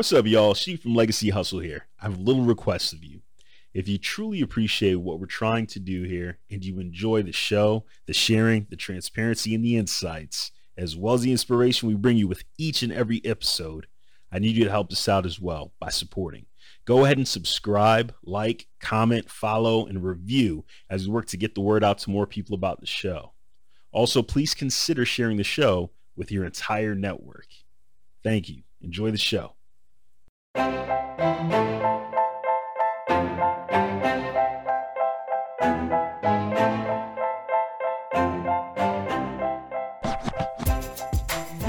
What's 0.00 0.14
up, 0.14 0.24
y'all? 0.24 0.54
Sheed 0.54 0.80
from 0.80 0.94
Legacy 0.94 1.28
Hustle 1.28 1.58
here. 1.58 1.86
I 2.00 2.04
have 2.06 2.16
a 2.16 2.22
little 2.22 2.44
request 2.44 2.94
of 2.94 3.04
you. 3.04 3.20
If 3.74 3.86
you 3.86 3.98
truly 3.98 4.40
appreciate 4.40 4.94
what 4.94 5.20
we're 5.20 5.26
trying 5.26 5.66
to 5.66 5.78
do 5.78 6.04
here 6.04 6.38
and 6.50 6.64
you 6.64 6.80
enjoy 6.80 7.22
the 7.22 7.32
show, 7.34 7.84
the 8.06 8.14
sharing, 8.14 8.66
the 8.70 8.76
transparency, 8.76 9.54
and 9.54 9.62
the 9.62 9.76
insights, 9.76 10.52
as 10.74 10.96
well 10.96 11.12
as 11.12 11.20
the 11.20 11.32
inspiration 11.32 11.86
we 11.86 11.96
bring 11.96 12.16
you 12.16 12.26
with 12.26 12.44
each 12.56 12.82
and 12.82 12.94
every 12.94 13.20
episode, 13.26 13.88
I 14.32 14.38
need 14.38 14.56
you 14.56 14.64
to 14.64 14.70
help 14.70 14.90
us 14.90 15.06
out 15.06 15.26
as 15.26 15.38
well 15.38 15.74
by 15.78 15.90
supporting. 15.90 16.46
Go 16.86 17.04
ahead 17.04 17.18
and 17.18 17.28
subscribe, 17.28 18.14
like, 18.24 18.68
comment, 18.80 19.30
follow, 19.30 19.84
and 19.84 20.02
review 20.02 20.64
as 20.88 21.06
we 21.06 21.12
work 21.12 21.26
to 21.26 21.36
get 21.36 21.54
the 21.54 21.60
word 21.60 21.84
out 21.84 21.98
to 21.98 22.10
more 22.10 22.26
people 22.26 22.54
about 22.54 22.80
the 22.80 22.86
show. 22.86 23.34
Also, 23.92 24.22
please 24.22 24.54
consider 24.54 25.04
sharing 25.04 25.36
the 25.36 25.44
show 25.44 25.90
with 26.16 26.32
your 26.32 26.46
entire 26.46 26.94
network. 26.94 27.48
Thank 28.24 28.48
you. 28.48 28.62
Enjoy 28.80 29.10
the 29.10 29.18
show. 29.18 29.56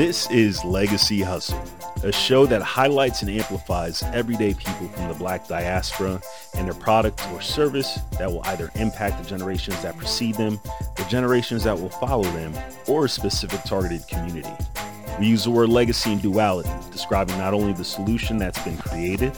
This 0.02 0.28
is 0.32 0.66
Legacy 0.66 1.22
Hustle, 1.22 1.64
a 2.04 2.12
show 2.12 2.48
that 2.48 2.64
highlights 2.64 3.22
and 3.22 3.30
amplifies 3.30 4.02
everyday 4.14 4.56
people 4.56 4.88
from 4.88 5.10
the 5.10 5.14
black 5.14 5.48
diaspora 5.48 6.20
and 6.56 6.66
their 6.66 6.74
product 6.74 7.22
or 7.32 7.40
service 7.40 8.00
that 8.18 8.28
will 8.28 8.42
either 8.46 8.72
impact 8.74 9.22
the 9.22 9.30
generations 9.30 9.80
that 9.84 9.96
precede 9.98 10.34
them, 10.36 10.60
the 10.96 11.06
generations 11.08 11.64
that 11.66 11.80
will 11.80 11.90
follow 11.92 12.24
them, 12.24 12.52
or 12.88 13.06
a 13.06 13.10
specific 13.10 13.62
targeted 13.64 14.08
community. 14.08 14.50
We 15.22 15.28
use 15.28 15.44
the 15.44 15.52
word 15.52 15.70
legacy 15.70 16.14
and 16.14 16.20
duality, 16.20 16.72
describing 16.92 17.38
not 17.38 17.54
only 17.54 17.74
the 17.74 17.86
solution 17.86 18.40
that's 18.40 18.60
been 18.64 18.76
created, 18.80 19.38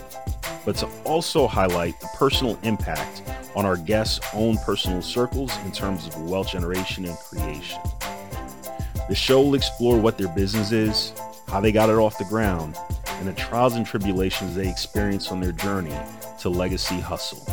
but 0.64 0.78
to 0.78 0.88
also 1.04 1.46
highlight 1.46 2.00
the 2.00 2.08
personal 2.16 2.58
impact 2.64 3.22
on 3.54 3.66
our 3.66 3.76
guests' 3.76 4.26
own 4.34 4.58
personal 4.60 5.02
circles 5.02 5.52
in 5.66 5.74
terms 5.74 6.08
of 6.08 6.22
wealth 6.22 6.48
generation 6.48 7.04
and 7.04 7.18
creation. 7.18 7.82
The 9.10 9.14
show 9.14 9.42
will 9.42 9.56
explore 9.56 10.00
what 10.00 10.18
their 10.18 10.30
business 10.30 10.72
is, 10.72 11.12
how 11.50 11.60
they 11.60 11.74
got 11.74 11.90
it 11.90 11.98
off 11.98 12.18
the 12.18 12.24
ground, 12.24 12.78
and 13.08 13.28
the 13.28 13.34
trials 13.34 13.76
and 13.76 13.86
tribulations 13.86 14.56
they 14.56 14.70
experience 14.70 15.34
on 15.34 15.42
their 15.42 15.52
journey 15.52 15.98
to 16.40 16.48
legacy 16.48 17.02
hustle. 17.02 17.46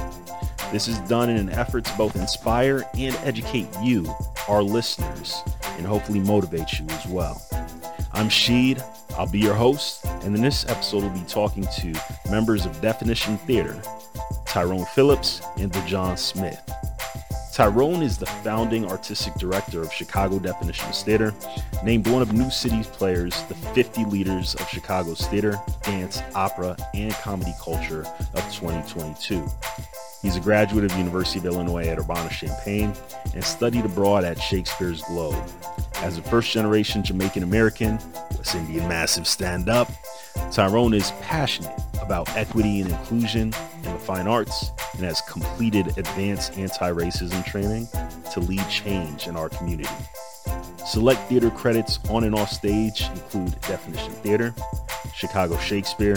This 0.70 0.86
is 0.86 1.01
done 1.01 1.31
in 1.31 1.36
an 1.36 1.51
effort 1.51 1.84
to 1.86 1.97
both 1.97 2.14
inspire 2.14 2.84
and 2.97 3.17
educate 3.25 3.67
you, 3.83 4.06
our 4.47 4.62
listeners, 4.62 5.42
and 5.78 5.84
hopefully 5.84 6.20
motivate 6.20 6.78
you 6.78 6.86
as 6.91 7.06
well. 7.06 7.45
I'm 8.12 8.28
Sheed. 8.28 8.83
I'll 9.16 9.30
be 9.30 9.39
your 9.39 9.55
host, 9.55 10.05
and 10.05 10.34
in 10.34 10.42
this 10.42 10.69
episode, 10.69 11.03
we'll 11.03 11.12
be 11.12 11.20
talking 11.27 11.66
to 11.78 11.94
members 12.30 12.67
of 12.67 12.80
Definition 12.80 13.39
Theater, 13.39 13.80
Tyrone 14.47 14.84
Phillips 14.86 15.42
and 15.58 15.72
Dujon 15.72 16.19
Smith. 16.19 16.61
Tyrone 17.52 18.02
is 18.02 18.17
the 18.17 18.27
founding 18.27 18.89
artistic 18.89 19.34
director 19.34 19.83
of 19.83 19.92
Chicago 19.92 20.39
Definitions 20.39 21.02
Theater, 21.02 21.34
named 21.84 22.08
one 22.08 22.22
of 22.22 22.33
Newcity's 22.33 22.86
players, 22.86 23.42
the 23.44 23.55
50 23.55 24.05
leaders 24.06 24.55
of 24.55 24.69
Chicago's 24.69 25.27
theater, 25.27 25.61
dance, 25.83 26.22
opera, 26.34 26.77
and 26.95 27.12
comedy 27.14 27.52
culture 27.61 28.06
of 28.34 28.42
2022. 28.52 29.47
He's 30.23 30.37
a 30.37 30.41
graduate 30.41 30.85
of 30.85 30.97
University 30.99 31.39
of 31.39 31.47
Illinois 31.47 31.87
at 31.87 31.99
Urbana-Champaign 31.99 32.93
and 33.35 33.43
studied 33.43 33.87
abroad 33.87 34.25
at 34.25 34.39
Shakespeare's 34.39 35.03
Globe. 35.03 35.43
As 35.97 36.19
a 36.19 36.23
first-generation 36.23 37.05
Jamaican 37.05 37.43
American, 37.43 37.99
West 38.37 38.55
Indian 38.55 38.87
massive 38.87 39.27
stand-up, 39.27 39.91
Tyrone 40.53 40.95
is 40.95 41.11
passionate 41.23 41.79
about 42.03 42.29
equity 42.37 42.81
and 42.81 42.91
inclusion 42.91 43.55
in 43.77 43.93
the 43.93 43.98
fine 43.98 44.27
arts 44.27 44.71
and 44.95 45.05
has 45.05 45.23
completed 45.23 45.97
advanced 45.97 46.59
anti-racism 46.59 47.45
training 47.47 47.89
to 48.33 48.41
lead 48.41 48.69
change 48.69 49.27
in 49.27 49.36
our 49.36 49.48
community. 49.48 49.89
Select 50.86 51.20
theater 51.29 51.51
credits 51.51 51.98
on 52.11 52.25
and 52.25 52.35
off 52.35 52.51
stage 52.51 53.03
include 53.14 53.59
Definition 53.63 54.13
Theater, 54.13 54.55
Chicago 55.14 55.57
Shakespeare, 55.59 56.17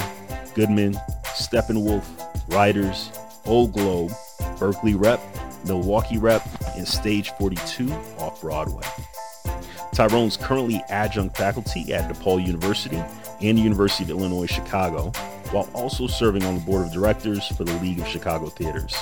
Goodman, 0.56 0.94
Steppenwolf, 1.26 2.06
Writers, 2.54 3.12
Old 3.46 3.74
Globe, 3.74 4.12
Berkeley 4.60 4.96
Rep, 4.96 5.22
Milwaukee 5.66 6.18
Rep, 6.18 6.42
and 6.76 6.88
Stage 6.88 7.32
42 7.40 7.92
off 8.20 8.42
Broadway. 8.42 8.86
Tyrone's 9.94 10.38
currently 10.38 10.84
adjunct 10.90 11.38
faculty 11.38 11.94
at 11.94 12.12
DePaul 12.12 12.46
University 12.46 13.02
and 13.42 13.58
the 13.58 13.62
University 13.62 14.04
of 14.04 14.10
Illinois 14.10 14.48
Chicago, 14.48 15.12
while 15.52 15.70
also 15.74 16.08
serving 16.08 16.44
on 16.46 16.56
the 16.56 16.62
board 16.62 16.86
of 16.88 16.92
directors 16.92 17.48
for 17.48 17.64
the 17.64 17.74
League 17.74 18.00
of 18.00 18.08
Chicago 18.08 18.48
Theaters. 18.48 18.96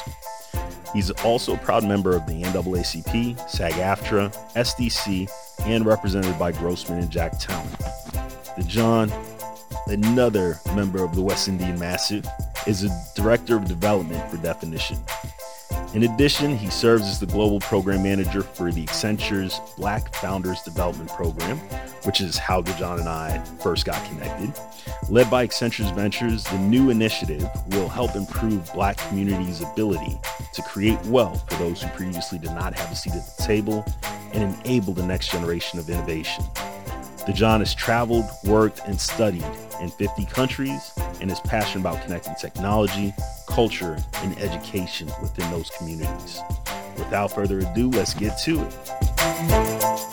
He's 0.93 1.09
also 1.23 1.53
a 1.53 1.57
proud 1.57 1.85
member 1.85 2.15
of 2.15 2.25
the 2.25 2.41
NAACP, 2.41 3.49
SAG 3.49 3.73
AFTRA, 3.73 4.33
SDC, 4.55 5.29
and 5.65 5.85
represented 5.85 6.37
by 6.37 6.51
Grossman 6.51 6.99
and 6.99 7.09
Jack 7.09 7.39
Talent. 7.39 7.71
Dujon, 8.57 9.09
another 9.87 10.59
member 10.75 11.03
of 11.03 11.15
the 11.15 11.21
West 11.21 11.47
Indian 11.47 11.79
Massive, 11.79 12.25
is 12.67 12.83
a 12.83 12.89
director 13.15 13.55
of 13.55 13.65
development 13.65 14.29
for 14.29 14.37
Definition. 14.37 14.97
In 15.93 16.03
addition, 16.03 16.57
he 16.57 16.69
serves 16.69 17.03
as 17.03 17.19
the 17.19 17.25
global 17.25 17.59
program 17.59 18.03
manager 18.03 18.41
for 18.41 18.71
the 18.71 18.83
Accenture's 18.83 19.59
Black 19.77 20.15
Founders 20.15 20.61
Development 20.61 21.09
Program, 21.09 21.57
which 22.05 22.21
is 22.21 22.37
how 22.37 22.61
John 22.61 22.99
and 22.99 23.09
I 23.09 23.43
first 23.61 23.85
got 23.85 24.03
connected. 24.07 24.53
Led 25.09 25.29
by 25.29 25.43
Accenture's 25.43 25.89
Ventures, 25.91 26.45
the 26.45 26.57
new 26.59 26.91
initiative 26.91 27.45
will 27.71 27.89
help 27.89 28.15
improve 28.15 28.71
Black 28.73 28.97
communities' 29.09 29.61
ability 29.61 30.17
to 30.53 30.61
create 30.61 30.99
wealth 31.07 31.43
for 31.49 31.61
those 31.61 31.81
who 31.81 31.89
previously 31.89 32.39
did 32.39 32.51
not 32.51 32.73
have 32.73 32.89
a 32.89 32.95
seat 32.95 33.13
at 33.13 33.37
the 33.37 33.43
table 33.43 33.85
and 34.33 34.43
enable 34.43 34.93
the 34.93 35.05
next 35.05 35.29
generation 35.29 35.77
of 35.77 35.89
innovation. 35.89 36.43
Dujon 37.27 37.59
has 37.59 37.75
traveled, 37.75 38.25
worked, 38.43 38.81
and 38.87 38.99
studied 38.99 39.45
in 39.79 39.89
50 39.89 40.25
countries 40.25 40.91
and 41.21 41.31
is 41.31 41.39
passionate 41.41 41.81
about 41.81 42.03
connecting 42.03 42.33
technology, 42.33 43.13
culture, 43.47 43.97
and 44.15 44.37
education 44.39 45.07
within 45.21 45.49
those 45.51 45.69
communities. 45.69 46.41
Without 46.97 47.31
further 47.31 47.59
ado, 47.59 47.91
let's 47.91 48.15
get 48.15 48.39
to 48.39 48.63
it. 48.63 50.11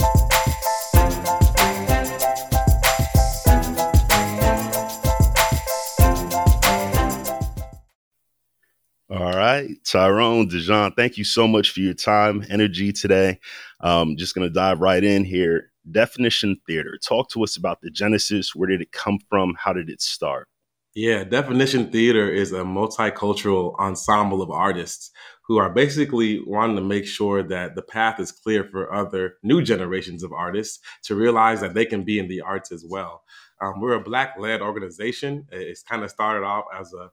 All 9.11 9.33
right, 9.33 9.71
Tyrone, 9.85 10.51
Dujon, 10.51 10.95
thank 10.95 11.17
you 11.17 11.25
so 11.25 11.49
much 11.49 11.71
for 11.71 11.81
your 11.81 11.95
time, 11.95 12.45
energy 12.51 12.93
today. 12.93 13.41
Um, 13.81 14.19
just 14.19 14.35
going 14.35 14.47
to 14.47 14.53
dive 14.53 14.81
right 14.81 15.03
in 15.03 15.25
here. 15.25 15.71
Definition 15.93 16.57
Theater. 16.67 16.99
Talk 17.03 17.31
to 17.31 17.43
us 17.43 17.57
about 17.57 17.81
the 17.81 17.91
genesis. 17.91 18.55
Where 18.55 18.69
did 18.69 18.81
it 18.81 18.93
come 18.93 19.19
from? 19.29 19.55
How 19.59 19.73
did 19.73 19.91
it 19.91 20.01
start? 20.01 20.49
Yeah, 20.95 21.23
Definition 21.23 21.93
Theater 21.93 22.29
is 22.29 22.53
a 22.53 22.63
multicultural 22.63 23.79
ensemble 23.79 24.43
of 24.43 24.51
artists 24.51 25.11
who 25.47 25.57
are 25.59 25.71
basically 25.71 26.43
wanting 26.47 26.77
to 26.77 26.83
make 26.83 27.07
sure 27.07 27.43
that 27.43 27.75
the 27.75 27.83
path 27.83 28.19
is 28.21 28.33
clear 28.33 28.65
for 28.65 28.93
other 28.93 29.35
new 29.43 29.63
generations 29.63 30.23
of 30.23 30.33
artists 30.33 30.81
to 31.05 31.15
realize 31.15 31.61
that 31.61 31.75
they 31.75 31.87
can 31.87 32.05
be 32.05 32.19
in 32.19 32.29
the 32.29 32.41
arts 32.41 32.73
as 32.73 32.85
well. 32.89 33.23
Um, 33.63 33.81
we're 33.81 33.95
a 33.95 34.03
black 34.03 34.37
led 34.39 34.61
organization. 34.61 35.47
It's 35.51 35.83
kind 35.83 36.03
of 36.03 36.11
started 36.11 36.45
off 36.45 36.65
as 36.79 36.93
a 36.93 37.11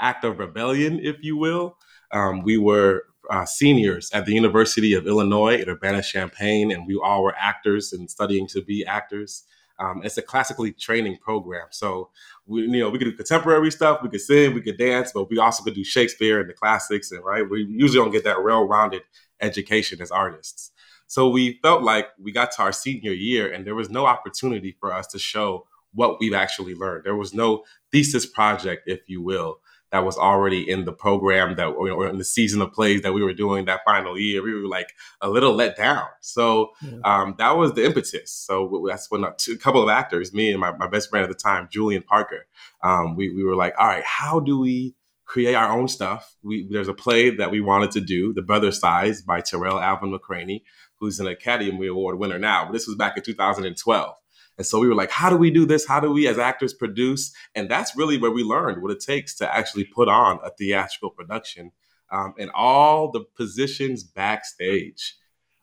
act 0.00 0.24
of 0.24 0.38
rebellion, 0.38 1.00
if 1.02 1.16
you 1.22 1.36
will. 1.36 1.76
Um, 2.12 2.42
we 2.42 2.58
were 2.58 3.04
uh, 3.30 3.44
seniors 3.44 4.10
at 4.12 4.26
the 4.26 4.32
University 4.32 4.94
of 4.94 5.06
Illinois 5.06 5.54
at 5.60 5.68
Urbana 5.68 6.02
Champaign, 6.02 6.70
and 6.72 6.86
we 6.86 6.98
all 7.02 7.22
were 7.22 7.34
actors 7.38 7.92
and 7.92 8.10
studying 8.10 8.46
to 8.48 8.62
be 8.62 8.84
actors. 8.86 9.44
Um, 9.78 10.02
it's 10.02 10.18
a 10.18 10.22
classically 10.22 10.72
training 10.72 11.18
program, 11.18 11.66
so 11.70 12.10
we, 12.46 12.62
you 12.62 12.80
know, 12.80 12.90
we 12.90 12.98
could 12.98 13.04
do 13.04 13.12
contemporary 13.12 13.70
stuff, 13.70 14.00
we 14.02 14.08
could 14.08 14.20
sing, 14.20 14.54
we 14.54 14.60
could 14.60 14.78
dance, 14.78 15.12
but 15.14 15.30
we 15.30 15.38
also 15.38 15.62
could 15.62 15.74
do 15.74 15.84
Shakespeare 15.84 16.40
and 16.40 16.50
the 16.50 16.54
classics, 16.54 17.12
and 17.12 17.24
right, 17.24 17.48
we 17.48 17.64
usually 17.68 18.02
don't 18.02 18.10
get 18.10 18.24
that 18.24 18.42
well-rounded 18.42 19.02
education 19.40 20.02
as 20.02 20.10
artists. 20.10 20.72
So 21.06 21.28
we 21.28 21.58
felt 21.62 21.82
like 21.82 22.08
we 22.20 22.32
got 22.32 22.50
to 22.52 22.62
our 22.62 22.72
senior 22.72 23.12
year, 23.12 23.52
and 23.52 23.64
there 23.66 23.74
was 23.74 23.88
no 23.88 24.04
opportunity 24.04 24.76
for 24.80 24.92
us 24.92 25.06
to 25.08 25.18
show 25.18 25.66
what 25.94 26.18
we've 26.20 26.34
actually 26.34 26.74
learned. 26.74 27.04
There 27.04 27.16
was 27.16 27.32
no 27.32 27.64
thesis 27.92 28.26
project, 28.26 28.82
if 28.86 29.00
you 29.06 29.22
will, 29.22 29.60
that 29.90 30.04
was 30.04 30.18
already 30.18 30.68
in 30.68 30.84
the 30.84 30.92
program 30.92 31.56
that 31.56 31.66
or 31.66 32.08
in 32.08 32.18
the 32.18 32.24
season 32.24 32.60
of 32.60 32.72
plays 32.72 33.02
that 33.02 33.12
we 33.14 33.22
were 33.22 33.32
doing 33.32 33.64
that 33.64 33.80
final 33.84 34.18
year. 34.18 34.42
We 34.42 34.54
were 34.54 34.68
like 34.68 34.92
a 35.20 35.28
little 35.28 35.54
let 35.54 35.76
down. 35.76 36.04
So 36.20 36.72
yeah. 36.82 36.98
um, 37.04 37.34
that 37.38 37.56
was 37.56 37.72
the 37.72 37.84
impetus. 37.84 38.30
So 38.30 38.84
that's 38.88 39.10
when 39.10 39.24
a, 39.24 39.34
two, 39.36 39.52
a, 39.52 39.58
couple 39.58 39.82
of 39.82 39.88
actors, 39.88 40.34
me 40.34 40.50
and 40.50 40.60
my, 40.60 40.72
my 40.76 40.88
best 40.88 41.10
friend 41.10 41.24
at 41.24 41.30
the 41.30 41.34
time, 41.34 41.68
Julian 41.70 42.02
Parker, 42.02 42.46
um, 42.82 43.16
we, 43.16 43.34
we 43.34 43.42
were 43.42 43.56
like, 43.56 43.74
all 43.78 43.86
right, 43.86 44.04
how 44.04 44.40
do 44.40 44.58
we 44.58 44.94
create 45.24 45.54
our 45.54 45.70
own 45.70 45.88
stuff? 45.88 46.36
We, 46.42 46.68
there's 46.70 46.88
a 46.88 46.94
play 46.94 47.30
that 47.30 47.50
we 47.50 47.60
wanted 47.60 47.90
to 47.92 48.00
do, 48.00 48.32
The 48.32 48.42
Brothers 48.42 48.80
Size 48.80 49.22
by 49.22 49.40
Tarell 49.40 49.78
Alvin 49.78 50.12
McCraney, 50.12 50.62
who's 50.96 51.20
an 51.20 51.26
Academy 51.26 51.86
Award 51.86 52.18
winner 52.18 52.38
now. 52.38 52.66
But 52.66 52.72
this 52.72 52.86
was 52.86 52.96
back 52.96 53.16
in 53.16 53.22
2012. 53.22 54.14
And 54.58 54.66
so 54.66 54.80
we 54.80 54.88
were 54.88 54.94
like, 54.94 55.10
how 55.10 55.30
do 55.30 55.36
we 55.36 55.50
do 55.50 55.64
this? 55.64 55.86
How 55.86 56.00
do 56.00 56.12
we 56.12 56.26
as 56.26 56.38
actors 56.38 56.74
produce? 56.74 57.32
And 57.54 57.70
that's 57.70 57.96
really 57.96 58.18
where 58.18 58.32
we 58.32 58.42
learned 58.42 58.82
what 58.82 58.90
it 58.90 59.00
takes 59.00 59.34
to 59.36 59.56
actually 59.56 59.84
put 59.84 60.08
on 60.08 60.40
a 60.44 60.50
theatrical 60.50 61.10
production 61.10 61.70
um, 62.10 62.34
and 62.38 62.50
all 62.50 63.10
the 63.10 63.24
positions 63.36 64.02
backstage, 64.02 65.14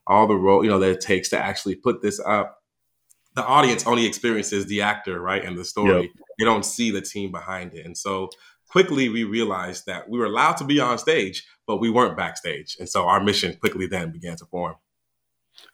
all 0.07 0.27
the 0.27 0.35
role, 0.35 0.63
you 0.63 0.69
know, 0.69 0.79
that 0.79 0.91
it 0.91 1.01
takes 1.01 1.29
to 1.29 1.37
actually 1.37 1.75
put 1.75 2.01
this 2.01 2.19
up. 2.25 2.61
The 3.35 3.45
audience 3.45 3.85
only 3.85 4.05
experiences 4.05 4.67
the 4.67 4.81
actor, 4.81 5.19
right, 5.19 5.43
and 5.43 5.57
the 5.57 5.65
story. 5.65 6.03
Yep. 6.03 6.11
They 6.39 6.45
don't 6.45 6.65
see 6.65 6.89
the 6.89 7.01
team 7.01 7.31
behind 7.31 7.73
it. 7.73 7.85
And 7.85 7.97
so 7.97 8.29
quickly 8.69 9.09
we 9.09 9.25
realized 9.25 9.87
that 9.87 10.09
we 10.09 10.17
were 10.17 10.25
allowed 10.25 10.55
to 10.57 10.63
be 10.63 10.79
on 10.79 10.97
stage, 10.97 11.45
but 11.67 11.77
we 11.77 11.89
weren't 11.89 12.15
backstage. 12.15 12.77
And 12.79 12.87
so 12.87 13.07
our 13.07 13.21
mission 13.21 13.57
quickly 13.57 13.87
then 13.87 14.11
began 14.11 14.37
to 14.37 14.45
form. 14.45 14.75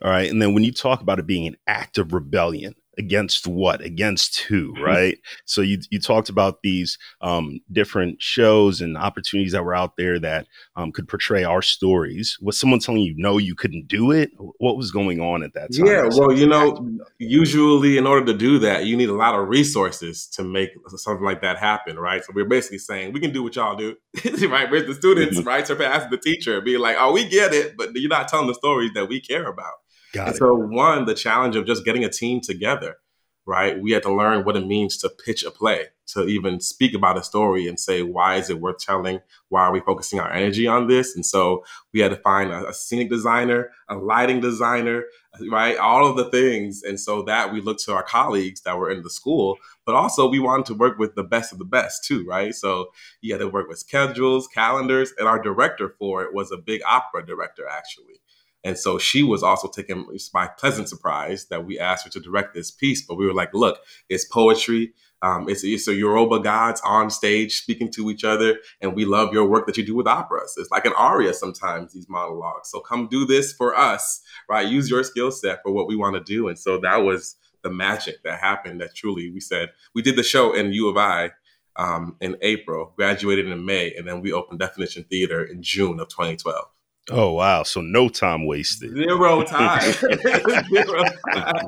All 0.02 0.10
right. 0.10 0.30
And 0.30 0.42
then 0.42 0.54
when 0.54 0.64
you 0.64 0.72
talk 0.72 1.02
about 1.02 1.20
it 1.20 1.28
being 1.28 1.46
an 1.46 1.58
act 1.68 1.98
of 1.98 2.14
rebellion, 2.14 2.74
against 3.02 3.48
what? 3.48 3.82
Against 3.82 4.42
who 4.42 4.74
mm-hmm. 4.74 4.84
right? 4.84 5.18
So 5.46 5.62
you 5.62 5.80
you 5.90 6.00
talked 6.00 6.30
about 6.30 6.62
these 6.62 6.98
um, 7.22 7.60
different 7.72 8.22
shows 8.22 8.80
and 8.80 8.96
opportunities 8.96 9.54
that 9.54 9.66
were 9.66 9.76
out 9.76 9.98
there 9.98 10.20
that 10.20 10.48
um, 10.76 10.92
could 10.92 11.08
portray 11.08 11.44
our 11.44 11.62
stories. 11.62 12.38
Was 12.42 12.60
someone 12.60 12.80
telling 12.80 13.02
you 13.02 13.16
no 13.18 13.38
you 13.38 13.56
couldn't 13.56 13.88
do 13.88 14.12
it? 14.12 14.30
What 14.60 14.78
was 14.78 14.92
going 14.92 15.20
on 15.20 15.44
at 15.44 15.54
that 15.56 15.74
time? 15.76 15.88
Yeah 15.88 16.04
well 16.12 16.32
you 16.32 16.48
know 16.48 16.78
usually 17.18 17.98
in 17.98 18.06
order 18.06 18.26
to 18.26 18.38
do 18.38 18.60
that 18.60 18.86
you 18.86 18.96
need 18.96 19.10
a 19.10 19.16
lot 19.16 19.34
of 19.34 19.48
resources 19.48 20.28
to 20.28 20.44
make 20.44 20.70
something 20.96 21.26
like 21.26 21.42
that 21.42 21.58
happen 21.58 21.98
right? 21.98 22.24
So 22.24 22.32
we're 22.36 22.46
basically 22.46 22.78
saying 22.78 23.14
we 23.14 23.20
can 23.20 23.32
do 23.32 23.42
what 23.42 23.56
y'all 23.56 23.76
do 23.76 23.96
right? 24.48 24.70
Where's 24.70 24.86
the 24.86 24.94
students 24.94 25.40
mm-hmm. 25.40 25.48
right 25.48 25.66
surpass 25.66 26.10
the 26.10 26.18
teacher 26.18 26.62
being 26.62 26.80
like 26.80 26.98
oh 27.00 27.12
we 27.12 27.28
get 27.28 27.54
it 27.54 27.76
but 27.76 27.90
you're 27.96 28.10
not 28.10 28.28
telling 28.28 28.48
the 28.48 28.54
stories 28.54 28.92
that 28.94 29.08
we 29.08 29.20
care 29.20 29.48
about 29.48 29.81
Got 30.14 30.28
and 30.28 30.36
it. 30.36 30.40
so, 30.40 30.56
one, 30.56 31.06
the 31.06 31.14
challenge 31.14 31.56
of 31.56 31.66
just 31.66 31.86
getting 31.86 32.04
a 32.04 32.10
team 32.10 32.42
together, 32.42 32.98
right? 33.46 33.80
We 33.80 33.92
had 33.92 34.04
to 34.04 34.14
learn 34.14 34.44
what 34.44 34.58
it 34.58 34.68
means 34.68 34.98
to 34.98 35.10
pitch 35.10 35.44
a 35.44 35.52
play, 35.52 35.88
to 36.08 36.26
even 36.28 36.60
speak 36.60 36.94
about 36.94 37.18
a 37.18 37.24
story 37.24 37.68
and 37.68 37.80
say, 37.80 38.04
why 38.04 38.36
is 38.36 38.50
it 38.50 38.60
worth 38.60 38.80
telling? 38.80 39.22
Why 39.50 39.62
are 39.62 39.72
we 39.72 39.80
focusing 39.80 40.20
our 40.20 40.32
energy 40.32 40.68
on 40.68 40.88
this? 40.88 41.16
And 41.16 41.26
so, 41.26 41.64
we 41.94 42.02
had 42.02 42.12
to 42.12 42.18
find 42.18 42.52
a, 42.52 42.68
a 42.68 42.74
scenic 42.74 43.10
designer, 43.10 43.72
a 43.88 43.96
lighting 43.96 44.42
designer, 44.42 45.06
right? 45.50 45.78
All 45.78 46.06
of 46.06 46.18
the 46.18 46.30
things. 46.30 46.84
And 46.84 47.00
so, 47.00 47.22
that 47.24 47.54
we 47.54 47.62
looked 47.62 47.84
to 47.86 47.94
our 47.94 48.04
colleagues 48.04 48.62
that 48.62 48.78
were 48.78 48.92
in 48.92 49.04
the 49.04 49.10
school, 49.10 49.58
but 49.86 49.96
also 49.96 50.30
we 50.30 50.40
wanted 50.40 50.66
to 50.68 50.74
work 50.74 51.00
with 51.00 51.16
the 51.16 51.24
best 51.24 51.54
of 51.54 51.58
the 51.58 51.66
best 51.66 52.04
too, 52.04 52.26
right? 52.28 52.54
So, 52.54 52.88
you 53.22 53.34
had 53.34 53.40
to 53.40 53.48
work 53.48 53.70
with 53.70 53.80
schedules, 53.80 54.48
calendars, 54.48 55.14
and 55.18 55.28
our 55.28 55.42
director 55.42 55.96
for 55.98 56.24
it 56.24 56.34
was 56.34 56.52
a 56.52 56.58
big 56.58 56.82
opera 56.86 57.26
director, 57.26 57.66
actually. 57.70 58.21
And 58.64 58.78
so 58.78 58.98
she 58.98 59.24
was 59.24 59.44
also 59.44 59.68
taken 59.68 60.06
by 60.34 60.48
pleasant 60.48 60.88
surprise 60.88 61.46
that 61.46 61.66
we 61.66 61.80
asked 61.80 62.06
her 62.06 62.12
to 62.12 62.20
direct 62.20 62.54
this 62.54 62.70
piece. 62.70 63.06
But 63.06 63.16
we 63.16 63.26
were 63.26 63.34
like, 63.34 63.54
look, 63.54 63.80
it's 64.10 64.26
poetry. 64.26 64.94
Um, 65.24 65.48
it's, 65.50 65.64
it's 65.64 65.88
a 65.88 65.94
Yoruba 65.94 66.40
gods 66.40 66.82
on 66.84 67.10
stage 67.10 67.60
speaking 67.62 67.92
to 67.94 68.10
each 68.10 68.24
other. 68.24 68.58
And 68.80 68.96
we 68.96 69.06
love 69.06 69.34
your 69.34 69.46
work 69.46 69.66
that 69.68 69.78
you 69.78 69.86
do 69.86 69.96
with 69.96 70.08
operas. 70.08 70.56
It's 70.58 70.72
like 70.72 70.86
an 70.86 70.94
aria 70.98 71.34
sometimes, 71.34 71.94
these 71.94 72.10
monologues. 72.10 72.70
So 72.70 72.80
come 72.80 73.08
do 73.08 73.26
this 73.26 73.54
for 73.54 73.76
us, 73.76 74.22
right? 74.50 74.68
Use 74.68 74.90
your 74.90 75.04
skill 75.04 75.32
set 75.32 75.62
for 75.64 75.72
what 75.72 75.88
we 75.88 75.96
want 75.96 76.16
to 76.16 76.24
do. 76.24 76.48
And 76.48 76.58
so 76.58 76.80
that 76.80 76.98
was 76.98 77.36
the 77.64 77.70
magic 77.70 78.24
that 78.24 78.40
happened 78.40 78.82
that 78.82 78.96
truly 78.96 79.30
we 79.32 79.40
said, 79.40 79.70
we 79.94 80.02
did 80.02 80.16
the 80.16 80.24
show 80.24 80.54
in 80.54 80.74
U 80.74 80.88
of 80.90 80.98
I 80.98 81.32
um, 81.76 82.16
in 82.20 82.38
April, 82.42 82.94
graduated 82.96 83.48
in 83.48 83.66
May, 83.66 83.94
and 83.94 84.08
then 84.08 84.22
we 84.22 84.34
opened 84.34 84.60
Definition 84.60 85.04
Theater 85.04 85.44
in 85.44 85.62
June 85.64 86.00
of 86.00 86.10
2012. 86.10 86.66
Oh 87.12 87.34
wow! 87.34 87.64
So 87.64 87.82
no 87.82 88.10
time 88.10 88.46
wasted. 88.46 88.96
Zero 88.96 89.44
time. 89.46 89.82
Zero 89.92 91.04
time. 91.34 91.68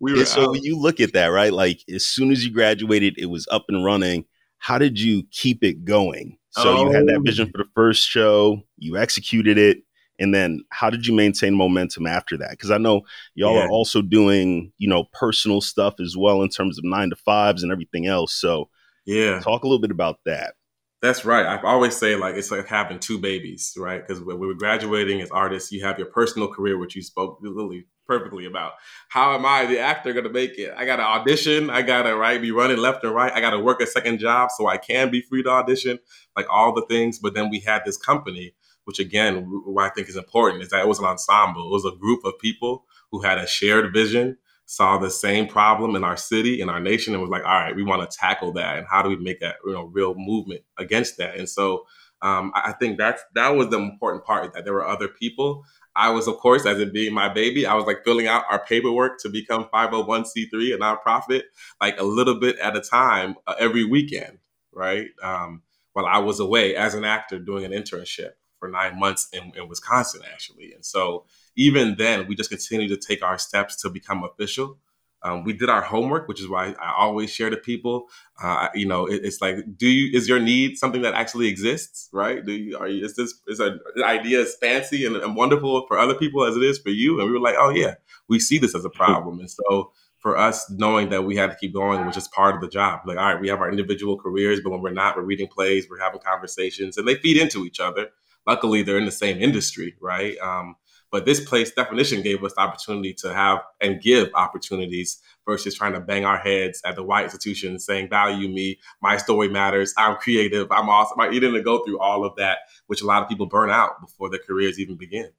We 0.00 0.14
were 0.14 0.24
so 0.24 0.50
out. 0.50 0.62
you 0.62 0.78
look 0.78 1.00
at 1.00 1.12
that, 1.12 1.28
right? 1.28 1.52
Like 1.52 1.80
as 1.92 2.06
soon 2.06 2.30
as 2.30 2.44
you 2.44 2.52
graduated, 2.52 3.14
it 3.18 3.26
was 3.26 3.46
up 3.50 3.66
and 3.68 3.84
running. 3.84 4.24
How 4.58 4.78
did 4.78 4.98
you 4.98 5.24
keep 5.30 5.62
it 5.62 5.84
going? 5.84 6.38
So 6.50 6.76
oh. 6.76 6.84
you 6.84 6.92
had 6.92 7.06
that 7.06 7.20
vision 7.24 7.48
oh. 7.48 7.50
for 7.52 7.64
the 7.64 7.70
first 7.74 8.08
show, 8.08 8.62
you 8.78 8.96
executed 8.96 9.58
it, 9.58 9.78
and 10.18 10.34
then 10.34 10.60
how 10.70 10.90
did 10.90 11.06
you 11.06 11.14
maintain 11.14 11.54
momentum 11.54 12.06
after 12.06 12.36
that? 12.38 12.50
Because 12.50 12.70
I 12.70 12.78
know 12.78 13.02
y'all 13.34 13.56
yeah. 13.56 13.66
are 13.66 13.70
also 13.70 14.02
doing, 14.02 14.72
you 14.78 14.88
know, 14.88 15.04
personal 15.12 15.60
stuff 15.60 15.94
as 16.00 16.16
well 16.16 16.42
in 16.42 16.48
terms 16.48 16.78
of 16.78 16.84
nine 16.84 17.10
to 17.10 17.16
fives 17.16 17.62
and 17.62 17.70
everything 17.70 18.06
else. 18.06 18.34
So 18.34 18.68
yeah, 19.04 19.40
talk 19.40 19.64
a 19.64 19.66
little 19.66 19.80
bit 19.80 19.90
about 19.90 20.20
that. 20.24 20.54
That's 21.02 21.24
right. 21.26 21.44
I 21.44 21.60
always 21.62 21.96
say 21.96 22.16
like 22.16 22.36
it's 22.36 22.50
like 22.50 22.66
having 22.66 22.98
two 22.98 23.18
babies, 23.18 23.74
right? 23.76 24.00
Because 24.00 24.22
when 24.22 24.38
we 24.38 24.46
were 24.46 24.54
graduating 24.54 25.20
as 25.20 25.30
artists, 25.30 25.70
you 25.70 25.84
have 25.84 25.98
your 25.98 26.08
personal 26.08 26.52
career, 26.52 26.78
which 26.78 26.96
you 26.96 27.02
spoke 27.02 27.38
literally 27.42 27.86
perfectly 28.06 28.46
about. 28.46 28.72
How 29.08 29.34
am 29.34 29.44
I, 29.44 29.66
the 29.66 29.78
actor, 29.78 30.12
going 30.12 30.24
to 30.24 30.30
make 30.30 30.58
it? 30.58 30.72
I 30.76 30.86
got 30.86 30.96
to 30.96 31.02
audition. 31.02 31.68
I 31.68 31.82
got 31.82 32.04
to 32.04 32.16
right 32.16 32.40
be 32.40 32.50
running 32.50 32.78
left 32.78 33.04
and 33.04 33.14
right. 33.14 33.32
I 33.32 33.40
got 33.40 33.50
to 33.50 33.60
work 33.60 33.82
a 33.82 33.86
second 33.86 34.20
job 34.20 34.50
so 34.50 34.68
I 34.68 34.78
can 34.78 35.10
be 35.10 35.20
free 35.20 35.42
to 35.42 35.50
audition, 35.50 35.98
like 36.36 36.46
all 36.48 36.72
the 36.74 36.86
things. 36.86 37.18
But 37.18 37.34
then 37.34 37.50
we 37.50 37.60
had 37.60 37.82
this 37.84 37.98
company, 37.98 38.54
which 38.84 38.98
again, 38.98 39.44
what 39.66 39.84
I 39.84 39.90
think 39.90 40.08
is 40.08 40.16
important 40.16 40.62
is 40.62 40.70
that 40.70 40.80
it 40.80 40.88
was 40.88 40.98
an 40.98 41.04
ensemble. 41.04 41.66
It 41.66 41.72
was 41.72 41.84
a 41.84 41.96
group 41.96 42.24
of 42.24 42.38
people 42.38 42.86
who 43.10 43.20
had 43.20 43.38
a 43.38 43.46
shared 43.46 43.92
vision 43.92 44.38
saw 44.66 44.98
the 44.98 45.10
same 45.10 45.46
problem 45.46 45.96
in 45.96 46.04
our 46.04 46.16
city, 46.16 46.60
in 46.60 46.68
our 46.68 46.80
nation, 46.80 47.14
and 47.14 47.22
was 47.22 47.30
like, 47.30 47.44
all 47.44 47.60
right, 47.60 47.74
we 47.74 47.84
want 47.84 48.08
to 48.08 48.16
tackle 48.16 48.52
that, 48.52 48.78
and 48.78 48.86
how 48.86 49.02
do 49.02 49.08
we 49.08 49.16
make 49.16 49.40
that 49.40 49.56
you 49.64 49.72
know 49.72 49.84
real 49.84 50.14
movement 50.16 50.62
against 50.76 51.16
that? 51.18 51.36
And 51.36 51.48
so 51.48 51.86
um, 52.22 52.52
I 52.54 52.72
think 52.72 52.98
that's 52.98 53.22
that 53.34 53.50
was 53.50 53.68
the 53.68 53.78
important 53.78 54.24
part 54.24 54.52
that 54.54 54.64
there 54.64 54.74
were 54.74 54.86
other 54.86 55.08
people. 55.08 55.64
I 55.94 56.10
was, 56.10 56.28
of 56.28 56.36
course, 56.36 56.66
as 56.66 56.78
it 56.78 56.92
being 56.92 57.14
my 57.14 57.32
baby, 57.32 57.64
I 57.64 57.74
was 57.74 57.86
like 57.86 58.04
filling 58.04 58.26
out 58.26 58.44
our 58.50 58.62
paperwork 58.62 59.18
to 59.20 59.30
become 59.30 59.68
501c3, 59.72 60.74
a 60.74 60.78
nonprofit, 60.78 61.44
like 61.80 61.98
a 61.98 62.04
little 62.04 62.38
bit 62.38 62.58
at 62.58 62.76
a 62.76 62.82
time 62.82 63.36
uh, 63.46 63.54
every 63.58 63.84
weekend, 63.84 64.38
right? 64.72 65.06
Um, 65.22 65.62
while 65.94 66.04
I 66.04 66.18
was 66.18 66.38
away 66.38 66.76
as 66.76 66.94
an 66.94 67.04
actor 67.04 67.38
doing 67.38 67.64
an 67.64 67.72
internship 67.72 68.32
for 68.58 68.68
nine 68.68 68.98
months 68.98 69.28
in, 69.32 69.52
in 69.56 69.68
Wisconsin, 69.68 70.20
actually. 70.30 70.72
And 70.74 70.84
so 70.84 71.24
even 71.56 71.96
then, 71.96 72.26
we 72.26 72.34
just 72.34 72.50
continue 72.50 72.88
to 72.88 72.96
take 72.96 73.22
our 73.22 73.38
steps 73.38 73.76
to 73.82 73.90
become 73.90 74.22
official. 74.24 74.78
Um, 75.22 75.42
we 75.42 75.54
did 75.54 75.68
our 75.68 75.82
homework, 75.82 76.28
which 76.28 76.40
is 76.40 76.48
why 76.48 76.74
I 76.80 76.92
always 76.96 77.30
share 77.30 77.50
to 77.50 77.56
people. 77.56 78.08
Uh, 78.40 78.68
you 78.74 78.86
know, 78.86 79.06
it, 79.06 79.24
it's 79.24 79.40
like, 79.40 79.56
do 79.76 79.88
you 79.88 80.16
is 80.16 80.28
your 80.28 80.38
need 80.38 80.78
something 80.78 81.02
that 81.02 81.14
actually 81.14 81.48
exists, 81.48 82.08
right? 82.12 82.44
Do 82.44 82.52
you 82.52 82.78
are 82.78 82.86
you, 82.86 83.04
is 83.04 83.16
this 83.16 83.34
is 83.48 83.58
an 83.58 83.80
idea 84.04 84.42
as 84.42 84.54
fancy 84.56 85.04
and, 85.04 85.16
and, 85.16 85.34
wonderful 85.34 85.86
for 85.88 85.98
other 85.98 86.14
people 86.14 86.44
as 86.44 86.56
it 86.56 86.62
is 86.62 86.78
for 86.78 86.90
you? 86.90 87.18
And 87.18 87.26
we 87.26 87.32
were 87.32 87.40
like, 87.40 87.56
oh 87.58 87.70
yeah, 87.70 87.94
we 88.28 88.38
see 88.38 88.58
this 88.58 88.74
as 88.74 88.84
a 88.84 88.90
problem, 88.90 89.40
and 89.40 89.50
so 89.50 89.90
for 90.18 90.36
us, 90.36 90.70
knowing 90.70 91.08
that 91.10 91.24
we 91.24 91.36
had 91.36 91.50
to 91.50 91.56
keep 91.56 91.72
going 91.72 92.04
was 92.04 92.14
just 92.14 92.32
part 92.32 92.54
of 92.54 92.60
the 92.60 92.68
job. 92.68 93.00
Like, 93.06 93.16
all 93.16 93.32
right, 93.32 93.40
we 93.40 93.48
have 93.48 93.60
our 93.60 93.70
individual 93.70 94.18
careers, 94.18 94.60
but 94.62 94.70
when 94.70 94.80
we're 94.80 94.90
not, 94.90 95.16
we're 95.16 95.22
reading 95.22 95.48
plays, 95.48 95.88
we're 95.88 96.00
having 96.00 96.20
conversations, 96.20 96.96
and 96.96 97.08
they 97.08 97.16
feed 97.16 97.36
into 97.36 97.64
each 97.64 97.80
other. 97.80 98.10
Luckily, 98.46 98.82
they're 98.82 98.98
in 98.98 99.06
the 99.06 99.10
same 99.12 99.40
industry, 99.40 99.96
right? 100.00 100.38
Um, 100.38 100.76
but 101.10 101.24
this 101.24 101.44
place 101.44 101.72
definition 101.72 102.22
gave 102.22 102.42
us 102.44 102.54
the 102.54 102.60
opportunity 102.60 103.14
to 103.14 103.32
have 103.32 103.60
and 103.80 104.00
give 104.00 104.28
opportunities 104.34 105.20
versus 105.46 105.74
trying 105.74 105.92
to 105.92 106.00
bang 106.00 106.24
our 106.24 106.38
heads 106.38 106.80
at 106.84 106.96
the 106.96 107.02
white 107.02 107.24
institution 107.24 107.78
saying, 107.78 108.08
value 108.08 108.48
me, 108.48 108.78
my 109.00 109.16
story 109.16 109.48
matters, 109.48 109.94
I'm 109.96 110.16
creative, 110.16 110.70
I'm 110.70 110.88
awesome. 110.88 111.32
You 111.32 111.40
didn't 111.40 111.62
go 111.62 111.84
through 111.84 112.00
all 112.00 112.24
of 112.24 112.34
that, 112.36 112.58
which 112.86 113.02
a 113.02 113.06
lot 113.06 113.22
of 113.22 113.28
people 113.28 113.46
burn 113.46 113.70
out 113.70 114.00
before 114.00 114.30
their 114.30 114.40
careers 114.44 114.78
even 114.80 114.96
begin. 114.96 115.30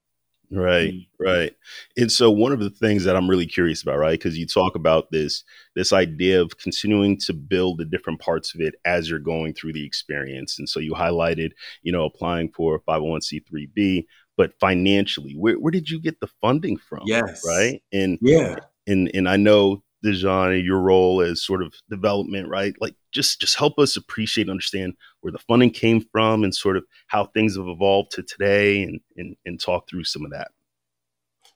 Right, 0.49 0.93
mm-hmm. 0.93 1.23
right. 1.23 1.53
And 1.97 2.09
so 2.09 2.31
one 2.31 2.53
of 2.53 2.61
the 2.61 2.69
things 2.69 3.03
that 3.03 3.17
I'm 3.17 3.29
really 3.29 3.45
curious 3.45 3.81
about, 3.81 3.97
right, 3.97 4.17
because 4.17 4.37
you 4.37 4.47
talk 4.47 4.75
about 4.75 5.11
this 5.11 5.43
this 5.75 5.91
idea 5.91 6.41
of 6.41 6.57
continuing 6.57 7.19
to 7.25 7.33
build 7.33 7.79
the 7.79 7.85
different 7.85 8.21
parts 8.21 8.55
of 8.55 8.61
it 8.61 8.75
as 8.85 9.09
you're 9.09 9.19
going 9.19 9.53
through 9.53 9.73
the 9.73 9.85
experience. 9.85 10.57
And 10.57 10.69
so 10.69 10.79
you 10.79 10.93
highlighted, 10.93 11.51
you 11.83 11.91
know, 11.91 12.05
applying 12.05 12.49
for 12.49 12.79
501c3b, 12.87 14.05
but 14.37 14.53
financially, 14.59 15.33
where, 15.33 15.55
where 15.55 15.71
did 15.71 15.89
you 15.89 15.99
get 15.99 16.19
the 16.19 16.29
funding 16.39 16.77
from? 16.77 17.01
Yes. 17.05 17.43
Right. 17.45 17.81
And 17.91 18.19
yeah. 18.21 18.55
And 18.85 19.11
and 19.13 19.27
I 19.27 19.35
know 19.35 19.83
Dujon, 20.05 20.63
your 20.63 20.79
role 20.79 21.21
as 21.21 21.43
sort 21.43 21.63
of 21.63 21.73
development, 21.89 22.47
right? 22.47 22.73
Like 22.79 22.95
just 23.11 23.41
just 23.41 23.57
help 23.57 23.79
us 23.79 23.97
appreciate, 23.97 24.49
understand 24.49 24.93
where 25.21 25.31
the 25.31 25.39
funding 25.39 25.71
came 25.71 26.05
from 26.11 26.43
and 26.43 26.53
sort 26.53 26.77
of 26.77 26.85
how 27.07 27.25
things 27.25 27.57
have 27.57 27.67
evolved 27.67 28.11
to 28.11 28.23
today 28.23 28.83
and 28.83 29.01
and, 29.17 29.35
and 29.45 29.59
talk 29.59 29.89
through 29.89 30.05
some 30.05 30.23
of 30.23 30.31
that. 30.31 30.49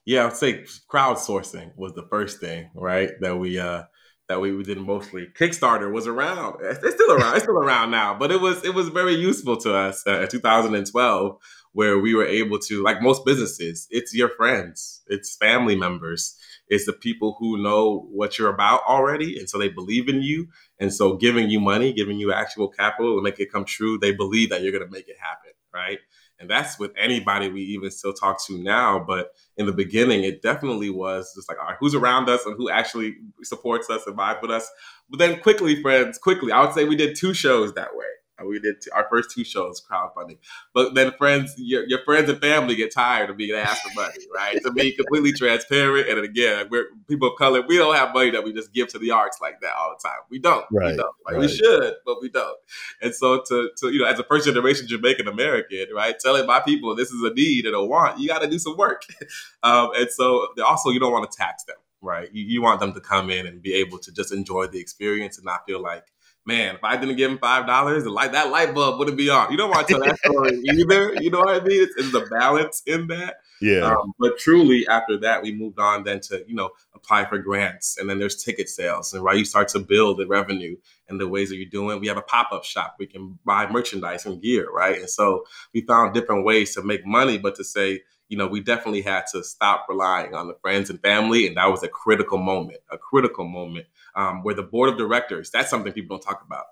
Yeah, 0.04 0.26
I'd 0.26 0.36
say 0.36 0.64
crowdsourcing 0.90 1.76
was 1.76 1.92
the 1.94 2.06
first 2.10 2.40
thing, 2.40 2.70
right? 2.74 3.10
That 3.20 3.36
we 3.36 3.58
uh 3.58 3.84
that 4.28 4.40
we, 4.40 4.52
we 4.52 4.62
did 4.62 4.78
mostly. 4.78 5.26
Kickstarter 5.38 5.92
was 5.92 6.06
around. 6.06 6.56
It's 6.62 6.94
still 6.94 7.12
around. 7.12 7.34
It's 7.34 7.44
still 7.44 7.58
around 7.58 7.90
now, 7.90 8.16
but 8.18 8.32
it 8.32 8.40
was 8.40 8.64
it 8.64 8.74
was 8.74 8.88
very 8.88 9.14
useful 9.14 9.56
to 9.58 9.74
us 9.74 10.02
uh, 10.06 10.22
in 10.22 10.28
2012 10.28 11.36
where 11.72 11.98
we 11.98 12.14
were 12.14 12.26
able 12.26 12.58
to, 12.58 12.82
like 12.82 13.00
most 13.00 13.24
businesses, 13.24 13.86
it's 13.90 14.14
your 14.14 14.28
friends, 14.28 15.02
it's 15.06 15.36
family 15.36 15.74
members, 15.74 16.36
it's 16.68 16.86
the 16.86 16.92
people 16.92 17.36
who 17.38 17.62
know 17.62 18.08
what 18.10 18.38
you're 18.38 18.52
about 18.52 18.82
already. 18.86 19.38
And 19.38 19.48
so 19.48 19.58
they 19.58 19.68
believe 19.68 20.08
in 20.08 20.22
you. 20.22 20.48
And 20.78 20.92
so 20.92 21.16
giving 21.16 21.50
you 21.50 21.60
money, 21.60 21.92
giving 21.92 22.18
you 22.18 22.32
actual 22.32 22.68
capital 22.68 23.16
to 23.16 23.22
make 23.22 23.40
it 23.40 23.52
come 23.52 23.64
true, 23.64 23.98
they 23.98 24.12
believe 24.12 24.50
that 24.50 24.62
you're 24.62 24.72
going 24.72 24.84
to 24.84 24.90
make 24.90 25.08
it 25.08 25.16
happen. 25.18 25.52
Right. 25.72 25.98
And 26.38 26.50
that's 26.50 26.78
with 26.78 26.92
anybody 26.98 27.48
we 27.48 27.62
even 27.62 27.90
still 27.90 28.12
talk 28.12 28.44
to 28.46 28.58
now. 28.58 28.98
But 28.98 29.30
in 29.56 29.66
the 29.66 29.72
beginning, 29.72 30.24
it 30.24 30.42
definitely 30.42 30.90
was 30.90 31.32
just 31.34 31.48
like, 31.48 31.58
all 31.58 31.66
right, 31.66 31.76
who's 31.78 31.94
around 31.94 32.28
us 32.28 32.44
and 32.44 32.56
who 32.56 32.68
actually 32.68 33.16
supports 33.42 33.88
us 33.88 34.06
and 34.06 34.16
vibe 34.16 34.42
with 34.42 34.50
us. 34.50 34.68
But 35.08 35.18
then 35.18 35.40
quickly, 35.40 35.80
friends, 35.80 36.18
quickly, 36.18 36.52
I 36.52 36.62
would 36.64 36.74
say 36.74 36.84
we 36.84 36.96
did 36.96 37.16
two 37.16 37.32
shows 37.32 37.72
that 37.74 37.94
way. 37.94 38.06
We 38.48 38.58
did 38.58 38.76
our 38.94 39.06
first 39.10 39.30
two 39.30 39.44
shows 39.44 39.82
crowdfunding, 39.82 40.38
but 40.72 40.94
then 40.94 41.12
friends, 41.12 41.54
your, 41.58 41.86
your 41.86 42.02
friends 42.04 42.28
and 42.28 42.40
family 42.40 42.76
get 42.76 42.92
tired 42.92 43.30
of 43.30 43.36
being 43.36 43.54
asked 43.54 43.82
for 43.82 44.00
money, 44.00 44.14
right? 44.34 44.62
to 44.62 44.72
be 44.72 44.92
completely 44.92 45.32
transparent, 45.32 46.08
and 46.08 46.18
again, 46.20 46.68
we're 46.70 46.86
people 47.08 47.28
of 47.28 47.38
color. 47.38 47.62
We 47.66 47.76
don't 47.76 47.94
have 47.94 48.14
money 48.14 48.30
that 48.30 48.44
we 48.44 48.52
just 48.52 48.72
give 48.72 48.88
to 48.88 48.98
the 48.98 49.10
arts 49.10 49.38
like 49.40 49.60
that 49.60 49.74
all 49.76 49.94
the 49.96 50.08
time. 50.08 50.18
We 50.30 50.38
don't. 50.38 50.64
Right. 50.70 50.92
We 50.92 50.96
don't. 50.96 51.14
Like, 51.24 51.34
right. 51.34 51.40
We 51.40 51.48
should, 51.48 51.94
but 52.04 52.20
we 52.20 52.28
don't. 52.28 52.56
And 53.00 53.14
so, 53.14 53.42
to, 53.48 53.70
to 53.78 53.92
you 53.92 54.00
know, 54.00 54.06
as 54.06 54.18
a 54.18 54.24
first 54.24 54.46
generation 54.46 54.86
Jamaican 54.86 55.28
American, 55.28 55.86
right, 55.94 56.18
telling 56.18 56.46
my 56.46 56.60
people 56.60 56.94
this 56.94 57.10
is 57.10 57.22
a 57.22 57.34
need 57.34 57.66
and 57.66 57.74
a 57.74 57.84
want, 57.84 58.18
you 58.18 58.28
got 58.28 58.40
to 58.42 58.48
do 58.48 58.58
some 58.58 58.76
work. 58.76 59.04
um, 59.62 59.90
and 59.94 60.10
so, 60.10 60.48
also, 60.64 60.90
you 60.90 61.00
don't 61.00 61.12
want 61.12 61.30
to 61.30 61.36
tax 61.36 61.64
them, 61.64 61.76
right? 62.00 62.28
You, 62.32 62.44
you 62.44 62.62
want 62.62 62.80
them 62.80 62.92
to 62.92 63.00
come 63.00 63.30
in 63.30 63.46
and 63.46 63.62
be 63.62 63.74
able 63.74 63.98
to 63.98 64.12
just 64.12 64.32
enjoy 64.32 64.66
the 64.66 64.80
experience 64.80 65.36
and 65.38 65.44
not 65.44 65.66
feel 65.66 65.80
like 65.80 66.04
man, 66.44 66.74
if 66.76 66.84
I 66.84 66.96
didn't 66.96 67.16
give 67.16 67.30
him 67.30 67.38
five 67.38 67.66
dollars, 67.66 68.06
light 68.06 68.32
that 68.32 68.50
light 68.50 68.74
bulb 68.74 68.98
wouldn't 68.98 69.16
be 69.16 69.30
on. 69.30 69.50
You 69.50 69.56
don't 69.56 69.70
want 69.70 69.86
to 69.86 69.94
tell 69.94 70.02
that 70.02 70.18
story 70.18 70.60
either. 70.64 71.14
You 71.22 71.30
know 71.30 71.40
what 71.40 71.62
I 71.62 71.64
mean? 71.64 71.82
It's, 71.82 71.94
it's 71.96 72.12
the 72.12 72.26
balance 72.26 72.82
in 72.86 73.06
that. 73.08 73.36
Yeah. 73.60 73.82
Um, 73.82 74.12
but 74.18 74.38
truly, 74.38 74.86
after 74.88 75.16
that, 75.18 75.42
we 75.42 75.52
moved 75.52 75.78
on 75.78 76.02
then 76.02 76.20
to 76.22 76.44
you 76.48 76.54
know 76.54 76.70
apply 76.94 77.26
for 77.26 77.38
grants, 77.38 77.96
and 77.98 78.10
then 78.10 78.18
there's 78.18 78.42
ticket 78.42 78.68
sales, 78.68 79.12
and 79.12 79.22
right, 79.22 79.38
you 79.38 79.44
start 79.44 79.68
to 79.68 79.78
build 79.78 80.18
the 80.18 80.26
revenue 80.26 80.76
and 81.08 81.20
the 81.20 81.28
ways 81.28 81.50
that 81.50 81.56
you're 81.56 81.66
doing. 81.66 82.00
We 82.00 82.08
have 82.08 82.16
a 82.16 82.22
pop 82.22 82.52
up 82.52 82.64
shop. 82.64 82.96
We 82.98 83.06
can 83.06 83.38
buy 83.44 83.70
merchandise 83.70 84.26
and 84.26 84.42
gear, 84.42 84.68
right? 84.70 84.98
And 84.98 85.10
so 85.10 85.44
we 85.72 85.82
found 85.82 86.14
different 86.14 86.44
ways 86.44 86.74
to 86.74 86.82
make 86.82 87.06
money, 87.06 87.38
but 87.38 87.54
to 87.56 87.64
say 87.64 88.02
you 88.32 88.38
know, 88.38 88.46
we 88.46 88.60
definitely 88.60 89.02
had 89.02 89.26
to 89.30 89.44
stop 89.44 89.84
relying 89.90 90.34
on 90.34 90.48
the 90.48 90.54
friends 90.62 90.88
and 90.88 90.98
family. 91.02 91.46
And 91.46 91.58
that 91.58 91.70
was 91.70 91.82
a 91.82 91.88
critical 91.88 92.38
moment, 92.38 92.78
a 92.90 92.96
critical 92.96 93.44
moment 93.44 93.84
um, 94.16 94.42
where 94.42 94.54
the 94.54 94.62
board 94.62 94.88
of 94.88 94.96
directors, 94.96 95.50
that's 95.50 95.68
something 95.68 95.92
people 95.92 96.16
don't 96.16 96.24
talk 96.24 96.42
about. 96.46 96.64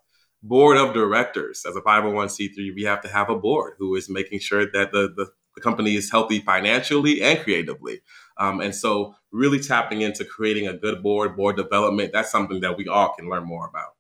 Board 0.43 0.79
of 0.79 0.95
directors, 0.95 1.67
as 1.69 1.76
a 1.76 1.83
501c3, 1.83 2.75
we 2.75 2.85
have 2.85 3.02
to 3.02 3.09
have 3.09 3.29
a 3.29 3.37
board 3.37 3.75
who 3.79 3.95
is 3.95 4.09
making 4.09 4.38
sure 4.38 4.73
that 4.73 4.90
the, 4.93 5.12
the, 5.14 5.26
the 5.55 5.61
company 5.61 5.97
is 5.97 6.11
healthy 6.11 6.40
financially 6.40 7.21
and 7.21 7.38
creatively. 7.40 8.00
Um, 8.38 8.62
and 8.62 8.75
so, 8.75 9.14
really 9.31 9.61
tapping 9.61 10.00
into 10.00 10.25
creating 10.25 10.67
a 10.67 10.73
good 10.73 11.02
board, 11.02 11.37
board 11.37 11.57
development, 11.57 12.14
that's 12.14 12.31
something 12.31 12.62
that 12.62 12.79
we 12.79 12.88
all 12.88 13.12
can 13.12 13.29
learn 13.29 13.45
more 13.45 13.69
about. 13.69 13.90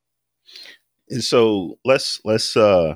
And 1.10 1.22
so, 1.22 1.78
let's 1.84 2.22
let's 2.24 2.56
uh, 2.56 2.94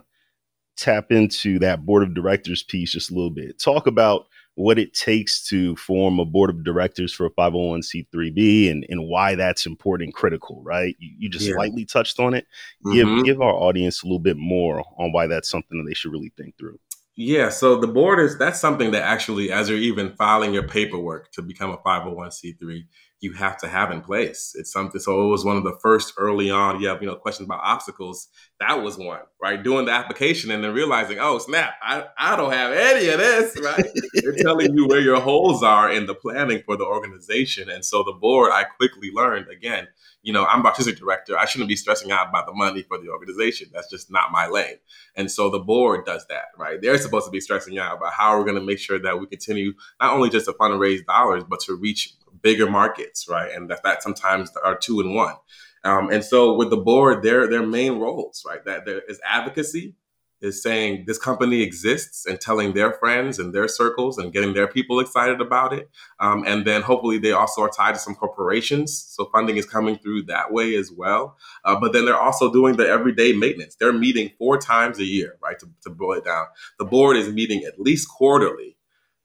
tap 0.78 1.12
into 1.12 1.59
that 1.59 1.85
board 1.85 2.02
of 2.02 2.14
directors 2.14 2.62
piece 2.62 2.92
just 2.92 3.11
a 3.11 3.14
little 3.14 3.28
bit. 3.28 3.59
Talk 3.59 3.87
about 3.87 4.26
what 4.56 4.78
it 4.78 4.94
takes 4.94 5.46
to 5.49 5.75
form 5.76 6.18
a 6.20 6.25
board 6.25 6.50
of 6.50 6.62
directors 6.62 7.12
for 7.12 7.26
a 7.26 7.30
501c3b 7.30 8.70
and, 8.70 8.87
and 8.88 9.08
why 9.08 9.34
that's 9.34 9.66
important 9.66 10.08
and 10.08 10.14
critical, 10.14 10.62
right? 10.62 10.94
You, 10.99 11.11
you 11.18 11.28
just 11.28 11.46
yeah. 11.46 11.56
lightly 11.56 11.84
touched 11.84 12.20
on 12.20 12.34
it. 12.34 12.46
Mm-hmm. 12.84 12.92
Give 12.92 13.25
give 13.25 13.40
our 13.40 13.54
audience 13.54 14.02
a 14.02 14.06
little 14.06 14.20
bit 14.20 14.37
more 14.37 14.84
on 14.99 15.12
why 15.12 15.26
that's 15.26 15.49
something 15.49 15.78
that 15.78 15.88
they 15.88 15.94
should 15.94 16.12
really 16.12 16.32
think 16.37 16.56
through. 16.56 16.78
Yeah, 17.16 17.49
so 17.50 17.76
the 17.76 17.87
board 17.87 18.18
is 18.18 18.38
that's 18.38 18.61
something 18.61 18.90
that 18.90 19.02
actually, 19.02 19.52
as 19.52 19.68
you're 19.68 19.78
even 19.78 20.14
filing 20.16 20.52
your 20.52 20.66
paperwork 20.66 21.30
to 21.32 21.42
become 21.42 21.70
a 21.70 21.78
501c3, 21.78 22.84
you 23.24 23.32
have 23.32 23.56
to 23.56 23.66
have 23.66 23.90
in 23.90 24.02
place. 24.02 24.54
It's 24.56 24.70
something. 24.70 25.00
So 25.00 25.24
it 25.24 25.30
was 25.30 25.44
one 25.44 25.56
of 25.56 25.64
the 25.64 25.76
first 25.80 26.12
early 26.18 26.50
on. 26.50 26.80
You 26.80 26.88
have 26.88 27.00
you 27.00 27.08
know 27.08 27.16
questions 27.16 27.46
about 27.46 27.60
obstacles. 27.62 28.28
That 28.60 28.82
was 28.82 28.98
one 28.98 29.20
right. 29.44 29.62
Doing 29.62 29.84
the 29.84 29.92
application 29.92 30.50
and 30.50 30.64
then 30.64 30.72
realizing, 30.72 31.18
oh 31.20 31.36
snap, 31.38 31.74
I, 31.82 32.04
I 32.18 32.34
don't 32.34 32.50
have 32.50 32.72
any 32.72 33.08
of 33.08 33.18
this. 33.18 33.54
Right. 33.60 33.84
They're 34.14 34.36
telling 34.36 34.74
you 34.74 34.86
where 34.88 35.00
your 35.00 35.20
holes 35.20 35.62
are 35.62 35.92
in 35.92 36.06
the 36.06 36.14
planning 36.14 36.62
for 36.64 36.76
the 36.78 36.86
organization. 36.86 37.68
And 37.68 37.84
so 37.84 38.02
the 38.02 38.12
board, 38.12 38.52
I 38.52 38.64
quickly 38.64 39.10
learned 39.12 39.48
again. 39.48 39.88
You 40.22 40.32
know, 40.32 40.46
I'm 40.46 40.64
artistic 40.64 40.96
director. 40.96 41.36
I 41.36 41.44
shouldn't 41.44 41.68
be 41.68 41.76
stressing 41.76 42.10
out 42.10 42.30
about 42.30 42.46
the 42.46 42.54
money 42.54 42.82
for 42.82 42.96
the 42.96 43.10
organization. 43.10 43.68
That's 43.70 43.90
just 43.90 44.10
not 44.10 44.32
my 44.32 44.46
lane. 44.46 44.76
And 45.14 45.30
so 45.30 45.50
the 45.50 45.58
board 45.58 46.06
does 46.06 46.24
that, 46.30 46.46
right? 46.56 46.80
They're 46.80 46.96
supposed 46.96 47.26
to 47.26 47.30
be 47.30 47.40
stressing 47.40 47.78
out 47.78 47.98
about 47.98 48.14
how 48.14 48.38
we're 48.38 48.44
going 48.44 48.58
to 48.58 48.64
make 48.64 48.78
sure 48.78 48.98
that 48.98 49.20
we 49.20 49.26
continue 49.26 49.74
not 50.00 50.14
only 50.14 50.30
just 50.30 50.46
to 50.46 50.52
fundraise 50.54 51.04
dollars, 51.04 51.44
but 51.46 51.60
to 51.60 51.74
reach 51.74 52.14
bigger 52.44 52.70
markets, 52.70 53.26
right? 53.28 53.50
And 53.50 53.68
that, 53.70 53.82
that 53.82 54.04
sometimes 54.04 54.52
are 54.64 54.78
two 54.78 55.00
in 55.00 55.14
one. 55.14 55.34
Um, 55.82 56.10
and 56.10 56.22
so 56.22 56.54
with 56.54 56.70
the 56.70 56.76
board, 56.76 57.24
their 57.24 57.48
their 57.48 57.66
main 57.66 57.98
roles, 57.98 58.44
right? 58.46 58.64
That 58.64 58.86
there 58.86 59.02
is 59.08 59.20
advocacy, 59.24 59.96
is 60.44 60.62
saying 60.62 61.04
this 61.06 61.18
company 61.18 61.62
exists 61.62 62.26
and 62.26 62.40
telling 62.40 62.74
their 62.74 62.92
friends 62.92 63.38
and 63.38 63.54
their 63.54 63.66
circles 63.66 64.18
and 64.18 64.32
getting 64.32 64.52
their 64.52 64.68
people 64.68 65.00
excited 65.00 65.40
about 65.40 65.72
it. 65.72 65.88
Um, 66.20 66.44
and 66.46 66.66
then 66.66 66.82
hopefully 66.82 67.18
they 67.18 67.32
also 67.32 67.62
are 67.62 67.70
tied 67.70 67.94
to 67.94 67.98
some 67.98 68.14
corporations. 68.14 68.96
So 69.10 69.30
funding 69.32 69.56
is 69.56 69.66
coming 69.66 69.96
through 69.98 70.24
that 70.24 70.52
way 70.52 70.74
as 70.76 70.92
well. 70.92 71.36
Uh, 71.64 71.80
but 71.80 71.92
then 71.92 72.04
they're 72.04 72.20
also 72.20 72.52
doing 72.52 72.76
the 72.76 72.88
everyday 72.88 73.32
maintenance. 73.32 73.76
They're 73.76 73.92
meeting 73.92 74.32
four 74.38 74.58
times 74.58 74.98
a 74.98 75.04
year, 75.04 75.36
right? 75.42 75.58
To, 75.58 75.68
to 75.84 75.90
boil 75.90 76.18
it 76.18 76.24
down, 76.24 76.46
the 76.78 76.84
board 76.84 77.16
is 77.16 77.32
meeting 77.32 77.64
at 77.64 77.80
least 77.80 78.08
quarterly 78.08 78.73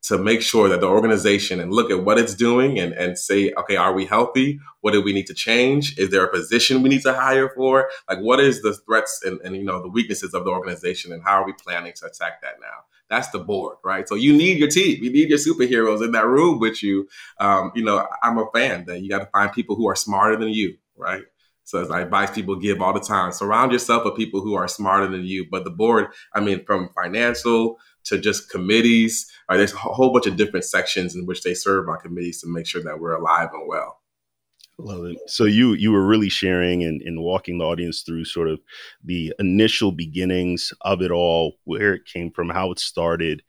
to 0.02 0.18
make 0.18 0.42
sure 0.42 0.70
that 0.70 0.82
the 0.82 0.88
organization 0.88 1.60
and 1.60 1.74
look 1.74 1.92
at 1.92 2.04
what 2.04 2.18
it's 2.18 2.34
doing 2.34 2.80
and, 2.80 2.94
and 2.94 3.18
say, 3.18 3.52
okay, 3.58 3.76
are 3.76 3.94
we 3.94 4.06
healthy? 4.06 4.60
What 4.82 4.94
do 4.94 5.02
we 5.02 5.12
need 5.12 5.28
to 5.28 5.34
change? 5.34 5.98
Is 5.98 6.10
there 6.10 6.24
a 6.24 6.32
position 6.32 6.82
we 6.82 6.90
need 6.90 7.02
to 7.02 7.14
hire 7.14 7.50
for? 7.50 7.90
Like, 8.08 8.20
what 8.20 8.40
is 8.40 8.62
the 8.62 8.74
threats 8.74 9.22
and, 9.26 9.40
and 9.42 9.56
you 9.56 9.64
know 9.64 9.82
the 9.82 9.90
weaknesses 9.90 10.34
of 10.34 10.46
the 10.46 10.52
organization, 10.52 11.12
and 11.12 11.24
how 11.24 11.42
are 11.42 11.46
we 11.46 11.54
planning 11.54 11.94
to 11.98 12.06
attack 12.06 12.42
that 12.42 12.56
now? 12.62 12.86
That's 13.10 13.30
the 13.30 13.40
board, 13.40 13.78
right? 13.84 14.08
So 14.08 14.16
you 14.16 14.34
need 14.34 14.60
your 14.60 14.70
team, 14.70 15.04
you 15.04 15.12
need 15.12 15.30
your 15.30 15.40
superheroes 15.40 16.04
in 16.04 16.12
that 16.12 16.28
room 16.28 16.60
with 16.60 16.84
you. 16.84 17.08
Um, 17.40 17.72
you 17.76 17.84
know, 17.84 18.08
I'm 18.22 18.38
a 18.38 18.46
fan 18.54 18.86
that 18.86 19.02
you 19.02 19.10
got 19.10 19.20
to 19.20 19.26
find 19.26 19.52
people 19.52 19.76
who 19.76 19.88
are 19.90 19.96
smarter 19.96 20.38
than 20.38 20.50
you, 20.50 20.78
right? 20.96 21.24
So 21.64 21.82
as 21.82 21.92
I 21.92 22.02
advise 22.02 22.32
people 22.32 22.56
give 22.56 22.82
all 22.82 22.94
the 22.94 23.00
time, 23.00 23.32
surround 23.32 23.72
yourself 23.72 24.04
with 24.04 24.16
people 24.16 24.42
who 24.42 24.56
are 24.56 24.68
smarter 24.68 25.08
than 25.08 25.24
you. 25.24 25.46
But 25.50 25.66
the 25.66 25.70
board, 25.70 26.08
I 26.34 26.40
mean, 26.40 26.66
from 26.66 26.90
financial 26.96 27.78
to 28.10 28.20
just 28.20 28.50
committees. 28.50 29.32
Right, 29.50 29.58
there's 29.58 29.74
a 29.74 29.78
whole 29.78 30.12
bunch 30.12 30.28
of 30.28 30.36
different 30.36 30.66
sections 30.66 31.16
in 31.16 31.26
which 31.26 31.42
they 31.44 31.54
serve 31.54 31.90
on 31.90 32.00
committees 32.00 32.42
to 32.42 32.48
make 32.48 32.68
sure 32.68 32.84
that 32.84 33.00
we're 33.00 33.16
alive 33.16 33.50
and 33.54 33.68
well. 33.68 34.00
Love 34.80 35.06
it. 35.06 35.18
So 35.28 35.44
you 35.44 35.74
you 35.74 35.92
were 35.92 36.06
really 36.06 36.30
sharing 36.30 36.84
and, 36.84 37.02
and 37.02 37.22
walking 37.22 37.58
the 37.58 37.66
audience 37.66 38.02
through 38.02 38.26
sort 38.26 38.48
of 38.48 38.62
the 39.04 39.34
initial 39.38 39.92
beginnings 39.92 40.72
of 40.82 41.02
it 41.02 41.12
all, 41.12 41.58
where 41.66 41.94
it 41.96 42.06
came 42.06 42.32
from, 42.32 42.50
how 42.50 42.72
it 42.72 42.80
started. 42.80 43.44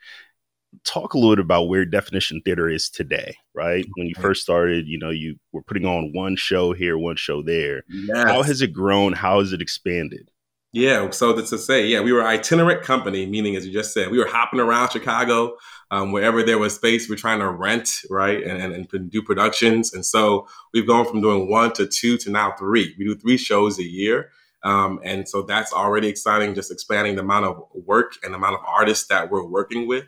Talk 0.85 1.15
a 1.15 1.19
little 1.19 1.35
bit 1.35 1.45
about 1.45 1.65
where 1.65 1.85
Definition 1.85 2.41
Theater 2.45 2.69
is 2.69 2.89
today, 2.89 3.37
right? 3.55 3.85
When 3.97 4.07
you 4.07 4.15
mm-hmm. 4.15 4.23
first 4.23 4.43
started, 4.43 4.87
you 4.87 4.99
know, 4.99 5.11
you 5.11 5.37
were 5.53 5.63
putting 5.63 5.85
on 5.85 6.13
one 6.13 6.37
show 6.37 6.73
here, 6.73 6.97
one 6.97 7.17
show 7.17 7.43
there. 7.43 7.83
Yes. 7.89 8.25
How 8.25 8.43
has 8.43 8.63
it 8.63 8.73
grown? 8.73 9.13
How 9.13 9.41
has 9.41 9.53
it 9.53 9.61
expanded? 9.61 10.30
Yeah, 10.73 11.11
so 11.11 11.35
to 11.35 11.59
say, 11.59 11.89
yeah, 11.89 12.01
we 12.01 12.13
were 12.13 12.25
itinerant 12.25 12.83
company, 12.83 13.27
meaning 13.27 13.57
as 13.57 13.67
you 13.67 13.73
just 13.73 13.93
said, 13.93 14.11
we 14.11 14.19
were 14.19 14.29
hopping 14.29 14.61
around 14.61 14.93
Chicago, 14.93 15.57
um, 15.91 16.13
wherever 16.13 16.45
there 16.45 16.59
was 16.59 16.77
space, 16.77 17.09
we're 17.09 17.17
trying 17.17 17.41
to 17.41 17.49
rent, 17.49 17.91
right, 18.09 18.41
and, 18.41 18.63
and, 18.63 18.89
and, 18.93 19.11
do 19.11 19.21
productions. 19.21 19.93
And 19.93 20.07
so 20.07 20.47
we've 20.73 20.87
gone 20.87 21.07
from 21.07 21.21
doing 21.21 21.51
one 21.51 21.73
to 21.73 21.89
two 21.89 22.17
to 22.19 22.31
now 22.31 22.55
three. 22.57 22.95
We 22.97 23.05
do 23.05 23.17
three 23.17 23.37
shows 23.37 23.81
a 23.81 23.85
year. 23.85 24.31
Um, 24.63 25.01
and 25.03 25.29
so 25.29 25.43
that's 25.43 25.73
already 25.73 26.07
exciting, 26.07 26.55
just 26.55 26.71
expanding 26.71 27.17
the 27.17 27.23
amount 27.23 27.47
of 27.47 27.65
work 27.75 28.13
and 28.23 28.33
the 28.33 28.39
amount 28.39 28.55
of 28.55 28.61
artists 28.65 29.09
that 29.09 29.29
we're 29.29 29.45
working 29.45 29.89
with. 29.89 30.05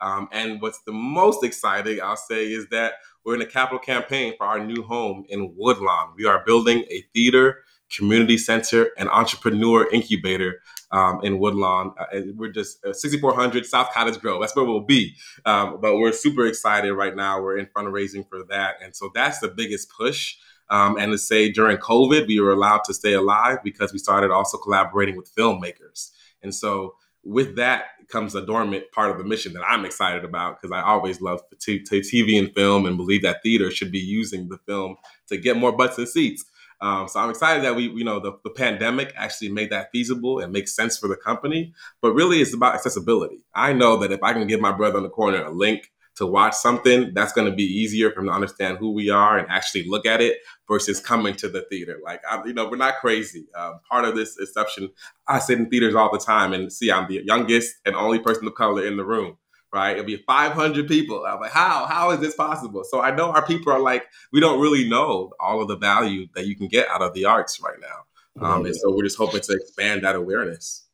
Um, 0.00 0.28
and 0.30 0.62
what's 0.62 0.82
the 0.82 0.92
most 0.92 1.42
exciting, 1.42 2.00
I'll 2.00 2.16
say, 2.16 2.52
is 2.52 2.68
that 2.68 2.94
we're 3.24 3.34
in 3.34 3.42
a 3.42 3.46
capital 3.46 3.78
campaign 3.80 4.34
for 4.36 4.46
our 4.46 4.64
new 4.64 4.82
home 4.84 5.24
in 5.28 5.54
Woodlawn. 5.56 6.12
We 6.16 6.26
are 6.26 6.44
building 6.44 6.84
a 6.90 7.02
theater 7.12 7.64
community 7.90 8.38
center 8.38 8.90
and 8.98 9.08
entrepreneur 9.08 9.88
incubator 9.92 10.60
um, 10.90 11.20
in 11.22 11.38
Woodlawn. 11.38 11.94
Uh, 11.98 12.20
we're 12.36 12.52
just 12.52 12.84
uh, 12.84 12.92
6400 12.92 13.66
South 13.66 13.90
Cottage 13.92 14.20
Grove. 14.20 14.40
That's 14.40 14.54
where 14.54 14.64
we'll 14.64 14.80
be. 14.80 15.14
Um, 15.44 15.78
but 15.80 15.96
we're 15.96 16.12
super 16.12 16.46
excited 16.46 16.92
right 16.92 17.14
now. 17.14 17.42
We're 17.42 17.58
in 17.58 17.66
fundraising 17.66 18.28
for 18.28 18.44
that. 18.50 18.76
And 18.82 18.94
so 18.94 19.10
that's 19.14 19.40
the 19.40 19.48
biggest 19.48 19.90
push. 19.90 20.36
Um, 20.70 20.96
and 20.98 21.12
to 21.12 21.18
say 21.18 21.50
during 21.50 21.76
COVID, 21.76 22.26
we 22.26 22.40
were 22.40 22.52
allowed 22.52 22.84
to 22.84 22.94
stay 22.94 23.12
alive 23.12 23.58
because 23.62 23.92
we 23.92 23.98
started 23.98 24.30
also 24.30 24.56
collaborating 24.56 25.16
with 25.16 25.34
filmmakers. 25.34 26.10
And 26.42 26.54
so 26.54 26.94
with 27.24 27.56
that 27.56 27.86
comes 28.08 28.34
a 28.34 28.44
dormant 28.44 28.84
part 28.92 29.10
of 29.10 29.18
the 29.18 29.24
mission 29.24 29.52
that 29.54 29.62
I'm 29.66 29.84
excited 29.84 30.24
about 30.24 30.60
because 30.60 30.72
I 30.72 30.82
always 30.82 31.20
love 31.20 31.40
TV 31.58 32.38
and 32.38 32.54
film 32.54 32.86
and 32.86 32.96
believe 32.96 33.22
that 33.22 33.42
theater 33.42 33.70
should 33.70 33.90
be 33.90 33.98
using 33.98 34.48
the 34.48 34.58
film 34.66 34.96
to 35.28 35.36
get 35.36 35.56
more 35.56 35.72
butts 35.72 35.98
and 35.98 36.08
seats. 36.08 36.44
Um, 36.80 37.08
so 37.08 37.20
I'm 37.20 37.30
excited 37.30 37.64
that 37.64 37.76
we, 37.76 37.88
you 37.90 38.04
know, 38.04 38.20
the, 38.20 38.32
the 38.44 38.50
pandemic 38.50 39.12
actually 39.16 39.50
made 39.50 39.70
that 39.70 39.90
feasible 39.92 40.40
and 40.40 40.52
makes 40.52 40.74
sense 40.74 40.98
for 40.98 41.08
the 41.08 41.16
company. 41.16 41.72
But 42.02 42.12
really, 42.12 42.40
it's 42.40 42.54
about 42.54 42.74
accessibility. 42.74 43.44
I 43.54 43.72
know 43.72 43.96
that 43.98 44.12
if 44.12 44.22
I 44.22 44.32
can 44.32 44.46
give 44.46 44.60
my 44.60 44.72
brother 44.72 44.98
in 44.98 45.04
the 45.04 45.10
corner 45.10 45.42
a 45.44 45.50
link 45.50 45.90
to 46.16 46.26
watch 46.26 46.54
something, 46.54 47.12
that's 47.12 47.32
going 47.32 47.50
to 47.50 47.56
be 47.56 47.64
easier 47.64 48.10
for 48.10 48.20
him 48.20 48.26
to 48.26 48.32
understand 48.32 48.78
who 48.78 48.92
we 48.92 49.10
are 49.10 49.36
and 49.36 49.48
actually 49.50 49.88
look 49.88 50.06
at 50.06 50.20
it 50.20 50.38
versus 50.68 51.00
coming 51.00 51.34
to 51.34 51.48
the 51.48 51.62
theater. 51.62 51.98
Like, 52.04 52.20
I, 52.30 52.44
you 52.44 52.52
know, 52.52 52.68
we're 52.68 52.76
not 52.76 52.96
crazy. 53.00 53.46
Uh, 53.56 53.74
part 53.90 54.04
of 54.04 54.14
this 54.14 54.38
exception, 54.38 54.90
I 55.26 55.40
sit 55.40 55.58
in 55.58 55.68
theaters 55.68 55.94
all 55.94 56.12
the 56.12 56.18
time 56.18 56.52
and 56.52 56.72
see 56.72 56.92
I'm 56.92 57.08
the 57.08 57.22
youngest 57.24 57.74
and 57.84 57.96
only 57.96 58.20
person 58.20 58.46
of 58.46 58.54
color 58.54 58.86
in 58.86 58.96
the 58.96 59.04
room. 59.04 59.38
Right, 59.74 59.94
it'll 59.94 60.04
be 60.04 60.18
500 60.18 60.86
people. 60.86 61.24
I'm 61.26 61.40
like, 61.40 61.50
how? 61.50 61.86
How 61.86 62.12
is 62.12 62.20
this 62.20 62.36
possible? 62.36 62.84
So 62.84 63.00
I 63.00 63.12
know 63.12 63.32
our 63.32 63.44
people 63.44 63.72
are 63.72 63.80
like, 63.80 64.06
we 64.32 64.38
don't 64.38 64.60
really 64.60 64.88
know 64.88 65.32
all 65.40 65.60
of 65.60 65.66
the 65.66 65.76
value 65.76 66.28
that 66.36 66.46
you 66.46 66.54
can 66.54 66.68
get 66.68 66.86
out 66.88 67.02
of 67.02 67.12
the 67.12 67.24
arts 67.24 67.60
right 67.60 67.78
now, 67.80 68.46
um, 68.46 68.66
and 68.66 68.76
so 68.76 68.94
we're 68.94 69.02
just 69.02 69.18
hoping 69.18 69.40
to 69.40 69.52
expand 69.52 70.04
that 70.04 70.14
awareness. 70.14 70.86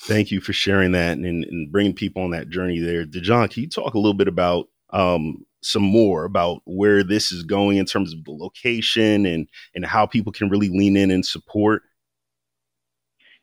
Thank 0.00 0.32
you 0.32 0.40
for 0.40 0.52
sharing 0.52 0.90
that 0.92 1.18
and, 1.18 1.44
and 1.44 1.70
bringing 1.70 1.94
people 1.94 2.22
on 2.22 2.30
that 2.30 2.48
journey 2.50 2.80
there. 2.80 3.06
Dujon, 3.06 3.48
can 3.48 3.62
you 3.62 3.68
talk 3.68 3.94
a 3.94 3.98
little 3.98 4.12
bit 4.12 4.28
about 4.28 4.68
um, 4.90 5.46
some 5.62 5.82
more 5.82 6.24
about 6.24 6.62
where 6.64 7.04
this 7.04 7.30
is 7.30 7.44
going 7.44 7.76
in 7.76 7.86
terms 7.86 8.12
of 8.12 8.24
the 8.24 8.32
location 8.32 9.24
and 9.24 9.48
and 9.76 9.86
how 9.86 10.04
people 10.04 10.32
can 10.32 10.48
really 10.48 10.68
lean 10.68 10.96
in 10.96 11.12
and 11.12 11.24
support? 11.24 11.82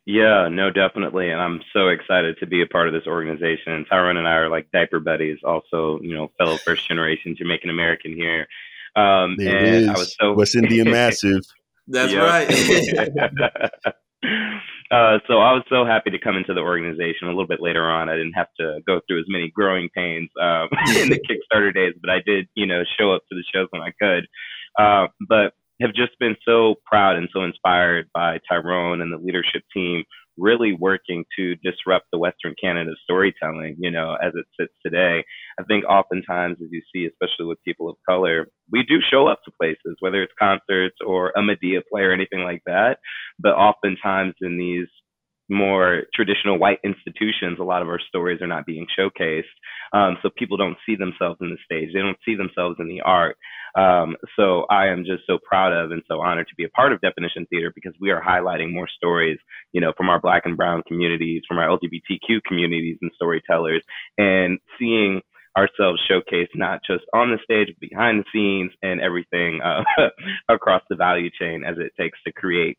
Yeah, 0.05 0.50
no, 0.51 0.69
definitely. 0.69 1.29
And 1.29 1.41
I'm 1.41 1.62
so 1.72 1.88
excited 1.88 2.38
to 2.39 2.48
be 2.48 2.62
a 2.62 2.65
part 2.65 2.88
of 2.88 2.93
this 2.93 3.07
organization. 3.07 3.72
And 3.72 3.86
Tyrone 3.89 4.17
and 4.17 4.27
I 4.27 4.33
are 4.33 4.50
like 4.50 4.69
diaper 4.72 5.00
buddies, 5.00 5.38
also, 5.45 6.00
you 6.01 6.13
know, 6.13 6.29
fellow 6.38 6.57
first 6.57 6.88
generation 6.88 7.36
Jamaican 7.38 7.69
American 7.69 8.13
here. 8.13 8.48
Um, 8.95 9.36
there 9.38 9.57
and 9.57 9.89
I 9.89 9.93
was 9.93 10.15
so 10.19 10.33
West 10.33 10.55
Indian 10.55 10.91
massive. 10.91 11.43
That's 11.88 12.13
right. 12.13 12.50
Uh, 14.93 15.17
so 15.27 15.39
I 15.39 15.53
was 15.53 15.63
so 15.69 15.86
happy 15.86 16.12
to 16.12 16.19
come 16.19 16.38
into 16.38 16.53
the 16.53 16.62
organization 16.62 17.25
a 17.25 17.31
little 17.31 17.48
bit 17.48 17.60
later 17.60 17.89
on. 17.89 18.10
I 18.10 18.15
didn't 18.15 18.33
have 18.33 18.53
to 18.60 18.79
go 18.86 19.00
through 19.07 19.22
as 19.22 19.25
many 19.27 19.50
growing 19.50 19.89
pains 19.89 20.29
um, 20.39 20.69
in 20.95 21.10
the 21.10 21.19
Kickstarter 21.19 21.74
days, 21.74 21.95
but 22.00 22.12
I 22.12 22.19
did, 22.24 22.48
you 22.53 22.67
know, 22.67 22.83
show 23.00 23.12
up 23.12 23.24
to 23.29 23.36
the 23.36 23.43
shows 23.51 23.67
when 23.72 23.81
I 23.81 23.91
could. 24.00 24.27
Uh, 24.77 25.07
but 25.27 25.53
have 25.82 25.94
just 25.94 26.18
been 26.20 26.36
so 26.48 26.75
proud 26.86 27.15
and 27.15 27.30
so 27.34 27.44
inspired 27.44 28.08
by 28.13 28.39
Tyrone 28.50 29.01
and 29.01 29.12
the 29.12 29.18
leadership 29.18 29.63
team 29.74 30.03
really 30.38 30.74
working 30.74 31.25
to 31.38 31.56
disrupt 31.58 32.08
the 32.12 32.18
Western 32.18 32.56
Canada 32.62 32.92
storytelling, 33.03 33.75
you 33.80 33.92
know, 33.92 34.15
as 34.22 34.34
it 34.36 34.46
sits 34.60 34.74
today. 34.84 35.24
I 35.60 35.63
think 35.63 35.86
oftentimes, 35.86 36.58
as 36.62 36.70
you 36.72 36.82
see, 36.94 37.06
especially 37.06 37.46
with 37.46 37.63
people 37.63 37.89
of 37.89 37.96
color, 38.08 38.48
we 38.72 38.84
do 38.84 38.98
show 39.12 39.27
up 39.27 39.39
to 39.46 39.51
places, 39.60 39.98
whether 40.00 40.24
it's 40.24 40.34
concerts 40.39 40.98
or 41.06 41.32
a 41.36 41.42
Madea 41.42 41.82
play 41.92 42.01
or 42.01 42.13
anything 42.13 42.42
like 42.44 42.62
that. 42.65 42.98
But 43.39 43.53
oftentimes 43.53 44.34
in 44.42 44.58
these 44.58 44.88
more 45.50 46.03
traditional 46.15 46.58
white 46.58 46.80
institutions, 46.84 47.60
a 47.60 47.63
lot 47.63 47.82
of 47.82 47.89
our 47.89 48.00
stories 48.00 48.42
are 48.42 48.48
not 48.48 48.65
being 48.65 48.88
showcased. 48.98 49.44
Um, 49.94 50.18
so 50.22 50.30
people 50.36 50.58
don't 50.58 50.77
see 50.86 50.96
themselves 50.96 51.38
in 51.42 51.50
the 51.50 51.58
stage. 51.63 51.94
They 51.94 52.00
don't 52.00 52.18
see 52.25 52.36
themselves 52.36 52.77
in 52.80 52.88
the 52.88 53.01
art. 53.01 53.38
Um, 53.75 54.15
so 54.36 54.65
I 54.70 54.88
am 54.88 55.03
just 55.03 55.24
so 55.25 55.39
proud 55.44 55.74
of 55.74 55.92
and 55.92 56.03
so 56.08 56.22
honored 56.22 56.48
to 56.50 56.56
be 56.56 56.63
a 56.63 56.70
part 56.70 56.94
of 56.94 57.01
Definition 57.01 57.48
Theater 57.48 57.72
because 57.74 57.94
we 58.00 58.12
are 58.12 58.22
highlighting 58.22 58.72
more 58.72 58.88
stories, 58.88 59.39
you 59.72 59.82
know, 59.82 59.94
from 59.98 60.10
our 60.10 60.20
black 60.20 60.44
and 60.46 60.56
brown 60.56 60.84
communities, 60.88 61.42
from 61.48 61.58
our 61.58 61.68
LGBTQ 61.68 62.44
communities 62.48 62.98
and 63.01 63.12
storytellers 63.15 63.84
and 64.18 64.60
seeing 64.77 65.22
ourselves 65.58 66.01
showcased 66.10 66.56
not 66.56 66.82
just 66.86 67.03
on 67.13 67.32
the 67.32 67.38
stage, 67.44 67.68
but 67.68 67.89
behind 67.89 68.20
the 68.20 68.25
scenes 68.34 68.72
and 68.82 69.00
everything 69.01 69.62
uh, 69.62 69.84
across 70.50 70.82
the 70.89 70.96
value 70.96 71.30
chain 71.39 71.63
as 71.63 71.77
it 71.77 71.92
takes 72.00 72.20
to 72.24 72.34
create 72.34 72.77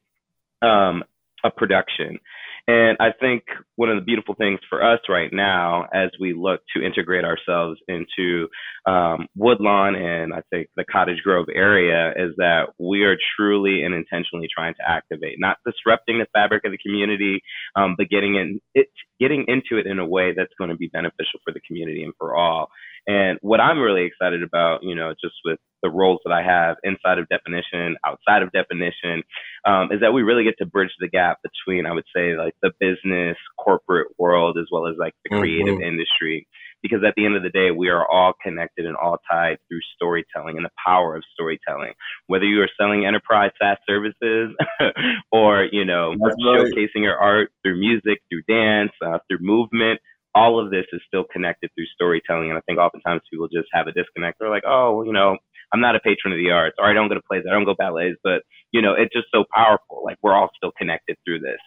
um, 0.62 1.04
a 1.44 1.50
production. 1.50 2.18
And 2.66 2.96
I 2.98 3.10
think 3.20 3.42
one 3.76 3.90
of 3.90 3.96
the 3.96 4.04
beautiful 4.04 4.34
things 4.34 4.58
for 4.70 4.82
us 4.82 5.00
right 5.08 5.30
now, 5.30 5.86
as 5.92 6.10
we 6.18 6.32
look 6.32 6.60
to 6.74 6.84
integrate 6.84 7.24
ourselves 7.24 7.78
into 7.88 8.48
um, 8.86 9.26
Woodlawn 9.36 9.94
and 9.94 10.32
I 10.32 10.40
think 10.48 10.68
the 10.74 10.84
Cottage 10.84 11.22
Grove 11.22 11.46
area, 11.54 12.12
is 12.16 12.32
that 12.38 12.68
we 12.78 13.04
are 13.04 13.16
truly 13.36 13.82
and 13.82 13.94
intentionally 13.94 14.48
trying 14.54 14.74
to 14.74 14.88
activate, 14.88 15.38
not 15.38 15.58
disrupting 15.66 16.18
the 16.18 16.26
fabric 16.32 16.64
of 16.64 16.72
the 16.72 16.78
community, 16.78 17.42
um, 17.76 17.96
but 17.98 18.08
getting 18.08 18.36
in 18.36 18.60
it, 18.74 18.88
getting 19.20 19.44
into 19.46 19.76
it 19.78 19.86
in 19.86 19.98
a 19.98 20.06
way 20.06 20.32
that's 20.34 20.54
going 20.56 20.70
to 20.70 20.76
be 20.76 20.88
beneficial 20.88 21.40
for 21.44 21.52
the 21.52 21.60
community 21.66 22.02
and 22.02 22.14
for 22.18 22.34
all. 22.34 22.70
And 23.06 23.38
what 23.42 23.60
I'm 23.60 23.78
really 23.78 24.04
excited 24.04 24.42
about, 24.42 24.82
you 24.82 24.94
know, 24.94 25.12
just 25.22 25.34
with 25.44 25.58
the 25.82 25.90
roles 25.90 26.20
that 26.24 26.32
I 26.32 26.42
have 26.42 26.76
inside 26.82 27.18
of 27.18 27.28
definition, 27.28 27.96
outside 28.04 28.42
of 28.42 28.50
definition, 28.52 29.22
um, 29.66 29.92
is 29.92 30.00
that 30.00 30.14
we 30.14 30.22
really 30.22 30.44
get 30.44 30.56
to 30.58 30.66
bridge 30.66 30.92
the 30.98 31.08
gap 31.08 31.38
between, 31.42 31.84
I 31.84 31.92
would 31.92 32.06
say, 32.16 32.36
like 32.36 32.54
the 32.62 32.72
business, 32.80 33.36
corporate 33.58 34.08
world, 34.18 34.56
as 34.58 34.66
well 34.72 34.86
as 34.86 34.94
like 34.98 35.12
the 35.24 35.36
creative 35.36 35.74
mm-hmm. 35.74 35.82
industry. 35.82 36.48
Because 36.82 37.00
at 37.06 37.14
the 37.16 37.24
end 37.24 37.36
of 37.36 37.42
the 37.42 37.50
day, 37.50 37.70
we 37.70 37.88
are 37.88 38.06
all 38.06 38.34
connected 38.42 38.84
and 38.84 38.96
all 38.96 39.16
tied 39.30 39.56
through 39.68 39.80
storytelling 39.94 40.56
and 40.56 40.66
the 40.66 40.70
power 40.84 41.16
of 41.16 41.22
storytelling. 41.32 41.92
Whether 42.26 42.44
you 42.44 42.60
are 42.60 42.68
selling 42.78 43.06
enterprise 43.06 43.52
SaaS 43.60 43.78
services 43.88 44.54
or, 45.32 45.66
you 45.70 45.84
know, 45.84 46.14
That's 46.22 46.36
showcasing 46.36 46.96
right. 46.96 47.02
your 47.02 47.16
art 47.16 47.50
through 47.62 47.80
music, 47.80 48.20
through 48.30 48.42
dance, 48.48 48.92
uh, 49.04 49.18
through 49.28 49.38
movement, 49.40 50.00
all 50.34 50.58
of 50.62 50.70
this 50.70 50.86
is 50.92 51.00
still 51.06 51.24
connected 51.24 51.70
through 51.74 51.86
storytelling. 51.86 52.50
And 52.50 52.58
I 52.58 52.62
think 52.62 52.78
oftentimes 52.78 53.22
people 53.30 53.48
just 53.48 53.68
have 53.72 53.86
a 53.86 53.92
disconnect. 53.92 54.38
They're 54.38 54.50
like, 54.50 54.64
oh, 54.66 55.02
you 55.04 55.12
know, 55.12 55.36
I'm 55.72 55.80
not 55.80 55.96
a 55.96 56.00
patron 56.00 56.32
of 56.32 56.38
the 56.38 56.50
arts, 56.50 56.76
or 56.78 56.88
I 56.88 56.92
don't 56.92 57.08
go 57.08 57.14
to 57.14 57.22
plays, 57.22 57.44
I 57.48 57.52
don't 57.52 57.64
go 57.64 57.74
ballets, 57.74 58.18
but 58.22 58.42
you 58.72 58.82
know, 58.82 58.94
it's 58.94 59.12
just 59.12 59.26
so 59.32 59.44
powerful. 59.54 60.02
Like 60.04 60.18
we're 60.22 60.34
all 60.34 60.50
still 60.56 60.72
connected 60.76 61.16
through 61.24 61.40
this. 61.40 61.58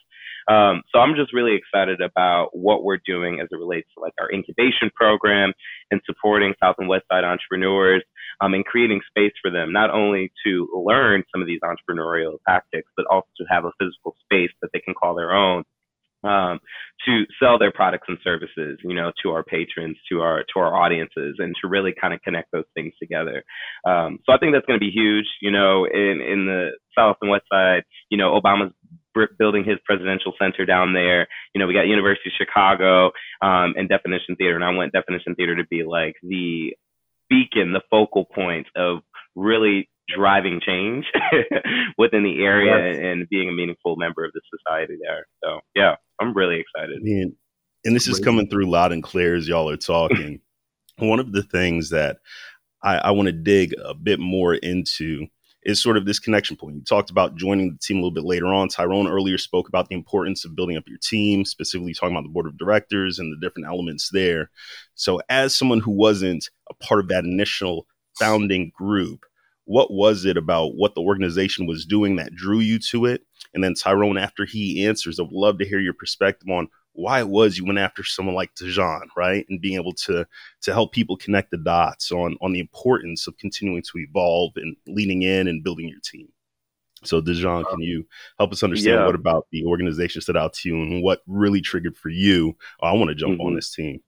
Um, 0.50 0.84
so 0.94 1.00
I'm 1.00 1.16
just 1.16 1.34
really 1.34 1.56
excited 1.56 2.00
about 2.00 2.50
what 2.54 2.84
we're 2.84 3.00
doing 3.06 3.42
as 3.42 3.50
it 3.52 3.58
relates 3.58 3.90
to 3.94 4.02
like 4.02 4.14
our 4.18 4.32
incubation 4.32 4.90
program 4.96 5.52
and 5.92 6.00
supporting 6.06 6.54
South 6.64 6.76
and 6.80 6.88
West 6.88 7.04
Side 7.12 7.26
entrepreneurs 7.26 8.04
um, 8.40 8.54
and 8.54 8.66
creating 8.66 9.02
space 9.10 9.34
for 9.42 9.52
them, 9.52 9.74
not 9.74 9.90
only 9.90 10.32
to 10.46 10.70
learn 10.74 11.24
some 11.34 11.42
of 11.42 11.48
these 11.48 11.60
entrepreneurial 11.64 12.38
tactics, 12.48 12.90
but 12.96 13.06
also 13.12 13.28
to 13.38 13.44
have 13.50 13.66
a 13.66 13.72
physical 13.78 14.16
space 14.24 14.52
that 14.62 14.70
they 14.74 14.80
can 14.80 14.94
call 14.94 15.16
their 15.16 15.34
own 15.34 15.64
um, 16.28 16.60
to 17.06 17.24
sell 17.42 17.58
their 17.58 17.72
products 17.72 18.08
and 18.08 18.18
services, 18.24 18.80
you 18.84 18.94
know, 18.94 19.12
to 19.24 19.32
our 19.32 19.44
patrons, 19.44 19.98
to 20.12 20.22
our 20.22 20.44
to 20.54 20.60
our 20.60 20.76
audiences, 20.76 21.36
and 21.40 21.56
to 21.62 21.68
really 21.68 21.94
kind 22.00 22.14
of 22.14 22.22
connect 22.22 22.52
those 22.52 22.66
things 22.76 22.94
together. 23.02 23.44
Um, 23.86 24.20
so 24.26 24.34
I 24.34 24.38
think 24.38 24.54
that's 24.54 24.66
going 24.66 24.80
to 24.80 24.86
be 24.86 24.92
huge. 24.92 25.26
You 25.42 25.52
know, 25.52 25.86
in 25.86 26.22
in 26.22 26.46
the 26.46 26.72
South 26.98 27.18
and 27.22 27.32
West 27.32 27.46
Side, 27.52 27.84
you 28.10 28.18
know, 28.18 28.40
Obama's 28.40 28.74
building 29.40 29.64
his 29.64 29.78
presidential 29.86 30.34
center 30.40 30.66
down 30.66 30.94
there. 30.94 31.28
You 31.54 31.60
know, 31.60 31.68
we 31.68 31.74
got 31.74 31.88
University 31.88 32.30
of 32.30 32.34
Chicago 32.38 33.12
um, 33.42 33.74
and 33.78 33.90
Definition 33.90 34.36
Theater, 34.36 34.56
and 34.56 34.64
I 34.64 34.70
want 34.72 34.94
Definition 34.94 35.36
Theater 35.36 35.56
to 35.56 35.66
be 35.66 35.84
like 35.84 36.16
the 36.22 36.76
beacon, 37.30 37.74
the 37.74 37.82
focal 37.90 38.26
point 38.26 38.68
of 38.76 39.00
really 39.36 39.90
driving 40.08 40.62
change 40.66 41.06
within 41.98 42.24
the 42.24 42.44
area 42.44 42.94
yes. 42.94 43.02
and 43.04 43.30
being 43.30 43.50
a 43.50 43.54
meaningful 43.54 43.96
member 43.98 44.24
of 44.24 44.32
the 44.34 44.42
society 44.50 44.98
there. 45.02 45.26
So 45.44 45.60
yeah, 45.76 45.96
I'm 46.20 46.34
really 46.34 46.60
excited. 46.60 47.04
Man, 47.04 47.36
and 47.86 47.96
this 47.96 48.08
is 48.08 48.20
coming 48.20 48.50
through 48.50 48.70
loud 48.70 48.92
and 48.92 49.04
clear 49.04 49.36
as 49.36 49.48
y'all 49.48 49.70
are 49.70 49.78
talking. 49.78 50.42
One 50.98 51.20
of 51.20 51.32
the 51.32 51.44
things 51.44 51.92
that 51.92 52.18
I, 52.84 52.98
I 52.98 53.12
want 53.12 53.28
to 53.28 53.32
dig 53.32 53.74
a 53.84 53.94
bit 53.94 54.20
more 54.20 54.56
into 54.56 55.28
is 55.64 55.82
sort 55.82 55.98
of 55.98 56.06
this 56.06 56.18
connection 56.18 56.56
point. 56.56 56.76
You 56.76 56.82
talked 56.84 57.10
about 57.10 57.36
joining 57.36 57.72
the 57.72 57.78
team 57.78 57.98
a 57.98 58.00
little 58.00 58.14
bit 58.14 58.24
later 58.24 58.48
on. 58.48 58.70
Tyrone 58.70 59.08
earlier 59.08 59.38
spoke 59.38 59.68
about 59.68 59.90
the 59.90 59.96
importance 59.96 60.46
of 60.46 60.56
building 60.56 60.78
up 60.78 60.88
your 60.88 60.98
team, 60.98 61.46
specifically 61.46 61.94
talking 61.94 62.16
about 62.16 62.24
the 62.24 62.32
board 62.32 62.48
of 62.48 62.58
directors 62.58 63.20
and 63.20 63.32
the 63.32 63.46
different 63.46 63.68
elements 63.68 64.10
there. 64.12 64.50
So, 64.96 65.22
as 65.30 65.56
someone 65.56 65.82
who 65.82 65.92
wasn't 65.92 66.50
a 66.70 66.74
part 66.76 67.02
of 67.02 67.10
that 67.10 67.26
initial 67.26 67.86
founding 68.18 68.72
group, 68.76 69.26
what 69.66 69.92
was 69.92 70.24
it 70.24 70.38
about 70.38 70.76
what 70.76 70.96
the 70.96 71.02
organization 71.02 71.68
was 71.68 71.86
doing 71.86 72.16
that 72.16 72.34
drew 72.34 72.60
you 72.60 72.80
to 72.92 73.06
it? 73.06 73.27
And 73.54 73.64
then 73.64 73.74
Tyrone, 73.74 74.18
after 74.18 74.46
he 74.46 74.86
answers, 74.86 75.20
I 75.20 75.24
would 75.24 75.32
love 75.32 75.58
to 75.60 75.66
hear 75.66 75.80
your 75.80 75.94
perspective 75.94 76.50
on 76.50 76.68
why 76.94 77.20
it 77.20 77.30
was 77.30 77.58
you 77.58 77.66
went 77.66 77.78
after 77.78 78.04
someone 78.04 78.36
like 78.36 78.56
Dujon, 78.56 79.08
right? 79.16 79.46
And 79.50 79.62
being 79.62 79.76
able 79.76 79.94
to 79.94 80.26
to 80.64 80.74
help 80.74 80.94
people 80.94 81.16
connect 81.16 81.52
the 81.52 81.58
dots 81.58 82.12
on 82.12 82.38
on 82.42 82.54
the 82.54 82.60
importance 82.60 83.28
of 83.28 83.38
continuing 83.38 83.84
to 83.84 84.00
evolve 84.00 84.54
and 84.56 84.76
leaning 84.88 85.22
in 85.22 85.48
and 85.48 85.64
building 85.64 85.88
your 85.88 86.00
team. 86.04 86.28
So 87.04 87.22
Dujon, 87.22 87.70
can 87.70 87.82
you 87.82 88.08
help 88.40 88.52
us 88.52 88.64
understand 88.64 89.00
yeah. 89.00 89.06
what 89.06 89.14
about 89.14 89.46
the 89.52 89.64
organization 89.66 90.22
stood 90.22 90.36
out 90.36 90.54
to 90.54 90.70
you 90.70 90.82
and 90.82 91.04
what 91.04 91.22
really 91.28 91.62
triggered 91.62 91.96
for 91.96 92.10
you? 92.10 92.58
Oh, 92.82 92.88
I 92.88 92.94
want 92.94 93.10
to 93.10 93.16
jump 93.16 93.34
mm-hmm. 93.34 93.48
on 93.48 93.56
this 93.56 93.72
team 93.72 94.02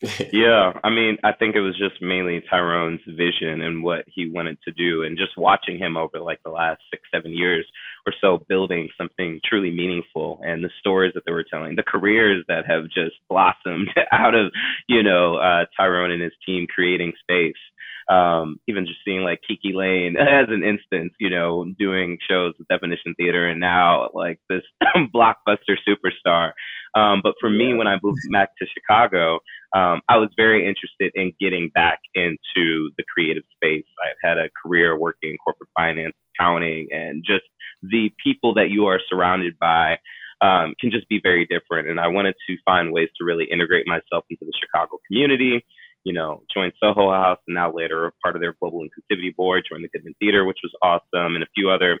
yeah, 0.32 0.72
I 0.84 0.90
mean, 0.90 1.18
I 1.24 1.32
think 1.32 1.56
it 1.56 1.60
was 1.60 1.76
just 1.76 2.00
mainly 2.00 2.40
Tyrone's 2.48 3.00
vision 3.04 3.60
and 3.60 3.82
what 3.82 4.04
he 4.06 4.30
wanted 4.30 4.58
to 4.62 4.72
do, 4.72 5.02
and 5.02 5.18
just 5.18 5.36
watching 5.36 5.76
him 5.76 5.96
over 5.96 6.20
like 6.20 6.40
the 6.44 6.50
last 6.50 6.80
six, 6.90 7.02
seven 7.12 7.32
years 7.32 7.66
or 8.06 8.12
so, 8.20 8.44
building 8.48 8.88
something 8.96 9.40
truly 9.44 9.72
meaningful, 9.72 10.40
and 10.44 10.62
the 10.62 10.70
stories 10.78 11.12
that 11.14 11.24
they 11.26 11.32
were 11.32 11.44
telling, 11.44 11.74
the 11.74 11.82
careers 11.82 12.44
that 12.46 12.64
have 12.66 12.84
just 12.84 13.16
blossomed 13.28 13.88
out 14.12 14.36
of, 14.36 14.52
you 14.88 15.02
know, 15.02 15.36
uh, 15.36 15.64
Tyrone 15.76 16.12
and 16.12 16.22
his 16.22 16.32
team 16.46 16.66
creating 16.72 17.12
space. 17.20 17.54
Um, 18.08 18.58
even 18.66 18.86
just 18.86 19.00
seeing 19.04 19.20
like 19.20 19.40
KiKi 19.50 19.74
Layne 19.74 20.16
as 20.20 20.46
an 20.48 20.62
instance, 20.62 21.12
you 21.18 21.28
know, 21.28 21.66
doing 21.78 22.18
shows 22.26 22.54
with 22.58 22.68
Definition 22.68 23.14
Theater, 23.16 23.48
and 23.48 23.58
now 23.60 24.10
like 24.14 24.38
this 24.48 24.62
blockbuster 25.14 25.76
superstar. 25.86 26.52
Um, 26.94 27.20
but 27.22 27.34
for 27.40 27.50
me, 27.50 27.74
when 27.74 27.86
I 27.86 27.98
moved 28.02 28.20
back 28.32 28.50
to 28.58 28.66
Chicago, 28.72 29.40
um, 29.74 30.00
I 30.08 30.16
was 30.16 30.30
very 30.36 30.66
interested 30.66 31.12
in 31.14 31.32
getting 31.38 31.70
back 31.74 32.00
into 32.14 32.90
the 32.96 33.04
creative 33.12 33.42
space. 33.54 33.84
I've 34.02 34.16
had 34.22 34.38
a 34.38 34.48
career 34.62 34.98
working 34.98 35.30
in 35.30 35.36
corporate 35.38 35.68
finance, 35.76 36.14
accounting, 36.34 36.88
and 36.90 37.22
just 37.24 37.44
the 37.82 38.10
people 38.22 38.54
that 38.54 38.70
you 38.70 38.86
are 38.86 39.00
surrounded 39.08 39.58
by 39.58 39.98
um, 40.40 40.74
can 40.80 40.90
just 40.90 41.08
be 41.08 41.20
very 41.22 41.46
different. 41.46 41.88
And 41.88 42.00
I 42.00 42.08
wanted 42.08 42.34
to 42.48 42.56
find 42.64 42.92
ways 42.92 43.08
to 43.18 43.24
really 43.24 43.44
integrate 43.50 43.86
myself 43.86 44.24
into 44.30 44.44
the 44.44 44.52
Chicago 44.58 44.98
community. 45.06 45.64
You 46.04 46.14
know, 46.14 46.42
joined 46.54 46.72
Soho 46.80 47.10
House, 47.10 47.38
and 47.46 47.54
now 47.54 47.72
later 47.72 48.06
a 48.06 48.12
part 48.22 48.36
of 48.36 48.40
their 48.40 48.54
global 48.58 48.80
inclusivity 48.80 49.34
board. 49.34 49.64
Joined 49.68 49.84
the 49.84 49.88
Goodman 49.88 50.14
Theater, 50.18 50.44
which 50.44 50.60
was 50.62 50.72
awesome, 50.80 51.34
and 51.34 51.42
a 51.42 51.48
few 51.54 51.68
other 51.70 52.00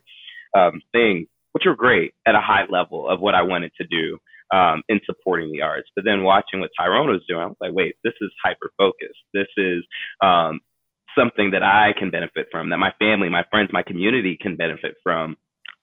um, 0.56 0.80
things, 0.92 1.26
which 1.52 1.64
were 1.66 1.76
great 1.76 2.14
at 2.26 2.34
a 2.34 2.40
high 2.40 2.64
level 2.70 3.08
of 3.08 3.20
what 3.20 3.34
I 3.34 3.42
wanted 3.42 3.72
to 3.78 3.86
do 3.86 4.18
um, 4.52 4.82
in 4.88 5.00
supporting 5.04 5.52
the 5.52 5.62
arts. 5.62 5.88
But 5.94 6.04
then 6.04 6.22
watching 6.22 6.60
what 6.60 6.70
Tyrone 6.78 7.08
was 7.08 7.24
doing, 7.28 7.42
I 7.42 7.46
was 7.46 7.56
like, 7.60 7.72
wait, 7.72 7.96
this 8.04 8.14
is 8.20 8.30
hyper 8.44 8.70
focused. 8.78 9.20
This 9.34 9.48
is 9.56 9.84
um, 10.22 10.60
something 11.16 11.50
that 11.52 11.62
I 11.62 11.92
can 11.98 12.10
benefit 12.10 12.48
from, 12.50 12.70
that 12.70 12.78
my 12.78 12.92
family, 12.98 13.28
my 13.28 13.44
friends, 13.50 13.70
my 13.72 13.82
community 13.82 14.38
can 14.40 14.56
benefit 14.56 14.94
from. 15.02 15.36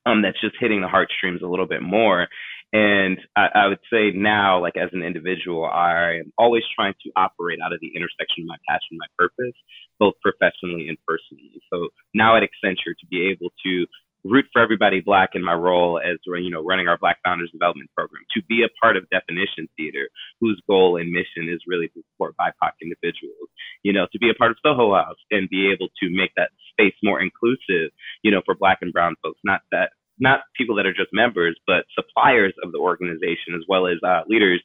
Um, 0.08 0.22
that's 0.22 0.40
just 0.40 0.56
hitting 0.60 0.82
the 0.82 0.88
heartstrings 0.88 1.42
a 1.42 1.48
little 1.48 1.66
bit 1.66 1.82
more. 1.82 2.28
And 2.74 3.18
I, 3.36 3.48
I, 3.56 3.68
would 3.68 3.80
say 3.92 4.12
now, 4.12 4.62
like 4.62 4.78
as 4.78 4.90
an 4.94 5.02
individual, 5.02 5.66
I 5.66 6.20
am 6.20 6.34
always 6.38 6.64
trying 6.76 6.94
to 7.04 7.12
operate 7.16 7.60
out 7.64 7.74
of 7.74 7.80
the 7.80 7.90
intersection 7.96 8.44
of 8.44 8.48
my 8.48 8.58
passion, 8.68 9.00
my 9.00 9.08
purpose, 9.18 9.56
both 9.98 10.14
professionally 10.22 10.90
and 10.90 10.98
personally. 11.08 11.62
So 11.72 11.88
now 12.14 12.36
at 12.36 12.44
Accenture, 12.44 12.94
to 13.00 13.08
be 13.10 13.30
able 13.32 13.50
to 13.66 13.86
root 14.26 14.46
for 14.52 14.62
everybody 14.62 15.02
black 15.02 15.30
in 15.34 15.44
my 15.44 15.54
role 15.54 16.00
as 16.00 16.18
you 16.26 16.50
know 16.50 16.64
running 16.64 16.88
our 16.88 16.98
black 16.98 17.18
founders 17.24 17.52
development 17.52 17.90
program 17.96 18.24
to 18.36 18.42
be 18.50 18.64
a 18.66 18.74
part 18.82 18.98
of 18.98 19.08
definition 19.10 19.70
theater 19.78 20.10
whose 20.42 20.62
goal 20.68 20.98
and 20.98 21.12
mission 21.12 21.48
is 21.48 21.62
really 21.68 21.88
to 21.90 22.02
support 22.12 22.36
bipoc 22.42 22.74
individuals 22.82 23.48
you 23.84 23.94
know 23.94 24.08
to 24.12 24.18
be 24.18 24.30
a 24.30 24.34
part 24.34 24.52
of 24.52 24.58
soho 24.66 24.94
house 24.96 25.22
and 25.30 25.48
be 25.50 25.72
able 25.72 25.88
to 26.02 26.10
make 26.10 26.32
that 26.36 26.50
space 26.74 26.96
more 27.04 27.22
inclusive 27.22 27.94
you 28.24 28.32
know 28.32 28.42
for 28.46 28.56
black 28.56 28.80
and 28.82 28.92
brown 28.92 29.16
folks 29.22 29.40
not 29.46 29.62
that 29.72 29.92
not 30.20 30.42
people 30.56 30.76
that 30.76 30.86
are 30.86 30.94
just 30.94 31.14
members 31.14 31.58
but 31.68 31.86
suppliers 31.94 32.54
of 32.64 32.72
the 32.72 32.80
organization 32.80 33.54
as 33.56 33.64
well 33.68 33.86
as 33.86 33.98
uh, 34.04 34.22
leaders 34.28 34.62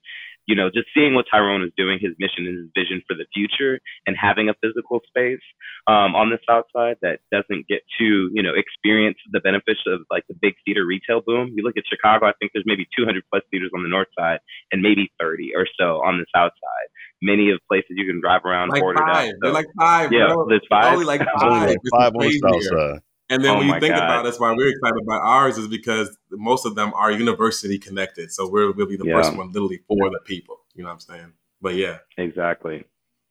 you 0.46 0.55
know, 0.55 0.68
just 0.72 0.88
seeing 0.94 1.14
what 1.14 1.26
Tyrone 1.31 1.62
is 1.62 1.70
doing, 1.76 1.98
his 2.00 2.12
mission 2.18 2.46
and 2.46 2.59
his 2.59 2.70
vision 2.74 3.03
for 3.07 3.14
the 3.14 3.26
future, 3.33 3.81
and 4.07 4.16
having 4.16 4.48
a 4.48 4.55
physical 4.62 5.00
space 5.07 5.42
um, 5.87 6.14
on 6.14 6.31
the 6.31 6.38
South 6.48 6.64
Side 6.74 6.96
that 7.03 7.20
doesn't 7.31 7.68
get 7.68 7.83
to, 7.98 8.31
you 8.33 8.42
know, 8.42 8.53
experience 8.55 9.18
the 9.33 9.40
benefits 9.40 9.81
of 9.87 10.00
like 10.11 10.24
the 10.29 10.35
big 10.40 10.55
theater 10.64 10.85
retail 10.85 11.20
boom. 11.24 11.53
You 11.55 11.62
look 11.62 11.76
at 11.76 11.85
Chicago, 11.88 12.26
I 12.26 12.33
think 12.38 12.53
there's 12.55 12.66
maybe 12.66 12.87
200 12.96 13.22
plus 13.31 13.42
theaters 13.50 13.70
on 13.74 13.83
the 13.83 13.88
North 13.88 14.09
Side 14.18 14.40
and 14.72 14.83
maybe 14.83 15.12
30 15.20 15.53
or 15.55 15.66
so 15.79 16.03
on 16.03 16.18
the 16.18 16.26
South 16.35 16.53
Side. 16.53 16.88
Many 17.22 17.50
of 17.50 17.61
places 17.68 17.90
you 17.90 18.07
can 18.07 18.20
drive 18.20 18.44
around, 18.44 18.70
like 18.70 18.83
order 18.83 19.00
five. 19.07 19.33
So, 19.44 19.53
like 19.53 19.66
five. 19.79 20.12
Yeah, 20.12 20.29
bro. 20.29 20.46
there's 20.48 20.66
five. 20.70 20.94
Only 20.94 21.05
like 21.05 21.20
five. 21.20 21.42
Only 21.42 21.66
like 21.66 21.79
five 21.92 22.12
on 22.14 22.20
the 22.20 22.40
South 22.40 22.62
Side. 22.62 23.00
And 23.30 23.44
then 23.44 23.52
Oh 23.54 23.58
when 23.58 23.68
you 23.68 23.80
think 23.80 23.94
God. 23.94 24.04
about 24.04 24.24
that's 24.24 24.40
why 24.40 24.52
we're 24.52 24.68
excited 24.68 25.00
about 25.02 25.22
ours 25.22 25.56
is 25.56 25.68
because 25.68 26.16
most 26.32 26.66
of 26.66 26.74
them 26.74 26.92
are 26.94 27.10
university 27.12 27.78
connected. 27.78 28.32
So 28.32 28.48
we're, 28.50 28.72
we'll 28.72 28.86
be 28.88 28.96
the 28.96 29.06
Yeah. 29.06 29.14
first 29.22 29.36
one 29.36 29.52
literally 29.52 29.80
for 29.88 30.10
the 30.10 30.20
people. 30.24 30.58
You 30.74 30.82
know 30.82 30.88
what 30.88 30.94
I'm 30.94 31.00
saying? 31.00 31.32
But 31.62 31.76
yeah. 31.76 31.98
Exactly. 32.18 32.84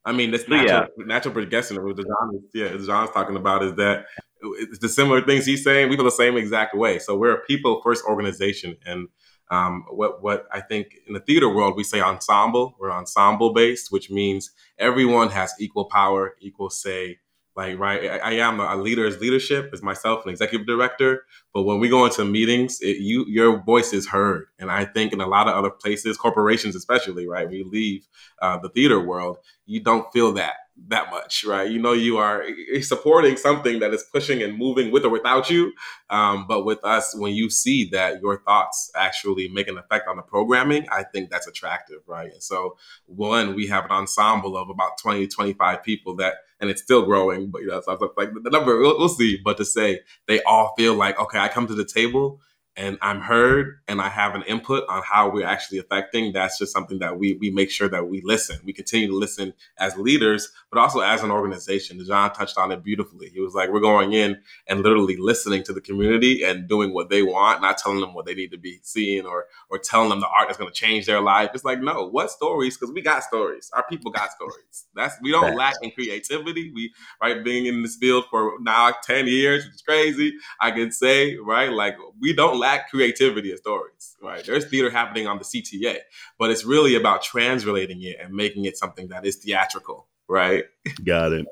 I 0.04 0.12
mean, 0.12 0.30
this 0.30 0.46
So, 0.46 0.54
yeah. 0.54 0.62
natural, 0.62 0.88
natural 1.06 1.34
progression. 1.34 1.84
What 1.84 1.96
John, 1.96 2.42
yeah, 2.54 2.68
John's 2.78 3.10
talking 3.10 3.36
about 3.36 3.62
is 3.62 3.74
that 3.74 4.06
it's 4.42 4.78
the 4.78 4.88
similar 4.88 5.20
things 5.20 5.44
he's 5.44 5.62
saying. 5.62 5.90
We 5.90 5.96
feel 5.96 6.04
the 6.06 6.10
same 6.10 6.36
exact 6.38 6.74
way. 6.74 6.98
So 6.98 7.16
we're 7.16 7.34
a 7.34 7.40
people 7.44 7.82
first 7.82 8.04
organization, 8.06 8.76
and 8.86 9.08
um, 9.50 9.84
what 9.90 10.22
what 10.22 10.46
I 10.50 10.60
think 10.62 10.94
in 11.06 11.12
the 11.12 11.20
theater 11.20 11.48
world 11.48 11.76
we 11.76 11.84
say 11.84 12.00
ensemble. 12.00 12.74
We're 12.78 12.90
ensemble 12.92 13.52
based, 13.52 13.92
which 13.92 14.10
means 14.10 14.50
everyone 14.78 15.28
has 15.30 15.52
equal 15.60 15.84
power, 15.84 16.34
equal 16.40 16.70
say. 16.70 17.18
Like 17.56 17.78
right, 17.78 18.08
I, 18.08 18.18
I 18.18 18.32
am 18.34 18.60
a 18.60 18.76
leader 18.76 19.06
as 19.06 19.18
leadership 19.20 19.70
as 19.72 19.82
myself, 19.82 20.24
an 20.24 20.30
executive 20.30 20.66
director. 20.66 21.24
But 21.52 21.64
when 21.64 21.80
we 21.80 21.88
go 21.88 22.04
into 22.04 22.24
meetings, 22.24 22.78
it, 22.80 22.98
you 22.98 23.24
your 23.28 23.62
voice 23.64 23.92
is 23.92 24.06
heard, 24.06 24.46
and 24.58 24.70
I 24.70 24.84
think 24.84 25.12
in 25.12 25.20
a 25.20 25.26
lot 25.26 25.48
of 25.48 25.54
other 25.54 25.70
places, 25.70 26.16
corporations 26.16 26.76
especially, 26.76 27.26
right, 27.26 27.48
we 27.48 27.64
leave 27.64 28.06
uh, 28.40 28.58
the 28.58 28.68
theater 28.68 29.00
world, 29.00 29.38
you 29.66 29.80
don't 29.80 30.10
feel 30.12 30.32
that 30.34 30.54
that 30.88 31.10
much, 31.10 31.44
right? 31.44 31.70
You 31.70 31.78
know, 31.78 31.92
you 31.92 32.18
are 32.18 32.44
supporting 32.80 33.36
something 33.36 33.80
that 33.80 33.92
is 33.92 34.04
pushing 34.12 34.42
and 34.42 34.56
moving 34.56 34.90
with 34.90 35.04
or 35.04 35.10
without 35.10 35.50
you. 35.50 35.72
Um, 36.08 36.46
but 36.48 36.64
with 36.64 36.84
us, 36.84 37.14
when 37.16 37.34
you 37.34 37.50
see 37.50 37.88
that 37.90 38.20
your 38.20 38.42
thoughts 38.42 38.90
actually 38.96 39.48
make 39.48 39.68
an 39.68 39.78
effect 39.78 40.08
on 40.08 40.16
the 40.16 40.22
programming, 40.22 40.86
I 40.90 41.04
think 41.04 41.30
that's 41.30 41.46
attractive, 41.46 41.98
right? 42.06 42.32
And 42.32 42.42
so, 42.42 42.76
one, 43.06 43.54
we 43.54 43.66
have 43.68 43.84
an 43.84 43.92
ensemble 43.92 44.56
of 44.56 44.70
about 44.70 44.98
20, 44.98 45.26
25 45.28 45.82
people 45.82 46.16
that, 46.16 46.34
and 46.60 46.70
it's 46.70 46.82
still 46.82 47.04
growing, 47.04 47.50
but 47.50 47.62
you 47.62 47.68
know, 47.68 47.80
so 47.80 47.92
it's 47.92 48.02
like 48.16 48.30
the 48.42 48.50
number, 48.50 48.78
we'll, 48.78 48.98
we'll 48.98 49.08
see. 49.08 49.38
But 49.42 49.56
to 49.58 49.64
say 49.64 50.00
they 50.26 50.42
all 50.42 50.74
feel 50.76 50.94
like, 50.94 51.18
okay, 51.20 51.38
I 51.38 51.48
come 51.48 51.66
to 51.66 51.74
the 51.74 51.84
table 51.84 52.40
and 52.76 52.98
I'm 53.02 53.20
heard 53.20 53.80
and 53.88 54.00
I 54.00 54.08
have 54.08 54.34
an 54.34 54.42
input 54.42 54.84
on 54.88 55.02
how 55.04 55.28
we're 55.30 55.46
actually 55.46 55.78
affecting, 55.78 56.32
that's 56.32 56.58
just 56.58 56.72
something 56.72 57.00
that 57.00 57.18
we 57.18 57.34
we 57.34 57.50
make 57.50 57.70
sure 57.70 57.88
that 57.88 58.08
we 58.08 58.22
listen. 58.24 58.58
We 58.64 58.72
continue 58.72 59.08
to 59.08 59.16
listen 59.16 59.52
as 59.78 59.96
leaders, 59.96 60.50
but 60.70 60.80
also 60.80 61.00
as 61.00 61.22
an 61.22 61.30
organization. 61.30 62.02
John 62.06 62.32
touched 62.32 62.58
on 62.58 62.72
it 62.72 62.82
beautifully. 62.82 63.28
He 63.28 63.40
was 63.40 63.54
like, 63.54 63.70
we're 63.70 63.80
going 63.80 64.12
in 64.12 64.38
and 64.68 64.82
literally 64.82 65.16
listening 65.16 65.62
to 65.64 65.72
the 65.72 65.80
community 65.80 66.44
and 66.44 66.68
doing 66.68 66.94
what 66.94 67.10
they 67.10 67.22
want, 67.22 67.60
not 67.60 67.78
telling 67.78 68.00
them 68.00 68.14
what 68.14 68.24
they 68.26 68.34
need 68.34 68.52
to 68.52 68.58
be 68.58 68.78
seeing 68.82 69.26
or 69.26 69.46
or 69.68 69.78
telling 69.78 70.08
them 70.08 70.20
the 70.20 70.28
art 70.28 70.48
that's 70.48 70.58
going 70.58 70.70
to 70.70 70.74
change 70.74 71.06
their 71.06 71.20
life. 71.20 71.50
It's 71.54 71.64
like, 71.64 71.80
no, 71.80 72.08
what 72.08 72.30
stories? 72.30 72.76
Because 72.76 72.94
we 72.94 73.02
got 73.02 73.24
stories. 73.24 73.70
Our 73.74 73.84
people 73.88 74.12
got 74.12 74.30
stories. 74.32 74.86
That's 74.94 75.16
we 75.20 75.32
don't 75.32 75.56
lack 75.56 75.74
in 75.82 75.90
creativity. 75.90 76.72
We 76.72 76.92
right 77.20 77.42
being 77.42 77.66
in 77.66 77.82
this 77.82 77.96
field 77.96 78.24
for 78.30 78.52
now 78.60 78.94
10 79.02 79.26
years, 79.26 79.64
which 79.64 79.74
is 79.74 79.82
crazy. 79.82 80.34
I 80.60 80.70
can 80.70 80.92
say, 80.92 81.36
right? 81.36 81.72
Like 81.72 81.96
we 82.20 82.32
don't 82.32 82.59
lack 82.60 82.90
creativity 82.90 83.50
and 83.50 83.58
stories, 83.58 84.16
right? 84.22 84.44
There's 84.44 84.66
theater 84.66 84.90
happening 84.90 85.26
on 85.26 85.38
the 85.38 85.44
CTA, 85.44 85.98
but 86.38 86.50
it's 86.50 86.64
really 86.64 86.94
about 86.94 87.22
translating 87.22 88.02
it 88.02 88.16
and 88.20 88.34
making 88.34 88.66
it 88.66 88.76
something 88.76 89.08
that 89.08 89.26
is 89.26 89.36
theatrical, 89.36 90.06
right? 90.28 90.64
Got 91.04 91.32
it. 91.32 91.46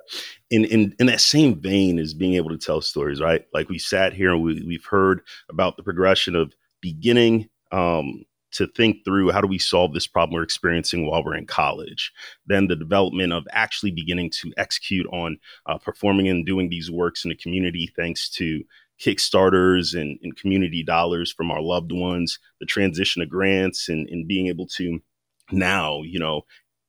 In 0.50 0.64
in 0.66 0.94
in 0.98 1.06
that 1.06 1.20
same 1.20 1.60
vein 1.60 1.98
as 1.98 2.14
being 2.14 2.34
able 2.34 2.50
to 2.50 2.58
tell 2.58 2.80
stories, 2.80 3.20
right? 3.20 3.44
Like 3.52 3.68
we 3.68 3.78
sat 3.78 4.12
here 4.12 4.32
and 4.32 4.42
we 4.42 4.62
we've 4.66 4.84
heard 4.84 5.22
about 5.48 5.76
the 5.76 5.82
progression 5.82 6.36
of 6.36 6.54
beginning 6.80 7.48
um 7.72 8.24
to 8.50 8.66
think 8.66 9.04
through 9.04 9.30
how 9.30 9.40
do 9.40 9.46
we 9.46 9.58
solve 9.58 9.92
this 9.92 10.06
problem 10.06 10.34
we're 10.34 10.42
experiencing 10.42 11.06
while 11.06 11.22
we're 11.22 11.36
in 11.36 11.46
college 11.46 12.12
then 12.46 12.66
the 12.66 12.76
development 12.76 13.32
of 13.32 13.46
actually 13.52 13.90
beginning 13.90 14.30
to 14.30 14.52
execute 14.56 15.06
on 15.12 15.38
uh, 15.66 15.76
performing 15.78 16.28
and 16.28 16.46
doing 16.46 16.68
these 16.68 16.90
works 16.90 17.24
in 17.24 17.28
the 17.28 17.36
community 17.36 17.92
thanks 17.96 18.28
to 18.28 18.62
kickstarters 19.00 19.98
and, 19.98 20.18
and 20.22 20.36
community 20.36 20.82
dollars 20.82 21.32
from 21.32 21.50
our 21.50 21.60
loved 21.62 21.92
ones 21.92 22.38
the 22.60 22.66
transition 22.66 23.22
of 23.22 23.28
grants 23.28 23.88
and, 23.88 24.08
and 24.08 24.26
being 24.28 24.46
able 24.48 24.66
to 24.66 24.98
now 25.50 26.02
you 26.02 26.18
know 26.18 26.42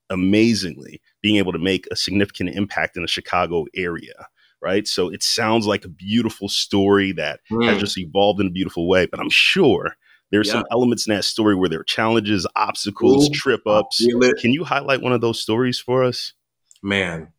amazingly 0.10 1.02
being 1.22 1.36
able 1.38 1.52
to 1.52 1.60
make 1.60 1.86
a 1.92 1.96
significant 1.96 2.50
impact 2.50 2.96
in 2.98 3.04
the 3.04 3.08
chicago 3.08 3.66
area 3.76 4.28
right 4.62 4.88
so 4.88 5.08
it 5.10 5.22
sounds 5.24 5.68
like 5.68 5.86
a 5.86 5.90
beautiful 5.90 6.50
story 6.50 7.12
that 7.12 7.40
has 7.64 7.78
Mm. 7.78 7.80
just 7.80 7.98
evolved 7.98 8.42
in 8.42 8.48
a 8.48 8.52
beautiful 8.52 8.88
way 8.88 9.06
but 9.06 9.20
i'm 9.20 9.30
sure 9.30 9.96
there's 10.32 10.48
Yeah. 10.48 10.54
some 10.54 10.66
elements 10.72 11.08
in 11.08 11.14
that 11.16 11.24
story 11.26 11.56
where 11.56 11.70
there 11.70 11.80
are 11.80 11.84
challenges 11.86 12.46
obstacles 12.56 13.30
Ooh. 13.30 13.34
trip 13.34 13.62
ups 13.68 14.06
can 14.42 14.52
you 14.52 14.64
highlight 14.64 15.02
one 15.02 15.14
of 15.14 15.22
those 15.22 15.42
stories 15.42 15.80
for 15.80 16.04
us 16.04 16.34
Man, 16.82 17.34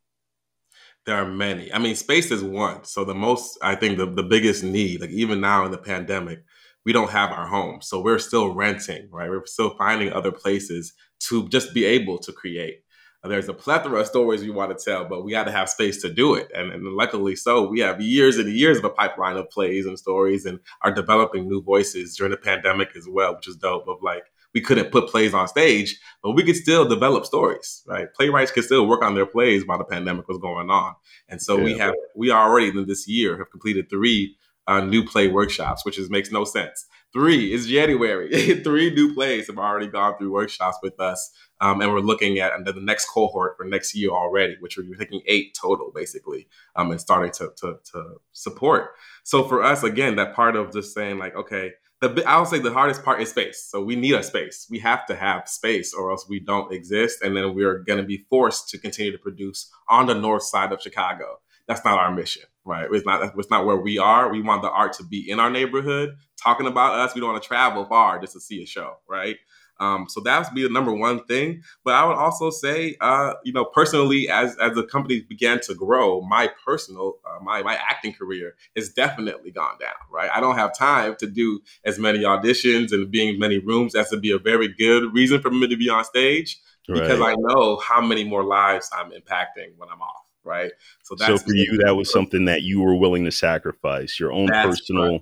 there 1.07 1.17
are 1.17 1.27
many. 1.27 1.73
I 1.73 1.79
mean, 1.79 1.95
space 1.95 2.31
is 2.31 2.43
one. 2.43 2.85
So 2.85 3.05
the 3.05 3.15
most, 3.15 3.59
I 3.63 3.75
think, 3.75 3.99
the, 3.99 4.07
the 4.07 4.23
biggest 4.23 4.63
need, 4.63 5.01
like 5.01 5.11
even 5.11 5.41
now 5.41 5.65
in 5.65 5.71
the 5.71 5.79
pandemic, 5.79 6.45
we 6.85 6.93
don't 6.93 7.11
have 7.11 7.31
our 7.31 7.47
home. 7.47 7.81
So 7.83 8.01
we're 8.01 8.19
still 8.19 8.55
renting, 8.55 9.09
right? 9.11 9.29
We're 9.29 9.47
still 9.47 9.77
finding 9.77 10.13
other 10.13 10.33
places 10.33 10.93
to 11.21 11.49
just 11.49 11.75
be 11.75 11.85
able 11.85 12.19
to 12.19 12.33
create. 12.33 12.83
Uh, 13.23 13.29
There's 13.29 13.49
a 13.49 13.55
plethora 13.55 14.01
of 14.01 14.07
stories 14.07 14.43
we 14.43 14.51
want 14.51 14.77
to 14.77 14.83
tell, 14.83 15.05
but 15.05 15.25
we 15.25 15.33
got 15.33 15.45
to 15.45 15.53
have 15.53 15.69
space 15.69 16.01
to 16.03 16.13
do 16.13 16.35
it. 16.35 16.51
And, 16.55 16.73
and 16.73 16.85
luckily 16.95 17.37
so, 17.37 17.69
we 17.69 17.81
have 17.81 18.01
years 18.01 18.39
and 18.39 18.51
years 18.51 18.79
of 18.79 18.85
a 18.85 18.91
pipeline 18.91 19.37
of 19.37 19.51
plays 19.51 19.87
and 19.87 19.99
stories 19.99 20.47
and 20.47 20.59
are 20.83 20.93
developing 20.93 21.49
new 21.49 21.63
voices 21.63 22.17
during 22.17 22.31
the 22.31 22.39
pandemic 22.39 22.91
as 22.97 23.07
well, 23.09 23.35
which 23.37 23.49
is 23.49 23.57
dope 23.57 23.89
of 23.89 23.99
like, 24.03 24.25
we 24.55 24.61
couldn't 24.61 24.91
put 24.91 25.09
plays 25.09 25.35
on 25.35 25.49
stage, 25.49 25.99
but 26.23 26.33
we 26.33 26.43
could 26.43 26.57
still 26.57 26.89
develop 26.89 27.25
stories, 27.25 27.83
right? 27.87 28.13
Playwrights 28.15 28.51
could 28.51 28.65
still 28.65 28.87
work 28.87 29.03
on 29.03 29.15
their 29.15 29.27
plays 29.27 29.67
while 29.67 29.79
the 29.79 29.85
pandemic 29.85 30.29
was 30.29 30.39
going 30.39 30.71
on. 30.71 30.95
And 31.29 31.41
so 31.41 31.57
we 31.57 31.79
have, 31.79 31.95
we 32.17 32.31
already 32.31 32.69
in 32.69 32.87
this 32.87 33.07
year 33.07 33.39
have 33.39 33.51
completed 33.51 33.89
three 33.89 34.37
uh, 34.67 34.81
new 34.81 35.05
play 35.05 35.29
workshops, 35.29 35.85
which 35.85 35.99
is 35.99 36.11
makes 36.11 36.31
no 36.31 36.45
sense. 36.45 36.87
Three 37.13 37.53
is 37.53 37.67
January. 37.67 38.31
Three 38.65 38.95
new 38.95 39.13
plays 39.15 39.49
have 39.49 39.59
already 39.59 39.89
gone 39.89 40.17
through 40.17 40.33
workshops 40.33 40.79
with 40.81 41.01
us, 41.01 41.33
um, 41.61 41.81
and 41.81 41.93
we're 41.93 42.01
looking 42.01 42.39
at 42.39 42.53
under 42.53 42.71
the 42.71 42.81
next 42.81 43.07
cohort 43.07 43.57
for 43.57 43.65
next 43.65 43.97
year 43.97 44.11
already, 44.11 44.57
which 44.61 44.77
we're 44.77 44.95
taking 44.95 45.21
eight 45.27 45.57
total 45.61 45.91
basically, 45.93 46.47
um, 46.77 46.91
and 46.93 47.01
starting 47.01 47.33
to, 47.33 47.51
to 47.57 47.79
to 47.93 48.21
support. 48.33 48.93
So 49.25 49.43
for 49.43 49.63
us, 49.63 49.83
again, 49.83 50.17
that 50.17 50.35
part 50.35 50.55
of 50.55 50.73
just 50.73 50.95
saying 50.95 51.19
like, 51.19 51.35
okay, 51.35 51.73
the 52.01 52.23
I 52.27 52.39
would 52.39 52.49
say 52.49 52.61
the 52.61 52.73
hardest 52.73 53.05
part 53.05 53.21
is 53.21 53.31
space. 53.31 53.67
So 53.69 53.83
we 53.83 53.97
need 53.97 54.15
a 54.15 54.23
space. 54.23 54.69
We 54.71 54.79
have 54.79 55.05
to 55.07 55.17
have 55.17 55.49
space, 55.49 55.93
or 55.93 56.13
else 56.13 56.27
we 56.29 56.39
don't 56.39 56.73
exist, 56.73 57.23
and 57.23 57.37
then 57.37 57.55
we're 57.55 57.81
going 57.81 57.99
to 58.01 58.07
be 58.07 58.25
forced 58.31 58.69
to 58.71 58.79
continue 58.79 59.11
to 59.11 59.19
produce 59.19 59.69
on 59.89 60.07
the 60.07 60.15
north 60.15 60.45
side 60.45 60.73
of 60.73 60.81
Chicago. 60.81 61.41
That's 61.71 61.85
not 61.85 62.01
our 62.01 62.13
mission, 62.13 62.43
right? 62.65 62.89
It's 62.91 63.07
not. 63.07 63.33
It's 63.39 63.49
not 63.49 63.65
where 63.65 63.77
we 63.77 63.97
are. 63.97 64.29
We 64.29 64.43
want 64.43 64.63
the 64.63 64.71
art 64.71 64.93
to 64.95 65.05
be 65.05 65.31
in 65.31 65.39
our 65.39 65.49
neighborhood, 65.49 66.17
talking 66.37 66.67
about 66.67 66.99
us. 66.99 67.15
We 67.15 67.21
don't 67.21 67.31
want 67.31 67.41
to 67.41 67.47
travel 67.47 67.85
far 67.85 68.19
just 68.19 68.33
to 68.33 68.41
see 68.41 68.61
a 68.61 68.67
show, 68.67 68.97
right? 69.09 69.37
Um, 69.79 70.07
so 70.09 70.21
that 70.23 70.45
would 70.45 70.53
be 70.53 70.65
the 70.65 70.69
number 70.69 70.93
one 70.93 71.25
thing. 71.27 71.63
But 71.85 71.95
I 71.95 72.05
would 72.05 72.17
also 72.17 72.51
say, 72.51 72.97
uh, 73.01 73.35
you 73.45 73.53
know, 73.53 73.65
personally, 73.65 74.29
as 74.29 74.57
as 74.59 74.75
the 74.75 74.83
company 74.83 75.21
began 75.21 75.61
to 75.61 75.75
grow, 75.77 76.23
my 76.23 76.51
personal, 76.67 77.21
uh, 77.25 77.39
my 77.41 77.63
my 77.63 77.77
acting 77.77 78.15
career 78.15 78.57
has 78.75 78.89
definitely 78.89 79.53
gone 79.53 79.79
down. 79.79 79.95
Right, 80.11 80.29
I 80.35 80.41
don't 80.41 80.57
have 80.57 80.77
time 80.77 81.15
to 81.21 81.29
do 81.29 81.61
as 81.85 82.01
many 82.01 82.25
auditions 82.25 82.91
and 82.91 83.09
being 83.13 83.35
in 83.35 83.39
many 83.39 83.59
rooms. 83.59 83.93
That's 83.93 84.11
to 84.11 84.19
be 84.19 84.33
a 84.33 84.39
very 84.41 84.67
good 84.67 85.15
reason 85.15 85.41
for 85.41 85.53
me 85.53 85.69
to 85.69 85.77
be 85.77 85.89
on 85.89 86.05
stage 86.05 86.59
because. 86.89 87.21
I 87.21 87.37
know 87.39 87.77
how 87.77 88.01
many 88.01 88.25
more 88.25 88.43
lives 88.43 88.91
I'm 88.93 89.13
impacting 89.13 89.77
when 89.77 89.89
I'm 89.89 90.03
off. 90.03 90.25
Right. 90.45 90.73
So 91.03 91.15
that's 91.17 91.41
so 91.43 91.47
for 91.47 91.55
you, 91.55 91.79
that 91.85 91.97
was 91.97 92.11
something 92.11 92.47
that 92.47 92.63
you 92.63 92.81
were 92.81 92.97
willing 92.97 93.25
to 93.25 93.31
sacrifice 93.31 94.19
your 94.19 94.33
own 94.33 94.49
personal. 94.49 95.13
Right 95.13 95.21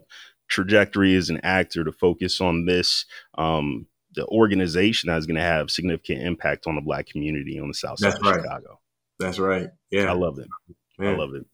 trajectory 0.48 1.14
as 1.14 1.30
an 1.30 1.40
actor 1.42 1.84
to 1.84 1.92
focus 1.92 2.40
on 2.40 2.64
this 2.64 3.04
um, 3.36 3.86
the 4.14 4.26
organization 4.26 5.08
that's 5.08 5.26
going 5.26 5.36
to 5.36 5.42
have 5.42 5.70
significant 5.70 6.22
impact 6.22 6.66
on 6.66 6.74
the 6.74 6.80
black 6.80 7.06
community 7.06 7.60
on 7.60 7.68
the 7.68 7.74
south 7.74 7.98
side 7.98 8.12
that's 8.12 8.20
of 8.20 8.26
right. 8.26 8.42
Chicago. 8.42 8.80
That's 9.18 9.38
right. 9.38 9.68
Yeah. 9.90 10.10
I 10.10 10.12
love 10.12 10.38
it. 10.38 10.48
I 10.98 11.12
love 11.12 11.34
it. 11.34 11.44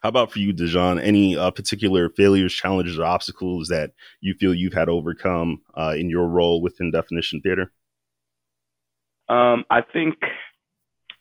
How 0.00 0.10
about 0.10 0.30
for 0.30 0.38
you, 0.38 0.54
Dujon? 0.54 1.02
Any 1.02 1.36
uh, 1.36 1.50
particular 1.50 2.08
failures, 2.10 2.54
challenges, 2.54 2.98
or 2.98 3.04
obstacles 3.04 3.68
that 3.68 3.90
you 4.20 4.34
feel 4.34 4.54
you've 4.54 4.74
had 4.74 4.84
to 4.84 4.92
overcome 4.92 5.62
uh, 5.74 5.94
in 5.96 6.08
your 6.08 6.28
role 6.28 6.62
within 6.62 6.92
Definition 6.92 7.40
Theater? 7.40 7.72
Um, 9.28 9.64
I 9.70 9.80
think 9.80 10.14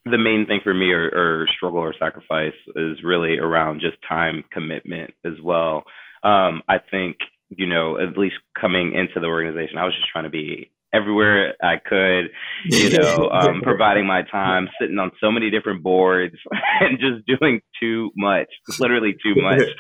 the 0.06 0.18
main 0.18 0.46
thing 0.48 0.62
for 0.64 0.74
me, 0.74 0.92
or, 0.92 1.10
or, 1.10 1.48
struggle 1.56 1.80
or 1.80 1.94
sacrifice, 1.98 2.54
is 2.76 3.04
really 3.04 3.38
around 3.38 3.82
just 3.82 3.98
time 4.08 4.44
commitment 4.52 5.14
as 5.26 5.34
well. 5.44 5.84
Um, 6.24 6.62
I 6.68 6.78
think 6.90 7.18
you 7.58 7.68
know, 7.68 7.98
at 8.00 8.18
least 8.18 8.36
coming 8.60 8.94
into 8.94 9.20
the 9.20 9.28
organization, 9.28 9.78
I 9.78 9.86
was 9.86 9.94
just 9.94 10.10
trying 10.10 10.24
to 10.24 10.30
be 10.30 10.71
everywhere 10.94 11.56
I 11.62 11.76
could, 11.78 12.30
you 12.66 12.90
know, 12.98 13.30
um, 13.30 13.62
providing 13.62 14.06
my 14.06 14.24
time, 14.24 14.68
sitting 14.80 15.00
on 15.00 15.12
so 15.22 15.32
many 15.32 15.50
different 15.50 15.84
boards 15.84 16.36
and 16.82 17.00
just 17.00 17.26
doing 17.26 17.62
too 17.82 18.12
much, 18.16 18.48
literally 18.80 19.16
too 19.24 19.36
much. 19.36 19.62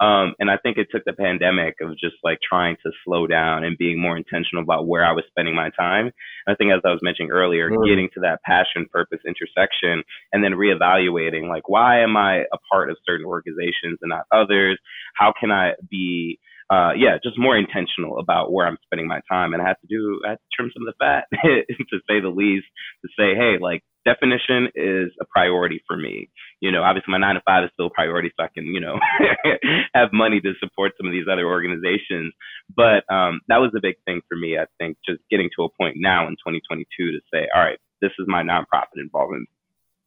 Um, 0.00 0.34
and 0.38 0.48
I 0.48 0.56
think 0.58 0.78
it 0.78 0.88
took 0.92 1.04
the 1.04 1.12
pandemic 1.12 1.76
of 1.80 1.90
just 1.98 2.14
like 2.22 2.38
trying 2.46 2.76
to 2.84 2.92
slow 3.04 3.26
down 3.26 3.64
and 3.64 3.76
being 3.76 4.00
more 4.00 4.16
intentional 4.16 4.62
about 4.62 4.86
where 4.86 5.04
I 5.04 5.10
was 5.10 5.24
spending 5.28 5.56
my 5.56 5.70
time. 5.76 6.12
I 6.46 6.54
think, 6.54 6.72
as 6.72 6.80
I 6.84 6.90
was 6.90 7.00
mentioning 7.02 7.32
earlier, 7.32 7.68
mm. 7.68 7.84
getting 7.84 8.08
to 8.14 8.20
that 8.20 8.40
passion 8.44 8.86
purpose 8.92 9.18
intersection 9.26 10.04
and 10.32 10.44
then 10.44 10.52
reevaluating 10.52 11.48
like, 11.48 11.68
why 11.68 12.00
am 12.00 12.16
I 12.16 12.42
a 12.52 12.58
part 12.70 12.90
of 12.90 12.96
certain 13.04 13.26
organizations 13.26 13.98
and 14.02 14.10
not 14.10 14.24
others? 14.32 14.78
How 15.16 15.32
can 15.38 15.50
I 15.50 15.72
be 15.90 16.38
uh, 16.70 16.92
yeah, 16.96 17.16
just 17.22 17.38
more 17.38 17.56
intentional 17.56 18.18
about 18.18 18.52
where 18.52 18.66
I'm 18.66 18.76
spending 18.84 19.08
my 19.08 19.20
time. 19.30 19.54
And 19.54 19.62
I 19.62 19.68
had 19.68 19.80
to 19.80 19.88
do, 19.88 20.20
I 20.26 20.30
had 20.30 20.36
to 20.36 20.48
trim 20.52 20.70
some 20.74 20.86
of 20.86 20.92
the 20.92 20.98
fat, 21.00 21.24
to 21.32 21.98
say 22.08 22.20
the 22.20 22.28
least, 22.28 22.66
to 23.04 23.08
say, 23.18 23.34
hey, 23.34 23.56
like 23.60 23.82
definition 24.04 24.68
is 24.74 25.10
a 25.20 25.24
priority 25.24 25.82
for 25.86 25.96
me. 25.96 26.28
You 26.60 26.70
know, 26.70 26.82
obviously 26.82 27.12
my 27.12 27.18
nine 27.18 27.36
to 27.36 27.42
five 27.46 27.64
is 27.64 27.70
still 27.72 27.86
a 27.86 27.90
priority, 27.90 28.30
so 28.36 28.44
I 28.44 28.48
can, 28.52 28.66
you 28.66 28.80
know, 28.80 28.98
have 29.94 30.10
money 30.12 30.40
to 30.40 30.52
support 30.60 30.92
some 30.96 31.06
of 31.06 31.12
these 31.12 31.28
other 31.30 31.46
organizations. 31.46 32.34
But 32.74 33.08
um, 33.12 33.40
that 33.48 33.64
was 33.64 33.72
a 33.76 33.80
big 33.80 33.96
thing 34.04 34.20
for 34.28 34.36
me. 34.36 34.58
I 34.58 34.66
think 34.78 34.98
just 35.08 35.20
getting 35.30 35.48
to 35.56 35.64
a 35.64 35.72
point 35.80 35.96
now 35.96 36.28
in 36.28 36.34
2022 36.36 36.84
to 37.12 37.20
say, 37.32 37.48
all 37.54 37.62
right, 37.62 37.78
this 38.00 38.12
is 38.18 38.26
my 38.28 38.42
nonprofit 38.42 39.00
involvement 39.00 39.48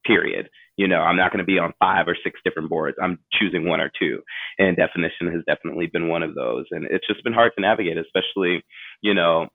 period. 0.06 0.50
You 0.78 0.88
know, 0.88 1.02
I'm 1.02 1.18
not 1.18 1.32
going 1.32 1.40
to 1.40 1.46
be 1.46 1.60
on 1.60 1.74
five 1.80 2.08
or 2.08 2.18
six 2.24 2.40
different 2.44 2.70
boards. 2.70 2.98
I'm 3.02 3.20
choosing 3.34 3.68
one 3.68 3.82
or 3.82 3.92
two. 4.00 4.22
And 4.58 4.78
definition 4.78 5.32
has 5.32 5.44
definitely 5.46 5.88
been 5.92 6.08
one 6.08 6.24
of 6.24 6.34
those. 6.34 6.66
And 6.72 6.86
it's 6.86 7.08
just 7.08 7.24
been 7.24 7.34
hard 7.34 7.52
to 7.56 7.62
navigate, 7.62 7.98
especially, 7.98 8.64
you 9.02 9.14
know, 9.14 9.48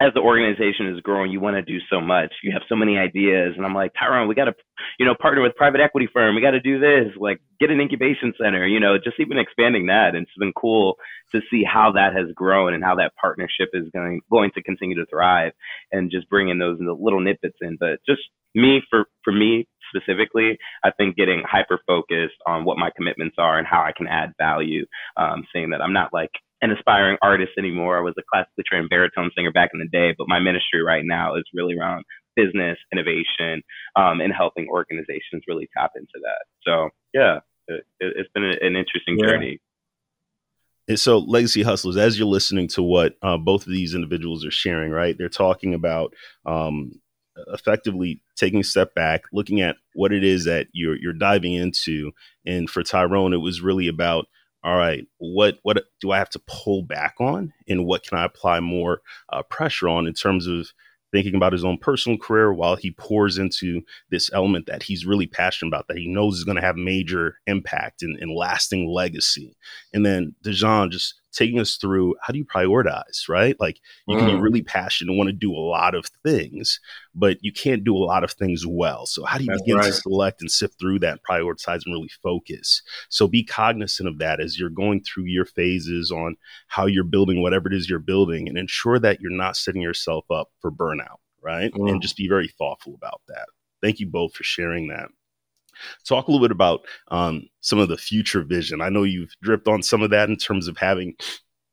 as 0.00 0.12
the 0.14 0.20
organization 0.20 0.88
is 0.94 1.00
growing, 1.00 1.30
you 1.30 1.40
want 1.40 1.56
to 1.56 1.62
do 1.62 1.78
so 1.90 2.00
much. 2.00 2.32
You 2.42 2.52
have 2.52 2.62
so 2.68 2.76
many 2.76 2.98
ideas, 2.98 3.54
and 3.56 3.64
I'm 3.64 3.74
like, 3.74 3.92
Tyrone, 3.98 4.28
we 4.28 4.34
got 4.34 4.44
to, 4.44 4.54
you 4.98 5.06
know, 5.06 5.14
partner 5.18 5.40
with 5.40 5.56
private 5.56 5.80
equity 5.80 6.06
firm. 6.12 6.34
We 6.34 6.42
got 6.42 6.50
to 6.50 6.60
do 6.60 6.78
this, 6.78 7.16
like 7.18 7.40
get 7.58 7.70
an 7.70 7.80
incubation 7.80 8.34
center. 8.40 8.66
You 8.66 8.78
know, 8.78 8.98
just 9.02 9.18
even 9.18 9.38
expanding 9.38 9.86
that. 9.86 10.14
And 10.14 10.24
it's 10.24 10.38
been 10.38 10.52
cool 10.52 10.96
to 11.32 11.40
see 11.50 11.64
how 11.64 11.92
that 11.92 12.14
has 12.14 12.26
grown 12.34 12.74
and 12.74 12.84
how 12.84 12.96
that 12.96 13.12
partnership 13.18 13.70
is 13.72 13.88
going 13.94 14.20
going 14.30 14.50
to 14.54 14.62
continue 14.62 14.96
to 14.96 15.06
thrive, 15.06 15.52
and 15.92 16.10
just 16.10 16.28
bringing 16.28 16.58
those 16.58 16.78
little 16.78 17.22
snippets 17.22 17.56
in. 17.62 17.78
But 17.80 18.00
just 18.06 18.20
me 18.54 18.82
for 18.90 19.06
for 19.24 19.32
me 19.32 19.66
specifically, 19.94 20.58
I 20.84 20.90
think 20.90 21.16
getting 21.16 21.42
hyper 21.48 21.78
focused 21.86 22.36
on 22.46 22.66
what 22.66 22.76
my 22.76 22.90
commitments 22.94 23.36
are 23.38 23.56
and 23.56 23.66
how 23.66 23.80
I 23.80 23.92
can 23.96 24.08
add 24.08 24.34
value. 24.36 24.84
Um, 25.16 25.46
saying 25.54 25.70
that 25.70 25.80
I'm 25.80 25.94
not 25.94 26.12
like 26.12 26.32
an 26.62 26.70
aspiring 26.70 27.18
artist 27.22 27.52
anymore. 27.58 27.98
I 27.98 28.00
was 28.00 28.14
a 28.18 28.22
classically 28.32 28.64
trained 28.66 28.88
baritone 28.88 29.30
singer 29.36 29.52
back 29.52 29.70
in 29.74 29.80
the 29.80 29.88
day, 29.88 30.14
but 30.16 30.28
my 30.28 30.38
ministry 30.38 30.82
right 30.82 31.04
now 31.04 31.34
is 31.34 31.44
really 31.52 31.76
around 31.76 32.04
business 32.34 32.78
innovation 32.92 33.62
um, 33.96 34.20
and 34.20 34.32
helping 34.32 34.68
organizations 34.68 35.42
really 35.48 35.68
tap 35.76 35.92
into 35.96 36.20
that. 36.22 36.44
So 36.62 36.90
yeah, 37.12 37.40
it, 37.68 37.84
has 38.00 38.26
been 38.34 38.44
an 38.44 38.76
interesting 38.76 39.18
yeah. 39.18 39.26
journey. 39.26 39.60
And 40.88 41.00
so, 41.00 41.18
legacy 41.18 41.62
hustlers, 41.62 41.96
as 41.96 42.16
you're 42.16 42.28
listening 42.28 42.68
to 42.68 42.82
what 42.82 43.16
uh, 43.20 43.36
both 43.36 43.66
of 43.66 43.72
these 43.72 43.94
individuals 43.94 44.44
are 44.44 44.52
sharing, 44.52 44.92
right? 44.92 45.16
They're 45.18 45.28
talking 45.28 45.74
about 45.74 46.14
um, 46.44 47.00
effectively 47.48 48.22
taking 48.36 48.60
a 48.60 48.64
step 48.64 48.94
back, 48.94 49.22
looking 49.32 49.60
at 49.60 49.76
what 49.94 50.12
it 50.12 50.22
is 50.22 50.44
that 50.44 50.68
you're 50.72 50.96
you're 50.96 51.12
diving 51.12 51.54
into. 51.54 52.12
And 52.44 52.70
for 52.70 52.84
Tyrone, 52.84 53.32
it 53.32 53.38
was 53.38 53.60
really 53.60 53.88
about 53.88 54.26
all 54.64 54.76
right, 54.76 55.06
what 55.18 55.58
what 55.62 55.84
do 56.00 56.10
I 56.10 56.18
have 56.18 56.30
to 56.30 56.42
pull 56.46 56.82
back 56.82 57.14
on, 57.20 57.52
and 57.68 57.86
what 57.86 58.04
can 58.04 58.18
I 58.18 58.24
apply 58.24 58.60
more 58.60 59.00
uh, 59.32 59.42
pressure 59.42 59.88
on 59.88 60.06
in 60.06 60.14
terms 60.14 60.46
of 60.46 60.72
thinking 61.12 61.34
about 61.34 61.52
his 61.52 61.64
own 61.64 61.78
personal 61.78 62.18
career 62.18 62.52
while 62.52 62.76
he 62.76 62.90
pours 62.90 63.38
into 63.38 63.80
this 64.10 64.30
element 64.32 64.66
that 64.66 64.82
he's 64.82 65.06
really 65.06 65.26
passionate 65.26 65.68
about, 65.68 65.86
that 65.88 65.96
he 65.98 66.08
knows 66.08 66.36
is 66.36 66.44
going 66.44 66.56
to 66.56 66.62
have 66.62 66.76
major 66.76 67.36
impact 67.46 68.02
and, 68.02 68.18
and 68.20 68.34
lasting 68.34 68.88
legacy. 68.88 69.56
And 69.94 70.04
then 70.04 70.34
Dujon 70.44 70.90
just 70.90 71.14
taking 71.36 71.60
us 71.60 71.76
through 71.76 72.14
how 72.22 72.32
do 72.32 72.38
you 72.38 72.44
prioritize, 72.44 73.28
right? 73.28 73.58
Like 73.60 73.80
you 74.08 74.16
can 74.16 74.26
be 74.26 74.32
mm. 74.32 74.42
really 74.42 74.62
passionate 74.62 75.10
and 75.10 75.18
want 75.18 75.28
to 75.28 75.32
do 75.32 75.52
a 75.52 75.60
lot 75.60 75.94
of 75.94 76.06
things, 76.24 76.80
but 77.14 77.36
you 77.42 77.52
can't 77.52 77.84
do 77.84 77.94
a 77.94 77.98
lot 77.98 78.24
of 78.24 78.32
things 78.32 78.66
well. 78.66 79.04
So 79.06 79.24
how 79.24 79.36
do 79.36 79.44
you 79.44 79.50
That's 79.50 79.62
begin 79.62 79.76
right. 79.76 79.86
to 79.86 79.92
select 79.92 80.40
and 80.40 80.50
sift 80.50 80.78
through 80.78 81.00
that, 81.00 81.20
prioritize 81.28 81.82
and 81.84 81.92
really 81.94 82.10
focus? 82.22 82.82
So 83.10 83.28
be 83.28 83.44
cognizant 83.44 84.08
of 84.08 84.18
that 84.18 84.40
as 84.40 84.58
you're 84.58 84.70
going 84.70 85.02
through 85.02 85.24
your 85.24 85.44
phases 85.44 86.10
on 86.10 86.36
how 86.68 86.86
you're 86.86 87.04
building 87.04 87.42
whatever 87.42 87.68
it 87.68 87.74
is 87.74 87.88
you're 87.88 87.98
building 87.98 88.48
and 88.48 88.56
ensure 88.56 88.98
that 88.98 89.20
you're 89.20 89.30
not 89.30 89.56
setting 89.56 89.82
yourself 89.82 90.24
up 90.30 90.50
for 90.60 90.72
burnout, 90.72 91.18
right? 91.42 91.72
Mm. 91.72 91.90
And 91.90 92.02
just 92.02 92.16
be 92.16 92.28
very 92.28 92.48
thoughtful 92.48 92.94
about 92.94 93.20
that. 93.28 93.46
Thank 93.82 94.00
you 94.00 94.06
both 94.06 94.34
for 94.34 94.42
sharing 94.42 94.88
that. 94.88 95.10
Talk 96.06 96.28
a 96.28 96.30
little 96.30 96.46
bit 96.46 96.52
about 96.52 96.80
um, 97.08 97.48
some 97.60 97.78
of 97.78 97.88
the 97.88 97.96
future 97.96 98.42
vision. 98.42 98.80
I 98.80 98.88
know 98.88 99.02
you've 99.02 99.34
dripped 99.42 99.68
on 99.68 99.82
some 99.82 100.02
of 100.02 100.10
that 100.10 100.28
in 100.28 100.36
terms 100.36 100.68
of 100.68 100.76
having 100.76 101.14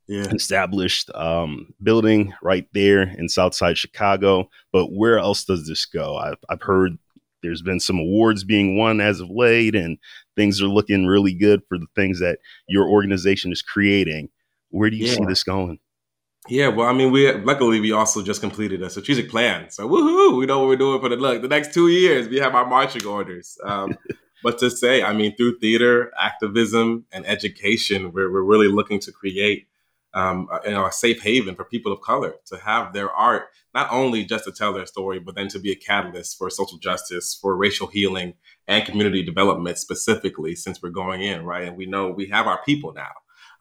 yeah. 0.08 0.28
established 0.32 1.10
um, 1.16 1.74
building 1.82 2.34
right 2.42 2.68
there 2.74 3.04
in 3.18 3.30
Southside 3.30 3.78
Chicago. 3.78 4.50
But 4.72 4.88
where 4.88 5.18
else 5.18 5.46
does 5.46 5.68
this 5.68 5.86
go? 5.86 6.18
I've, 6.18 6.44
I've 6.50 6.62
heard 6.62 6.98
there's 7.42 7.62
been 7.62 7.80
some 7.80 8.00
awards 8.00 8.44
being 8.44 8.78
won 8.78 9.02
as 9.02 9.20
of 9.20 9.30
late, 9.30 9.76
and 9.76 9.98
things 10.36 10.62
are 10.62 10.68
looking 10.68 11.06
really 11.06 11.34
good 11.34 11.62
for 11.68 11.78
the 11.78 11.88
things 11.96 12.20
that 12.20 12.40
your 12.68 12.88
organization 12.88 13.52
is 13.52 13.62
creating. 13.62 14.30
Where 14.70 14.90
do 14.90 14.96
you 14.96 15.08
yeah. 15.08 15.16
see 15.16 15.26
this 15.26 15.44
going? 15.44 15.80
Yeah, 16.50 16.68
well, 16.68 16.88
I 16.90 16.94
mean, 16.94 17.12
we 17.12 17.32
luckily 17.32 17.80
we 17.80 17.94
also 17.94 18.22
just 18.22 18.42
completed 18.42 18.82
a 18.82 18.90
strategic 18.90 19.30
plan, 19.30 19.70
so 19.70 19.88
woohoo! 19.88 20.38
We 20.38 20.46
know 20.46 20.60
what 20.60 20.68
we're 20.68 20.76
doing 20.76 21.00
for 21.00 21.08
the 21.08 21.16
look. 21.16 21.42
The 21.42 21.48
next 21.48 21.74
two 21.74 21.88
years, 21.88 22.28
we 22.28 22.38
have 22.38 22.54
our 22.54 22.66
marching 22.66 23.06
orders. 23.06 23.58
Um, 23.64 23.98
but 24.44 24.60
to 24.60 24.70
say, 24.70 25.04
I 25.04 25.14
mean, 25.14 25.38
through 25.38 25.60
theater, 25.60 26.12
activism, 26.20 27.06
and 27.14 27.26
education, 27.26 28.12
we're 28.12 28.30
we're 28.30 28.44
really 28.44 28.68
looking 28.68 29.00
to 29.02 29.12
create, 29.14 29.68
um, 30.14 30.50
a, 30.52 30.68
you 30.68 30.76
know, 30.76 30.86
a 30.86 30.92
safe 30.92 31.22
haven 31.22 31.56
for 31.56 31.64
people 31.64 31.94
of 31.94 32.02
color 32.02 32.36
to 32.48 32.58
have 32.58 32.92
their 32.92 33.10
art 33.10 33.46
not 33.74 33.88
only 33.92 34.26
just 34.26 34.44
to 34.44 34.52
tell 34.52 34.74
their 34.74 34.86
story, 34.86 35.20
but 35.20 35.36
then 35.36 35.48
to 35.48 35.60
be 35.60 35.72
a 35.72 35.76
catalyst 35.76 36.38
for 36.38 36.50
social 36.50 36.78
justice, 36.78 37.34
for 37.42 37.56
racial 37.56 37.88
healing, 37.88 38.34
and 38.68 38.86
community 38.86 39.24
development 39.24 39.78
specifically. 39.78 40.56
Since 40.56 40.82
we're 40.82 40.90
going 40.90 41.22
in 41.22 41.46
right, 41.46 41.70
and 41.70 41.78
we 41.78 41.86
know 41.86 42.10
we 42.10 42.28
have 42.28 42.48
our 42.48 42.62
people 42.66 42.92
now 42.92 43.12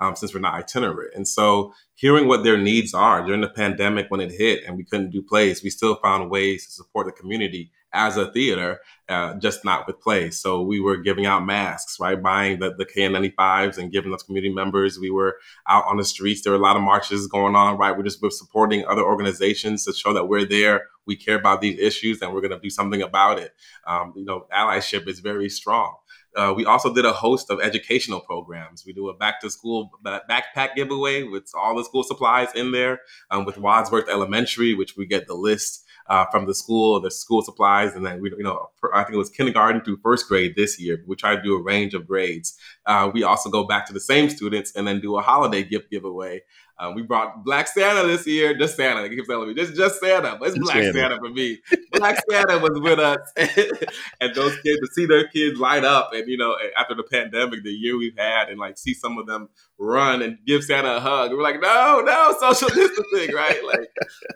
um, 0.02 0.16
since 0.16 0.34
we're 0.34 0.40
not 0.40 0.54
itinerant. 0.54 1.14
And 1.14 1.26
so 1.28 1.72
hearing 1.94 2.26
what 2.26 2.42
their 2.42 2.58
needs 2.58 2.92
are 2.92 3.24
during 3.24 3.40
the 3.40 3.48
pandemic 3.48 4.10
when 4.10 4.20
it 4.20 4.32
hit 4.32 4.64
and 4.66 4.76
we 4.76 4.84
couldn't 4.84 5.10
do 5.10 5.22
plays, 5.22 5.62
we 5.62 5.70
still 5.70 5.94
found 5.94 6.28
ways 6.28 6.66
to 6.66 6.72
support 6.72 7.06
the 7.06 7.12
community 7.12 7.70
as 7.94 8.16
a 8.16 8.32
theater, 8.32 8.80
uh, 9.08 9.34
just 9.34 9.64
not 9.64 9.86
with 9.86 10.00
plays. 10.00 10.38
So 10.38 10.62
we 10.62 10.80
were 10.80 10.96
giving 10.96 11.26
out 11.26 11.44
masks, 11.44 12.00
right? 12.00 12.20
Buying 12.20 12.58
the, 12.58 12.74
the 12.74 12.86
KN95s 12.86 13.78
and 13.78 13.92
giving 13.92 14.10
those 14.10 14.22
community 14.22 14.52
members. 14.52 14.98
We 14.98 15.10
were 15.10 15.36
out 15.68 15.84
on 15.86 15.98
the 15.98 16.04
streets. 16.04 16.42
There 16.42 16.52
were 16.52 16.58
a 16.58 16.62
lot 16.62 16.76
of 16.76 16.82
marches 16.82 17.26
going 17.28 17.54
on, 17.54 17.76
right? 17.78 17.96
We're 17.96 18.04
just 18.04 18.22
we're 18.22 18.30
supporting 18.30 18.84
other 18.86 19.02
organizations 19.02 19.84
to 19.84 19.92
show 19.92 20.14
that 20.14 20.26
we're 20.26 20.46
there. 20.46 20.88
We 21.06 21.16
care 21.16 21.36
about 21.36 21.60
these 21.60 21.78
issues 21.78 22.22
and 22.22 22.32
we're 22.32 22.40
going 22.40 22.52
to 22.52 22.60
do 22.60 22.70
something 22.70 23.02
about 23.02 23.38
it. 23.38 23.52
Um, 23.86 24.14
you 24.16 24.24
know, 24.24 24.46
allyship 24.52 25.06
is 25.06 25.20
very 25.20 25.48
strong. 25.50 25.96
Uh, 26.37 26.53
we 26.57 26.64
also 26.64 26.92
did 26.92 27.05
a 27.05 27.12
host 27.12 27.51
of 27.51 27.61
educational 27.61 28.21
programs. 28.21 28.85
We 28.87 28.92
do 28.92 29.09
a 29.09 29.14
back 29.14 29.40
to 29.42 29.51
school 29.51 29.90
backpack 30.05 30.75
giveaway 30.75 31.25
with 31.25 31.51
all 31.55 31.77
the 31.77 31.85
school 31.85 32.03
supplies 32.03 32.49
in 32.55 32.73
there 32.73 33.01
um, 33.31 33.45
with 33.45 33.59
Wadsworth 33.59 34.09
Elementary, 34.09 34.75
which 34.75 34.97
we 34.97 35.07
get 35.07 35.27
the 35.27 35.35
list 35.35 35.85
uh, 36.09 36.27
from 36.31 36.47
the 36.47 36.55
school, 36.55 37.01
the 37.01 37.11
school 37.11 37.42
supplies, 37.42 37.95
and 37.95 38.05
then 38.05 38.21
we, 38.21 38.31
you 38.31 38.42
know, 38.42 38.71
I 38.92 39.05
think 39.05 39.14
it 39.14 39.18
was 39.18 39.31
kindergarten 39.31 39.83
through 39.83 39.99
first 40.03 40.29
grade 40.29 40.57
this 40.57 40.81
year. 40.81 41.03
We 41.07 41.16
try 41.16 41.37
to 41.37 41.42
do 41.42 41.55
a 41.55 41.62
range 41.62 41.95
of 41.95 42.07
grades. 42.07 42.57
Uh, 42.87 43.11
we 43.12 43.23
also 43.23 43.51
go 43.51 43.64
back 43.64 43.87
to 43.87 43.92
the 43.92 44.01
same 44.01 44.29
students 44.29 44.75
and 44.75 44.87
then 44.87 45.01
do 45.01 45.16
a 45.16 45.23
holiday 45.23 45.62
gift 45.62 45.90
giveaway 45.90 46.42
um, 46.83 46.97
we 46.97 47.03
brought 47.03 47.45
Black 47.45 47.68
Santa 47.68 48.09
this 48.09 48.27
year. 48.27 48.55
Just 48.59 48.77
Santa. 48.77 49.09
He 49.09 49.14
keeps 49.14 49.29
telling 49.29 49.47
me, 49.47 49.55
just 49.55 49.77
just 49.77 50.01
Santa. 50.01 50.37
But 50.38 50.49
it's 50.49 50.59
Black 50.59 50.83
Santa. 50.83 50.92
Santa. 50.92 51.16
for 51.18 51.29
me. 51.29 51.59
Black 51.92 52.18
Santa 52.29 52.59
was 52.59 52.73
with 52.81 52.99
us, 52.99 53.21
and 54.21 54.35
those 54.35 54.59
kids 54.62 54.81
to 54.81 54.88
see 54.92 55.07
their 55.07 55.29
kids 55.29 55.61
light 55.61 55.85
up, 55.85 56.12
and 56.12 56.29
you 56.29 56.37
know, 56.37 56.57
after 56.77 56.97
the 56.97 57.05
pandemic, 57.05 57.62
the 57.62 57.71
year 57.71 57.97
we've 57.97 58.18
had, 58.18 58.49
and 58.49 58.59
like 58.59 58.79
see 58.79 58.95
some 58.95 59.16
of 59.16 59.29
them 59.29 59.49
run 59.79 60.23
and 60.23 60.38
give 60.45 60.64
Santa 60.64 60.97
a 60.97 61.01
hug. 61.01 61.31
We're 61.31 61.42
like, 61.42 61.61
no, 61.61 62.03
no, 62.05 62.35
social 62.40 62.68
distancing, 62.68 63.33
right? 63.35 63.64
Like, 63.64 63.88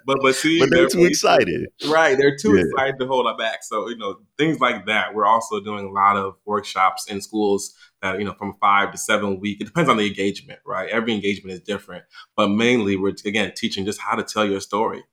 but 0.06 0.18
but 0.22 0.36
see, 0.36 0.60
but 0.60 0.70
they're 0.70 0.88
too 0.88 1.04
excited, 1.04 1.66
right? 1.88 2.16
They're 2.16 2.36
too 2.36 2.54
yeah. 2.54 2.62
excited 2.62 3.00
to 3.00 3.08
hold 3.08 3.26
it 3.26 3.36
back. 3.38 3.64
So 3.64 3.88
you 3.88 3.96
know, 3.96 4.20
things 4.38 4.60
like 4.60 4.86
that. 4.86 5.16
We're 5.16 5.26
also 5.26 5.58
doing 5.58 5.86
a 5.86 5.90
lot 5.90 6.16
of 6.16 6.36
workshops 6.44 7.10
in 7.10 7.20
schools 7.20 7.74
that 8.12 8.18
you 8.18 8.24
know 8.24 8.34
from 8.34 8.54
five 8.60 8.92
to 8.92 8.98
seven 8.98 9.40
week. 9.40 9.60
It 9.60 9.64
depends 9.64 9.90
on 9.90 9.96
the 9.96 10.06
engagement, 10.06 10.60
right? 10.64 10.88
Every 10.88 11.12
engagement 11.12 11.54
is 11.54 11.60
different, 11.60 12.04
but 12.36 12.48
mainly 12.48 12.96
we're 12.96 13.14
again 13.24 13.52
teaching 13.56 13.84
just 13.84 14.00
how 14.00 14.16
to 14.16 14.22
tell 14.22 14.44
your 14.44 14.60
story 14.60 15.04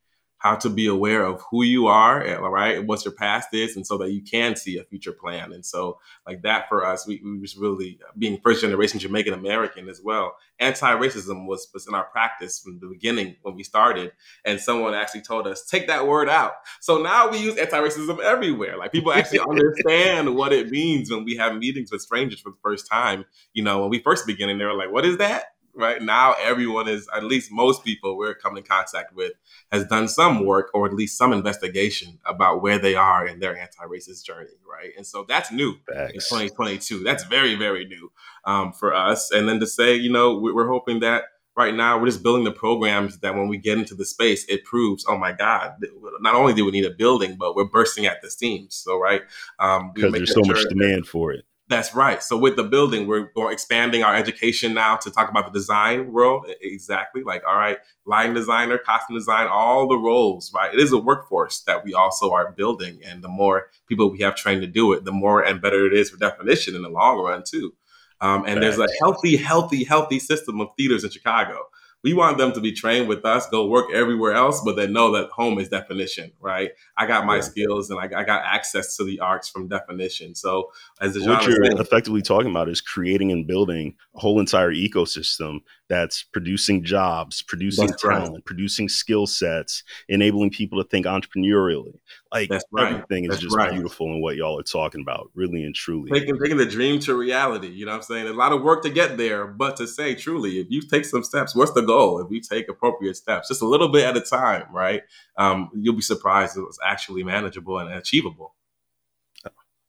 how 0.44 0.56
to 0.56 0.70
be 0.70 0.88
aware 0.88 1.24
of 1.24 1.42
who 1.50 1.64
you 1.64 1.88
are, 1.88 2.22
eh, 2.22 2.36
right? 2.36 2.86
What 2.86 3.06
your 3.06 3.14
past 3.14 3.54
is, 3.54 3.78
and 3.78 3.88
so 3.88 3.98
that 4.00 4.12
you 4.12 4.22
can 4.22 4.58
see 4.58 4.78
a 4.78 4.84
future 4.84 5.14
plan. 5.14 5.54
And 5.54 5.66
so, 5.66 6.00
like 6.28 6.42
that 6.42 6.68
for 6.68 6.86
us, 6.86 7.08
we, 7.08 7.22
we 7.24 7.40
was 7.40 7.56
really 7.56 7.98
being 8.18 8.38
first 8.44 8.60
generation 8.60 9.00
Jamaican 9.00 9.34
American 9.34 9.88
as 9.88 10.02
well. 10.04 10.36
Anti 10.60 10.96
racism 10.98 11.48
was, 11.48 11.70
was 11.74 11.88
in 11.88 11.96
our 11.96 12.04
practice 12.04 12.60
from 12.60 12.78
the 12.82 12.88
beginning 12.88 13.38
when 13.42 13.56
we 13.56 13.64
started. 13.64 14.12
And 14.44 14.60
someone 14.60 14.94
actually 14.94 15.22
told 15.22 15.48
us, 15.48 15.66
take 15.66 15.88
that 15.88 16.08
word 16.08 16.28
out. 16.28 16.56
So 16.82 17.02
now 17.02 17.32
we 17.32 17.38
use 17.38 17.58
anti 17.58 17.80
racism 17.80 18.20
everywhere. 18.20 18.78
Like 18.78 18.92
people 18.92 19.14
actually 19.14 19.40
understand 19.50 20.36
what 20.36 20.52
it 20.52 20.70
means 20.70 21.10
when 21.10 21.24
we 21.24 21.38
have 21.38 21.56
meetings 21.56 21.90
with 21.90 22.02
strangers 22.02 22.42
for 22.42 22.50
the 22.50 22.58
first 22.62 22.90
time. 22.92 23.24
You 23.54 23.64
know, 23.64 23.80
when 23.80 23.90
we 23.90 24.00
first 24.00 24.28
begin, 24.28 24.50
and 24.50 24.60
they 24.60 24.66
were 24.66 24.74
like, 24.74 24.92
what 24.92 25.06
is 25.06 25.18
that? 25.20 25.46
Right? 25.76 26.02
Now 26.02 26.36
everyone 26.42 26.88
is 26.88 27.08
at 27.16 27.24
least 27.24 27.52
most 27.52 27.84
people 27.84 28.18
we're 28.18 28.36
coming 28.36 28.60
in 28.60 28.64
contact 28.64 29.16
with 29.16 29.34
has 29.72 29.86
done 29.86 30.08
some 30.08 30.46
work 30.46 30.70
or 30.74 30.86
at 30.86 30.94
least 30.94 31.18
some 31.18 31.34
investigation 31.34 32.20
about 32.26 32.62
where 32.62 32.80
they 32.80 32.96
are 32.96 33.26
in 33.28 33.40
their 33.40 33.58
anti-racist 33.58 34.24
journey 34.24 34.50
right? 34.70 34.92
And 34.98 35.06
so 35.06 35.26
that's 35.28 35.52
new 35.52 35.76
in 36.14 36.14
2022 36.14 37.04
that's 37.04 37.24
very 37.26 37.56
very 37.56 37.86
new 37.86 38.12
um, 38.46 38.74
for 38.74 38.94
us. 38.94 39.32
And 39.32 39.48
then 39.48 39.60
to 39.60 39.68
say 39.68 39.96
you 39.96 40.12
know 40.12 40.38
we're 40.38 40.68
hoping 40.68 41.00
that 41.02 41.24
right 41.56 41.74
now 41.74 42.00
we're 42.00 42.08
just 42.08 42.24
building 42.24 42.44
the 42.44 42.52
programs 42.52 43.20
that 43.20 43.36
when 43.36 43.48
we 43.48 43.58
get 43.58 43.78
into 43.78 43.96
the 43.96 44.06
space 44.06 44.44
it 44.46 44.64
proves 44.64 45.06
oh 45.08 45.18
my 45.18 45.32
god 45.32 45.76
not 46.22 46.34
only 46.36 46.54
do 46.54 46.66
we 46.66 46.72
need 46.72 46.86
a 46.86 46.90
building 46.90 47.36
but 47.38 47.56
we're 47.56 47.66
bursting 47.66 48.06
at 48.06 48.22
the 48.22 48.30
seams. 48.30 48.76
So 48.76 49.00
right 49.00 49.22
um, 49.60 49.92
because 49.94 50.12
there's 50.14 50.34
so 50.34 50.44
sure 50.44 50.56
much 50.56 50.66
demand 50.70 51.08
for 51.08 51.32
it 51.32 51.46
that's 51.70 51.96
right. 51.96 52.22
So 52.22 52.38
with 52.38 52.56
the 52.56 52.64
building, 52.64 53.08
we're, 53.08 53.30
expanding 53.52 54.04
our 54.04 54.16
education 54.16 54.74
now 54.74 54.98
to 54.98 55.10
talk 55.10 55.30
about 55.30 55.46
the 55.46 55.58
design 55.58 56.12
world. 56.12 56.46
Exactly. 56.62 57.24
Like, 57.24 57.44
all 57.48 57.56
right, 57.56 57.78
line 58.06 58.34
designer, 58.34 58.78
costume 58.78 59.16
design, 59.16 59.48
all 59.48 59.88
the 59.88 59.98
roles, 59.98 60.52
right? 60.54 60.74
It 60.74 60.80
is 60.80 60.92
a 60.92 60.98
workforce 60.98 61.62
that 61.62 61.86
we 61.86 61.94
also 61.94 62.32
are 62.32 62.52
building. 62.52 63.00
And 63.06 63.24
the 63.24 63.30
more 63.30 63.70
people 63.88 64.12
we 64.12 64.20
have 64.20 64.36
trained 64.36 64.62
to 64.62 64.68
do 64.68 64.92
it, 64.94 65.06
the 65.06 65.12
more 65.12 65.42
and 65.42 65.62
better 65.62 65.86
it 65.86 65.94
is 65.94 66.10
for 66.10 66.18
definition 66.18 66.76
in 66.76 66.82
the 66.82 66.90
long 66.90 67.20
run, 67.24 67.44
too. 67.46 67.74
Um, 68.20 68.46
and 68.46 68.62
there's 68.62 68.80
a 68.80 68.88
healthy, 69.00 69.36
healthy, 69.38 69.84
healthy 69.84 70.20
system 70.20 70.62
of 70.62 70.70
theaters 70.78 71.04
in 71.04 71.10
Chicago 71.12 71.68
we 72.04 72.14
want 72.14 72.38
them 72.38 72.52
to 72.52 72.60
be 72.60 72.74
trained 72.74 73.08
with 73.08 73.24
us, 73.26 73.48
go 73.50 73.68
work 73.68 73.94
everywhere 73.94 74.34
else, 74.34 74.62
but 74.64 74.76
then 74.76 74.92
know 74.92 75.12
that 75.14 75.30
home 75.30 75.58
is 75.58 75.70
definition, 75.70 76.32
right? 76.40 76.72
I 76.98 77.06
got 77.08 77.26
my 77.26 77.36
yeah. 77.36 77.42
skills 77.42 77.90
and 77.90 78.00
I, 78.00 78.04
I, 78.04 78.24
got 78.26 78.44
access 78.44 78.98
to 78.98 79.06
the 79.06 79.22
arts 79.22 79.48
from 79.48 79.70
definition. 79.70 80.36
So 80.36 80.72
as 81.00 81.14
the 81.14 81.22
what 81.22 81.46
you're 81.46 81.64
saying, 81.64 81.78
effectively 81.78 82.22
talking 82.22 82.52
about 82.52 82.68
is 82.68 82.82
creating 82.82 83.32
and 83.32 83.48
building 83.48 83.96
a 84.16 84.20
whole 84.20 84.40
entire 84.42 84.74
ecosystem 84.74 85.60
that's 85.88 86.24
producing 86.24 86.84
jobs, 86.84 87.42
producing 87.42 87.88
talent, 87.88 88.34
right. 88.34 88.46
producing 88.46 88.90
skill 88.90 89.26
sets, 89.26 89.84
enabling 90.10 90.50
people 90.50 90.84
to 90.84 90.90
think 90.90 91.06
entrepreneurially. 91.06 92.00
Like 92.34 92.50
right. 92.72 92.94
everything 92.94 93.26
is 93.26 93.30
that's 93.30 93.42
just 93.44 93.56
right. 93.56 93.72
beautiful 93.72 94.08
in 94.08 94.20
what 94.20 94.36
y'all 94.36 94.60
are 94.60 94.64
talking 94.64 95.02
about, 95.02 95.30
really 95.36 95.64
and 95.64 95.76
truly. 95.76 96.10
Taking, 96.10 96.38
taking 96.40 96.58
the 96.58 96.66
dream 96.66 97.00
to 97.02 97.16
reality. 97.16 97.68
You 97.68 97.86
know 97.86 97.92
what 97.92 97.98
I'm 97.98 98.04
saying? 98.04 98.28
A 98.28 98.34
lot 98.34 98.52
of 98.52 98.64
work 98.64 98.82
to 98.84 98.90
get 98.90 99.18
there, 99.18 99.46
but 99.46 99.78
to 99.78 99.88
say 99.88 100.16
truly, 100.16 100.60
if 100.60 100.68
you 100.72 100.82
take 100.82 101.06
some 101.06 101.24
steps, 101.24 101.56
what's 101.56 101.74
the 101.74 101.82
goal? 101.82 102.20
If 102.20 102.32
you 102.32 102.42
take 102.42 102.70
appropriate 102.70 103.18
steps, 103.18 103.50
just 103.50 103.62
a 103.62 103.68
little 103.68 103.90
bit 103.90 104.06
at 104.06 104.18
a 104.18 104.22
time, 104.22 104.66
right? 104.74 105.04
Um, 105.38 105.70
you'll 105.76 105.96
be 105.96 106.02
surprised 106.02 106.58
it 106.58 106.62
was 106.62 106.80
actually 106.84 107.24
manageable 107.24 107.78
and 107.78 107.94
achievable. 107.94 108.56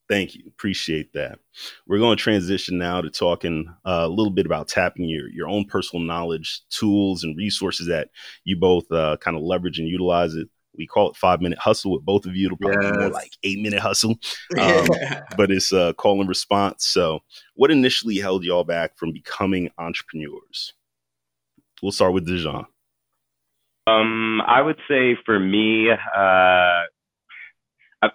Thank 0.09 0.35
you. 0.35 0.43
Appreciate 0.47 1.15
that. 1.15 1.39
We're 1.87 1.99
going 1.99 2.17
to 2.17 2.23
transition 2.23 2.77
now 2.77 3.01
to 3.01 3.09
talking 3.09 3.75
uh, 3.87 4.03
a 4.03 4.09
little 4.09 4.33
bit 4.33 4.45
about 4.45 4.69
tapping 4.69 5.09
your, 5.09 5.31
your 5.31 5.49
own 5.49 5.65
personal 5.65 6.05
knowledge, 6.05 6.61
tools, 6.69 7.25
and 7.25 7.37
resources 7.37 7.87
that 7.87 8.11
you 8.45 8.57
both 8.57 8.91
uh, 8.93 9.17
kind 9.19 9.37
of 9.37 9.43
leverage 9.43 9.79
and 9.79 9.89
utilize 9.89 10.35
it. 10.35 10.49
We 10.77 10.87
call 10.87 11.11
it 11.11 11.17
five 11.17 11.41
minute 11.41 11.59
hustle 11.59 11.93
with 11.93 12.05
both 12.05 12.27
of 12.27 12.37
you. 12.37 12.47
It'll 12.47 12.59
probably 12.59 12.87
yes. 12.87 12.97
more 12.97 13.09
like 13.11 13.33
eight 13.43 13.61
minute 13.61 13.81
hustle, 13.81 14.17
um, 14.59 14.89
but 15.37 15.51
it's 15.51 15.73
a 15.73 15.95
call 15.95 16.21
and 16.21 16.29
response. 16.29 16.87
So, 16.87 17.21
what 17.55 17.71
initially 17.71 18.17
held 18.17 18.45
y'all 18.45 18.65
back 18.65 18.97
from 18.97 19.13
becoming 19.13 19.71
entrepreneurs? 19.79 20.73
We'll 21.83 21.93
start 21.93 22.13
with 22.13 22.27
Dujon. 22.27 22.67
Um, 23.87 24.41
I 24.47 24.63
would 24.63 24.79
say 24.89 25.17
for 25.27 25.39
me, 25.39 25.91
uh, 25.91 26.83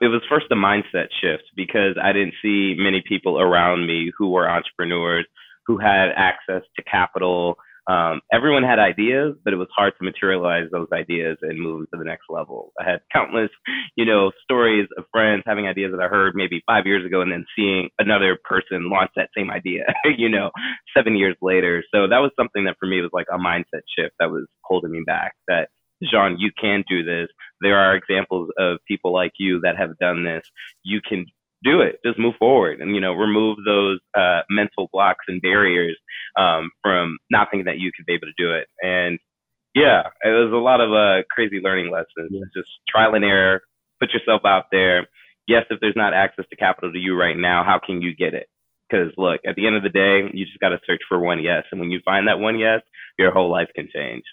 it 0.01 0.07
was 0.07 0.21
first 0.29 0.47
a 0.51 0.55
mindset 0.55 1.07
shift 1.21 1.43
because 1.55 1.95
I 2.01 2.11
didn't 2.11 2.33
see 2.41 2.75
many 2.77 3.03
people 3.07 3.39
around 3.39 3.85
me 3.85 4.11
who 4.17 4.29
were 4.29 4.49
entrepreneurs 4.49 5.25
who 5.65 5.77
had 5.77 6.09
access 6.15 6.63
to 6.75 6.83
capital. 6.83 7.57
Um, 7.89 8.21
everyone 8.31 8.61
had 8.61 8.77
ideas, 8.77 9.33
but 9.43 9.51
it 9.51 9.55
was 9.55 9.67
hard 9.75 9.93
to 9.97 10.05
materialize 10.05 10.67
those 10.71 10.89
ideas 10.93 11.37
and 11.41 11.59
move 11.59 11.89
to 11.89 11.97
the 11.97 12.05
next 12.05 12.25
level. 12.29 12.71
I 12.79 12.87
had 12.87 12.99
countless, 13.11 13.49
you 13.95 14.05
know, 14.05 14.31
stories 14.43 14.87
of 14.95 15.05
friends 15.11 15.41
having 15.47 15.65
ideas 15.65 15.91
that 15.91 16.03
I 16.03 16.07
heard 16.07 16.35
maybe 16.35 16.61
five 16.67 16.85
years 16.85 17.03
ago, 17.03 17.21
and 17.21 17.31
then 17.31 17.45
seeing 17.55 17.89
another 17.97 18.37
person 18.43 18.91
launch 18.91 19.09
that 19.15 19.29
same 19.35 19.49
idea, 19.49 19.85
you 20.17 20.29
know, 20.29 20.51
seven 20.95 21.15
years 21.15 21.35
later. 21.41 21.83
So 21.91 22.07
that 22.07 22.19
was 22.19 22.29
something 22.37 22.65
that 22.65 22.75
for 22.79 22.85
me 22.85 23.01
was 23.01 23.09
like 23.11 23.27
a 23.33 23.39
mindset 23.39 23.81
shift 23.97 24.13
that 24.19 24.29
was 24.29 24.45
holding 24.63 24.91
me 24.91 25.01
back. 25.03 25.33
That 25.47 25.69
Jean, 26.03 26.37
you 26.37 26.51
can 26.61 26.83
do 26.87 27.03
this. 27.03 27.27
There 27.61 27.77
are 27.77 27.95
examples 27.95 28.51
of 28.59 28.77
people 28.87 29.11
like 29.11 29.33
you 29.39 29.61
that 29.61 29.77
have 29.77 29.97
done 29.97 30.23
this. 30.23 30.43
You 30.83 31.01
can 31.01 31.25
do 31.63 31.81
it. 31.81 31.99
Just 32.05 32.19
move 32.19 32.35
forward 32.39 32.79
and, 32.81 32.95
you 32.95 33.01
know, 33.01 33.13
remove 33.13 33.57
those 33.65 33.99
uh, 34.17 34.41
mental 34.49 34.89
blocks 34.91 35.25
and 35.27 35.41
barriers 35.41 35.97
um, 36.37 36.71
from 36.81 37.17
not 37.29 37.49
thinking 37.51 37.65
that 37.65 37.79
you 37.79 37.91
could 37.95 38.05
be 38.05 38.13
able 38.13 38.27
to 38.27 38.43
do 38.43 38.53
it. 38.53 38.67
And 38.81 39.19
yeah, 39.75 40.03
it 40.23 40.29
was 40.29 40.51
a 40.53 40.57
lot 40.57 40.81
of 40.81 40.91
uh, 40.93 41.23
crazy 41.29 41.59
learning 41.61 41.91
lessons. 41.91 42.31
Yeah. 42.31 42.45
Just 42.55 42.69
trial 42.87 43.15
and 43.15 43.25
error, 43.25 43.61
put 43.99 44.11
yourself 44.13 44.41
out 44.45 44.65
there. 44.71 45.07
Yes, 45.47 45.65
if 45.69 45.79
there's 45.79 45.95
not 45.95 46.13
access 46.13 46.45
to 46.49 46.55
capital 46.55 46.91
to 46.91 46.99
you 46.99 47.15
right 47.15 47.37
now, 47.37 47.63
how 47.63 47.79
can 47.83 48.01
you 48.01 48.15
get 48.15 48.33
it? 48.33 48.47
Because 48.89 49.13
look, 49.17 49.41
at 49.47 49.55
the 49.55 49.67
end 49.67 49.75
of 49.75 49.83
the 49.83 49.89
day, 49.89 50.29
you 50.33 50.45
just 50.45 50.59
got 50.59 50.69
to 50.69 50.79
search 50.85 51.01
for 51.07 51.19
one 51.19 51.41
yes. 51.41 51.63
And 51.71 51.79
when 51.79 51.91
you 51.91 51.99
find 52.03 52.27
that 52.27 52.39
one 52.39 52.57
yes, 52.57 52.81
your 53.17 53.31
whole 53.31 53.51
life 53.51 53.69
can 53.75 53.87
change. 53.93 54.23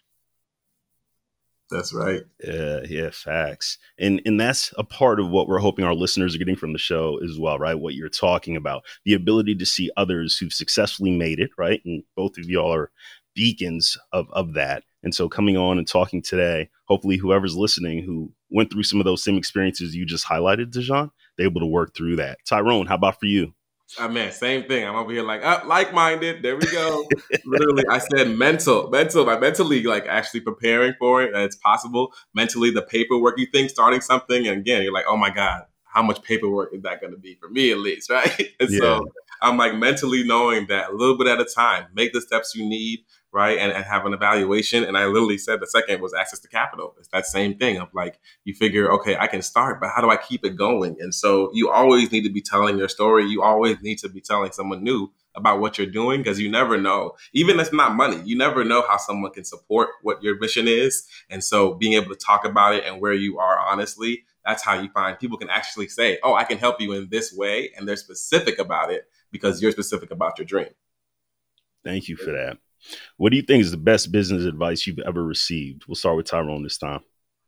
That's 1.70 1.92
right. 1.92 2.22
Yeah, 2.44 2.80
yeah, 2.88 3.10
facts. 3.10 3.78
And 3.98 4.22
and 4.24 4.38
that's 4.38 4.72
a 4.78 4.84
part 4.84 5.18
of 5.18 5.30
what 5.30 5.48
we're 5.48 5.58
hoping 5.58 5.84
our 5.84 5.94
listeners 5.94 6.34
are 6.34 6.38
getting 6.38 6.56
from 6.56 6.72
the 6.72 6.78
show 6.78 7.18
as 7.24 7.38
well, 7.38 7.58
right? 7.58 7.74
What 7.78 7.94
you're 7.94 8.08
talking 8.08 8.56
about. 8.56 8.84
The 9.04 9.14
ability 9.14 9.56
to 9.56 9.66
see 9.66 9.90
others 9.96 10.36
who've 10.36 10.52
successfully 10.52 11.10
made 11.10 11.40
it, 11.40 11.50
right? 11.58 11.80
And 11.84 12.04
both 12.16 12.38
of 12.38 12.48
y'all 12.48 12.72
are 12.72 12.90
beacons 13.34 13.96
of 14.12 14.26
of 14.32 14.54
that. 14.54 14.84
And 15.02 15.14
so 15.14 15.28
coming 15.28 15.56
on 15.56 15.78
and 15.78 15.86
talking 15.86 16.22
today, 16.22 16.68
hopefully 16.86 17.16
whoever's 17.16 17.56
listening 17.56 18.02
who 18.04 18.32
went 18.50 18.72
through 18.72 18.84
some 18.84 19.00
of 19.00 19.04
those 19.04 19.22
same 19.22 19.36
experiences 19.36 19.94
you 19.94 20.06
just 20.06 20.26
highlighted, 20.26 20.72
Dujon, 20.72 21.10
they're 21.36 21.46
able 21.46 21.60
to 21.60 21.66
work 21.66 21.94
through 21.96 22.16
that. 22.16 22.38
Tyrone, 22.48 22.86
how 22.86 22.94
about 22.94 23.18
for 23.18 23.26
you? 23.26 23.54
I 23.98 24.08
mean, 24.08 24.32
same 24.32 24.64
thing. 24.64 24.86
I'm 24.86 24.96
over 24.96 25.12
here 25.12 25.22
like, 25.22 25.44
uh, 25.44 25.60
like-minded. 25.64 26.42
There 26.42 26.56
we 26.56 26.66
go. 26.72 27.06
Literally, 27.44 27.84
I 27.88 27.98
said 27.98 28.36
mental, 28.36 28.90
mental, 28.90 29.24
like 29.24 29.40
mentally, 29.40 29.82
like 29.84 30.06
actually 30.06 30.40
preparing 30.40 30.94
for 30.98 31.22
it. 31.22 31.34
It's 31.34 31.56
possible 31.56 32.12
mentally, 32.34 32.70
the 32.70 32.82
paperwork 32.82 33.38
you 33.38 33.46
think 33.46 33.70
starting 33.70 34.00
something, 34.00 34.46
and 34.46 34.58
again, 34.58 34.82
you're 34.82 34.92
like, 34.92 35.04
oh 35.08 35.16
my 35.16 35.30
god, 35.30 35.62
how 35.84 36.02
much 36.02 36.22
paperwork 36.22 36.74
is 36.74 36.82
that 36.82 37.00
going 37.00 37.12
to 37.12 37.18
be 37.18 37.36
for 37.40 37.48
me 37.48 37.70
at 37.70 37.78
least, 37.78 38.10
right? 38.10 38.54
And 38.60 38.70
yeah. 38.70 38.78
so 38.78 39.04
I'm 39.40 39.56
like 39.56 39.74
mentally 39.74 40.24
knowing 40.24 40.66
that 40.66 40.90
a 40.90 40.92
little 40.92 41.16
bit 41.16 41.26
at 41.26 41.40
a 41.40 41.44
time, 41.44 41.86
make 41.94 42.12
the 42.12 42.20
steps 42.20 42.54
you 42.54 42.68
need, 42.68 43.00
right? 43.36 43.58
And, 43.58 43.70
and 43.70 43.84
have 43.84 44.06
an 44.06 44.14
evaluation. 44.14 44.82
And 44.82 44.96
I 44.96 45.04
literally 45.04 45.36
said 45.36 45.60
the 45.60 45.66
second 45.66 46.00
was 46.00 46.14
access 46.14 46.38
to 46.38 46.48
capital. 46.48 46.94
It's 46.98 47.08
that 47.08 47.26
same 47.26 47.58
thing 47.58 47.76
of 47.76 47.92
like, 47.92 48.18
you 48.44 48.54
figure, 48.54 48.90
okay, 48.92 49.14
I 49.14 49.26
can 49.26 49.42
start, 49.42 49.78
but 49.78 49.90
how 49.94 50.00
do 50.00 50.08
I 50.08 50.16
keep 50.16 50.42
it 50.42 50.56
going? 50.56 50.96
And 51.00 51.14
so 51.14 51.50
you 51.52 51.68
always 51.68 52.10
need 52.10 52.22
to 52.22 52.32
be 52.32 52.40
telling 52.40 52.78
your 52.78 52.88
story. 52.88 53.26
You 53.26 53.42
always 53.42 53.76
need 53.82 53.98
to 53.98 54.08
be 54.08 54.22
telling 54.22 54.52
someone 54.52 54.82
new 54.82 55.12
about 55.34 55.60
what 55.60 55.76
you're 55.76 55.86
doing 55.86 56.22
because 56.22 56.40
you 56.40 56.50
never 56.50 56.80
know, 56.80 57.14
even 57.34 57.60
if 57.60 57.66
it's 57.66 57.76
not 57.76 57.94
money, 57.94 58.22
you 58.24 58.38
never 58.38 58.64
know 58.64 58.82
how 58.88 58.96
someone 58.96 59.32
can 59.32 59.44
support 59.44 59.90
what 60.00 60.22
your 60.22 60.38
mission 60.38 60.66
is. 60.66 61.06
And 61.28 61.44
so 61.44 61.74
being 61.74 61.92
able 61.92 62.08
to 62.08 62.16
talk 62.16 62.46
about 62.46 62.74
it 62.74 62.84
and 62.86 63.02
where 63.02 63.12
you 63.12 63.38
are 63.38 63.58
honestly, 63.60 64.24
that's 64.46 64.64
how 64.64 64.80
you 64.80 64.88
find 64.88 65.18
people 65.18 65.36
can 65.36 65.50
actually 65.50 65.88
say, 65.88 66.18
oh, 66.22 66.32
I 66.32 66.44
can 66.44 66.56
help 66.56 66.80
you 66.80 66.92
in 66.92 67.10
this 67.10 67.34
way. 67.34 67.70
And 67.76 67.86
they're 67.86 67.96
specific 67.96 68.58
about 68.58 68.90
it 68.90 69.10
because 69.30 69.60
you're 69.60 69.72
specific 69.72 70.10
about 70.10 70.38
your 70.38 70.46
dream. 70.46 70.70
Thank 71.84 72.08
you 72.08 72.16
for 72.16 72.32
that. 72.32 72.56
What 73.16 73.30
do 73.30 73.36
you 73.36 73.42
think 73.42 73.62
is 73.62 73.70
the 73.70 73.76
best 73.76 74.12
business 74.12 74.44
advice 74.44 74.86
you've 74.86 74.98
ever 75.00 75.24
received? 75.24 75.84
We'll 75.86 75.94
start 75.94 76.16
with 76.16 76.26
Tyrone 76.26 76.62
this 76.62 76.78
time. 76.78 77.00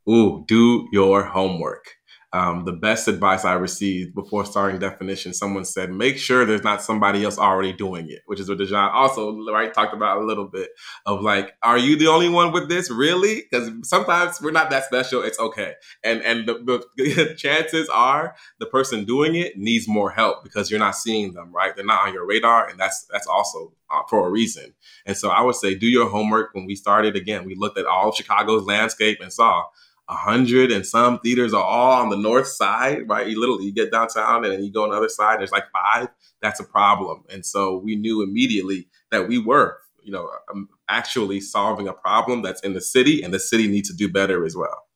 Ooh, 0.09 0.43
do 0.47 0.87
your 0.91 1.23
homework. 1.23 1.98
Um, 2.31 2.63
the 2.63 2.73
best 2.73 3.07
advice 3.07 3.43
I 3.43 3.53
received 3.53 4.13
before 4.13 4.45
starting 4.45 4.79
definition, 4.79 5.33
someone 5.33 5.65
said, 5.65 5.91
make 5.91 6.17
sure 6.17 6.45
there's 6.45 6.63
not 6.63 6.83
somebody 6.83 7.23
else 7.23 7.39
already 7.39 7.73
doing 7.73 8.07
it, 8.07 8.21
which 8.27 8.39
is 8.39 8.47
what 8.47 8.59
Dujon 8.59 8.93
also 8.93 9.35
right 9.51 9.73
talked 9.73 9.95
about 9.95 10.21
a 10.21 10.25
little 10.25 10.45
bit 10.45 10.69
of 11.07 11.21
like, 11.21 11.55
are 11.63 11.77
you 11.77 11.95
the 11.95 12.05
only 12.05 12.29
one 12.29 12.51
with 12.51 12.69
this? 12.69 12.91
Really? 12.91 13.43
Because 13.49 13.71
sometimes 13.81 14.39
we're 14.41 14.51
not 14.51 14.69
that 14.69 14.85
special. 14.85 15.23
It's 15.23 15.39
okay. 15.39 15.73
And 16.03 16.21
and 16.21 16.47
the, 16.47 16.83
the 16.97 17.33
chances 17.35 17.89
are 17.89 18.35
the 18.59 18.67
person 18.67 19.05
doing 19.05 19.33
it 19.33 19.57
needs 19.57 19.87
more 19.87 20.11
help 20.11 20.43
because 20.43 20.69
you're 20.69 20.79
not 20.79 20.95
seeing 20.95 21.33
them, 21.33 21.51
right? 21.51 21.75
They're 21.75 21.85
not 21.85 22.07
on 22.07 22.13
your 22.13 22.27
radar. 22.27 22.67
And 22.67 22.79
that's 22.79 23.07
that's 23.11 23.27
also 23.27 23.73
uh, 23.89 24.01
for 24.07 24.27
a 24.27 24.29
reason. 24.29 24.73
And 25.05 25.17
so 25.17 25.29
I 25.29 25.41
would 25.41 25.55
say 25.55 25.73
do 25.73 25.87
your 25.87 26.09
homework. 26.09 26.53
When 26.53 26.65
we 26.65 26.75
started 26.75 27.15
again, 27.15 27.45
we 27.45 27.55
looked 27.55 27.79
at 27.79 27.87
all 27.87 28.09
of 28.09 28.15
Chicago's 28.15 28.65
landscape 28.65 29.19
and 29.19 29.33
saw 29.33 29.63
a 30.09 30.15
hundred 30.15 30.71
and 30.71 30.85
some 30.85 31.19
theaters 31.19 31.53
are 31.53 31.63
all 31.63 32.01
on 32.01 32.09
the 32.09 32.17
north 32.17 32.47
side, 32.47 33.07
right? 33.07 33.27
You 33.27 33.39
literally 33.39 33.65
you 33.65 33.71
get 33.71 33.91
downtown 33.91 34.43
and 34.43 34.53
then 34.53 34.63
you 34.63 34.71
go 34.71 34.83
on 34.83 34.89
the 34.89 34.97
other 34.97 35.07
side, 35.07 35.39
there's 35.39 35.51
like 35.51 35.65
five. 35.71 36.09
That's 36.41 36.59
a 36.59 36.63
problem. 36.63 37.23
And 37.31 37.45
so 37.45 37.77
we 37.77 37.95
knew 37.95 38.23
immediately 38.23 38.87
that 39.11 39.27
we 39.27 39.37
were, 39.37 39.77
you 40.01 40.11
know, 40.11 40.27
um, 40.51 40.67
actually 40.89 41.39
solving 41.39 41.87
a 41.87 41.93
problem 41.93 42.41
that's 42.41 42.61
in 42.61 42.73
the 42.73 42.81
city, 42.81 43.21
and 43.21 43.33
the 43.33 43.39
city 43.39 43.67
needs 43.67 43.89
to 43.89 43.95
do 43.95 44.11
better 44.11 44.45
as 44.45 44.55
well. 44.55 44.87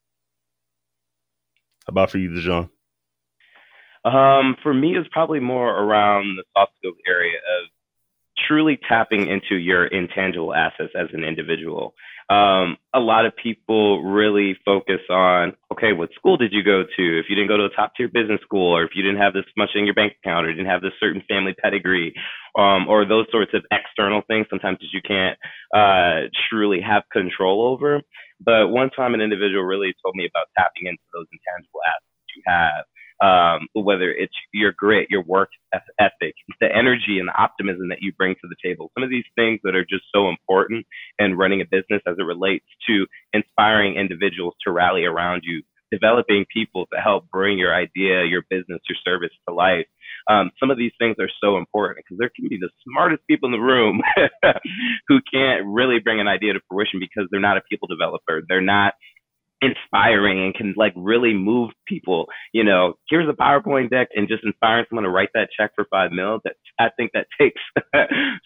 How 1.86 1.92
about 1.92 2.10
for 2.10 2.18
you, 2.18 2.30
Dujon? 2.30 2.70
Um, 4.06 4.58
for 4.64 4.74
me, 4.74 4.96
it's 4.98 5.10
probably 5.12 5.40
more 5.40 5.70
around 5.70 6.38
the 6.38 6.44
soft 6.56 6.72
skills 6.78 6.98
area 7.08 7.38
of 7.38 7.70
truly 8.48 8.80
tapping 8.90 9.28
into 9.28 9.56
your 9.56 9.86
intangible 9.86 10.54
assets 10.54 10.94
as 10.96 11.08
an 11.14 11.24
individual 11.24 11.94
um, 12.30 12.78
a 12.94 13.00
lot 13.00 13.26
of 13.26 13.34
people 13.36 14.04
really 14.04 14.58
focus 14.66 15.02
on, 15.10 15.54
okay, 15.72 15.94
what 15.94 16.10
school 16.16 16.38
did 16.38 16.54
you 16.54 16.64
go 16.64 16.84
to? 16.84 17.20
If 17.20 17.26
you 17.30 17.36
didn't 17.36 17.50
go 17.50 17.58
to 17.58 17.66
a 17.66 17.76
top 17.76 17.94
tier 17.96 18.08
business 18.08 18.42
school, 18.42 18.76
or 18.76 18.84
if 18.84 18.92
you 18.96 19.04
didn't 19.04 19.22
have 19.22 19.34
this 19.34 19.46
much 19.58 19.72
in 19.76 19.86
your 19.86 19.94
bank 19.94 20.14
account, 20.24 20.46
or 20.46 20.52
didn't 20.52 20.70
have 20.70 20.82
this 20.82 20.94
certain 21.00 21.22
family 21.28 21.54
pedigree, 21.62 22.14
um, 22.58 22.88
or 22.88 23.06
those 23.06 23.26
sorts 23.32 23.52
of 23.54 23.64
external 23.72 24.22
things, 24.28 24.48
sometimes 24.50 24.80
that 24.80 24.94
you 24.94 25.02
can't 25.02 25.38
uh, 25.76 26.30
truly 26.50 26.80
have 26.82 27.04
control 27.12 27.68
over. 27.68 28.02
But 28.40 28.70
one 28.70 28.90
time, 28.90 29.14
an 29.14 29.22
individual 29.22 29.64
really 29.64 29.94
told 30.04 30.16
me 30.16 30.28
about 30.28 30.48
tapping 30.58 30.88
into 30.88 31.04
those 31.14 31.28
intangible 31.32 31.82
assets 31.88 32.14
you 32.36 32.44
have 32.48 32.86
um, 33.24 33.68
whether 33.74 34.12
it's 34.12 34.36
your 34.54 34.74
grit, 34.74 35.08
your 35.10 35.24
work 35.24 35.50
ethic, 35.98 36.36
the 36.60 36.68
energy 36.76 37.20
and 37.20 37.30
the 37.30 37.42
optimism 37.42 37.88
that 37.88 38.00
you 38.02 38.12
bring 38.14 38.36
to 38.36 38.50
the 38.50 38.56
table. 38.62 38.92
Some 38.94 39.04
of 39.04 39.10
these 39.10 39.24
things 39.36 39.62
that 39.64 39.76
are 39.76 39.86
just 39.86 40.04
so 40.14 40.28
important 40.28 40.86
in 41.20 41.38
running 41.38 41.62
a 41.62 41.66
business 41.66 42.02
as 42.06 42.18
it 42.20 42.24
relates 42.24 42.66
to 42.88 43.08
inspiring 43.32 43.96
individuals 43.96 44.56
to 44.66 44.72
rally 44.74 45.06
around 45.06 45.44
you, 45.46 45.64
developing 45.90 46.46
people 46.54 46.86
to 46.94 47.00
help 47.00 47.30
bring 47.32 47.58
your 47.58 47.74
idea, 47.74 48.26
your 48.26 48.44
business, 48.50 48.82
your 48.90 48.98
service 49.06 49.32
to 49.48 49.56
life. 49.56 49.86
Um, 50.30 50.52
some 50.60 50.70
of 50.72 50.78
these 50.78 50.92
things 51.00 51.16
are 51.20 51.30
so 51.42 51.58
important 51.58 52.04
because 52.06 52.18
there 52.20 52.32
can 52.36 52.50
be 52.50 52.58
the 52.58 52.70
smartest 52.84 53.26
people 53.28 53.48
in 53.48 53.54
the 53.54 53.60
room 53.60 54.02
who 55.08 55.20
can't 55.34 55.66
really 55.66 56.00
bring 56.00 56.20
an 56.20 56.28
idea 56.28 56.54
to 56.54 56.60
fruition 56.70 57.00
because 57.00 57.30
they're 57.32 57.40
not 57.40 57.58
a 57.58 57.62
people 57.70 57.88
developer. 57.88 58.42
They're 58.48 58.62
not 58.62 58.96
inspiring 59.64 60.44
and 60.44 60.54
can 60.54 60.74
like 60.78 60.94
really 60.96 61.34
move 61.34 61.72
people. 61.88 62.28
You 62.54 62.64
know, 62.64 62.96
here's 63.10 63.30
a 63.30 63.34
PowerPoint 63.34 63.90
deck 63.90 64.10
and 64.16 64.28
just 64.28 64.44
inspiring 64.44 64.86
someone 64.90 65.06
to 65.06 65.10
write 65.10 65.30
that 65.34 65.50
check 65.58 65.72
for 65.76 65.86
five 65.90 66.12
mil. 66.12 66.40
That 66.44 66.56
I 66.80 66.90
think 66.98 67.12
that 67.14 67.28
takes 67.40 67.62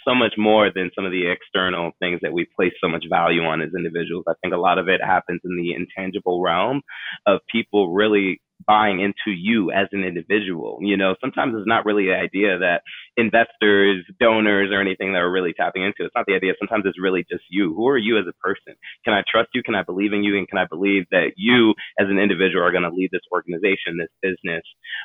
so 0.08 0.16
much 0.16 0.34
more 0.38 0.72
than 0.74 0.92
some 0.96 1.06
of 1.06 1.12
the 1.12 1.30
external 1.32 1.92
things 2.00 2.20
that 2.22 2.34
we 2.34 2.48
place 2.56 2.74
so 2.82 2.88
much 2.88 3.06
value 3.10 3.44
on 3.44 3.62
as 3.62 3.70
individuals. 3.76 4.26
I 4.28 4.34
think 4.42 4.54
a 4.54 4.58
lot 4.58 4.78
of 4.78 4.88
it 4.88 5.02
happens 5.04 5.42
in 5.44 5.58
the 5.58 5.74
intangible 5.74 6.42
realm 6.42 6.82
of 7.26 7.40
people 7.52 7.94
really 7.94 8.42
buying 8.66 9.00
into 9.00 9.36
you 9.36 9.72
as 9.72 9.88
an 9.92 10.04
individual. 10.04 10.80
You 10.82 10.98
know, 10.98 11.16
sometimes 11.22 11.54
it's 11.56 11.68
not 11.68 11.86
really 11.86 12.08
the 12.08 12.16
idea 12.16 12.58
that 12.60 12.82
investors, 13.16 14.04
donors, 14.20 14.72
or 14.72 14.82
anything 14.82 15.14
that 15.14 15.20
are 15.20 15.32
really 15.32 15.54
tapping 15.54 15.84
into. 15.84 16.06
It's 16.06 16.16
not 16.16 16.26
the 16.28 16.34
idea. 16.34 16.54
Sometimes 16.60 16.84
it's 16.86 17.00
really 17.00 17.26
just 17.30 17.44
you. 17.50 17.74
Who 17.76 17.88
are 17.88 17.98
you 17.98 18.18
as 18.18 18.26
a 18.28 18.34
person? 18.44 18.74
Can 19.06 19.14
I 19.14 19.24
trust 19.30 19.50
you? 19.54 19.64
Can 19.64 19.76
I 19.76 19.84
believe 19.84 20.14
in 20.14 20.24
you? 20.24 20.38
And 20.38 20.48
can 20.48 20.58
I 20.58 20.66
believe 20.66 21.06
that 21.12 21.34
you 21.36 21.72
as 22.00 22.08
an 22.10 22.20
individual 22.20 22.64
are 22.64 22.72
going 22.72 22.84
to 22.84 22.90
lead 22.90 23.10
this 23.12 23.22
organization, 23.32 23.98
this 23.98 24.10
business, 24.22 24.64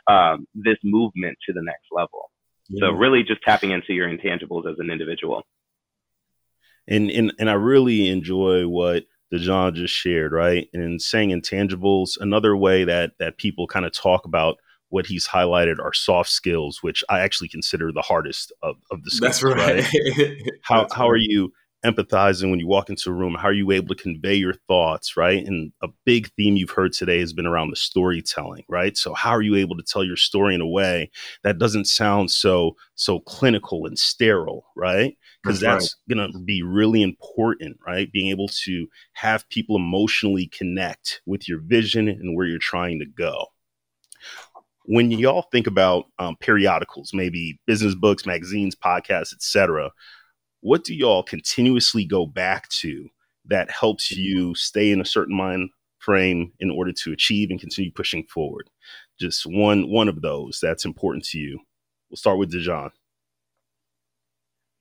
um, 0.09 0.47
this 0.55 0.79
movement 0.83 1.37
to 1.47 1.53
the 1.53 1.63
next 1.63 1.87
level? 1.93 2.31
Yeah. 2.69 2.89
So 2.89 2.93
really 2.93 3.23
just 3.23 3.43
tapping 3.43 3.71
into 3.71 3.93
your 3.93 4.09
intangibles 4.09 4.71
as 4.71 4.77
an 4.79 4.91
individual. 4.91 5.43
And, 6.89 7.11
and 7.11 7.33
and 7.39 7.49
I 7.49 7.53
really 7.53 8.09
enjoy 8.09 8.67
what 8.67 9.05
Dujon 9.33 9.75
just 9.75 9.95
shared, 9.95 10.33
right? 10.33 10.69
And 10.73 11.01
saying 11.01 11.31
intangibles, 11.31 12.19
another 12.21 12.57
way 12.57 12.85
that 12.85 13.13
that 13.19 13.39
people 13.39 13.67
kind 13.67 13.87
of 13.87 13.93
talk 13.93 14.25
about 14.25 14.57
what 14.89 15.07
he's 15.07 15.27
highlighted 15.27 15.79
are 15.79 15.95
soft 15.95 16.29
skills, 16.29 16.83
which 16.83 17.03
I 17.09 17.21
actually 17.21 17.49
consider 17.49 17.93
the 17.93 18.03
hardest 18.03 18.53
of, 18.63 18.77
of 18.91 19.03
the 19.05 19.11
skills. 19.11 19.41
That's 19.41 19.43
right. 19.43 19.85
right? 20.19 20.43
how 20.63 20.83
That's 20.83 20.95
how 20.95 21.05
right. 21.05 21.15
are 21.15 21.17
you 21.17 21.53
empathizing 21.85 22.51
when 22.51 22.61
you 22.61 22.67
walk 22.67 22.91
into 22.91 23.11
a 23.11 23.13
room? 23.13 23.35
How 23.35 23.49
are 23.49 23.53
you 23.55 23.71
able 23.73 23.95
to 23.95 24.03
convey 24.03 24.35
your 24.35 24.55
thoughts, 24.69 25.17
right? 25.17 25.45
And 25.45 25.73
a 25.83 25.89
big 26.05 26.31
theme 26.35 26.57
you've 26.57 26.71
heard 26.71 26.93
today 26.93 27.19
has 27.21 27.33
been 27.33 27.47
around 27.47 27.71
the 27.71 27.77
storytelling, 27.77 28.65
right? 28.69 28.97
So 28.97 29.15
how 29.15 29.31
are 29.31 29.43
you 29.43 29.57
able 29.57 29.77
to 29.77 29.83
tell 29.83 30.05
your 30.05 30.17
story 30.17 30.55
in 30.55 30.61
a 30.61 30.69
way 30.69 31.11
that 31.43 31.59
doesn't 31.59 31.87
sound 31.87 32.31
so 32.31 32.77
so 32.95 33.21
clinical 33.21 33.87
and 33.87 33.99
sterile, 33.99 34.67
right? 34.77 35.17
Because 35.43 35.61
that's, 35.61 35.85
that's 35.85 35.97
right. 36.09 36.17
going 36.17 36.33
to 36.33 36.39
be 36.39 36.63
really 36.63 37.03
important, 37.03 37.79
right? 37.85 38.11
Being 38.13 38.31
able 38.31 38.49
to 38.65 38.87
have 39.15 39.49
people 39.49 39.75
emotionally 39.75 40.47
connect 40.47 41.21
with 41.27 41.49
your 41.49 41.59
vision 41.59 42.09
and 42.09 42.37
where 42.37 42.47
you're 42.47 42.59
trying 42.61 43.01
to 43.01 43.07
go 43.07 43.49
when 44.85 45.11
y'all 45.11 45.43
think 45.53 45.67
about 45.67 46.07
um, 46.19 46.37
periodicals, 46.37 47.13
maybe 47.15 47.61
business 47.67 47.95
books, 47.95 48.27
magazines, 48.27 48.75
podcasts, 48.75 49.33
etc., 49.33 49.91
what 50.61 50.85
do 50.85 50.95
y'all 50.95 51.23
continuously 51.23 52.05
go 52.05 52.25
back 52.27 52.69
to 52.69 53.09
that 53.45 53.71
helps 53.71 54.13
you 54.13 54.55
stay 54.55 54.93
in 54.93 55.01
a 55.01 55.05
certain 55.05 55.37
mind 55.37 55.71
frame 55.99 56.53
in 56.61 56.71
order 56.71 56.93
to 56.93 57.13
achieve 57.13 57.51
and 57.51 57.61
continue 57.61 57.91
pushing 57.91 58.25
forward? 58.25 58.71
Just 59.19 59.45
one 59.45 59.91
one 59.91 60.09
of 60.09 60.23
those 60.23 60.59
that's 60.61 60.85
important 60.85 61.25
to 61.27 61.39
you. 61.39 61.59
We'll 62.11 62.17
start 62.17 62.39
with 62.39 62.53
Dujon. 62.53 62.91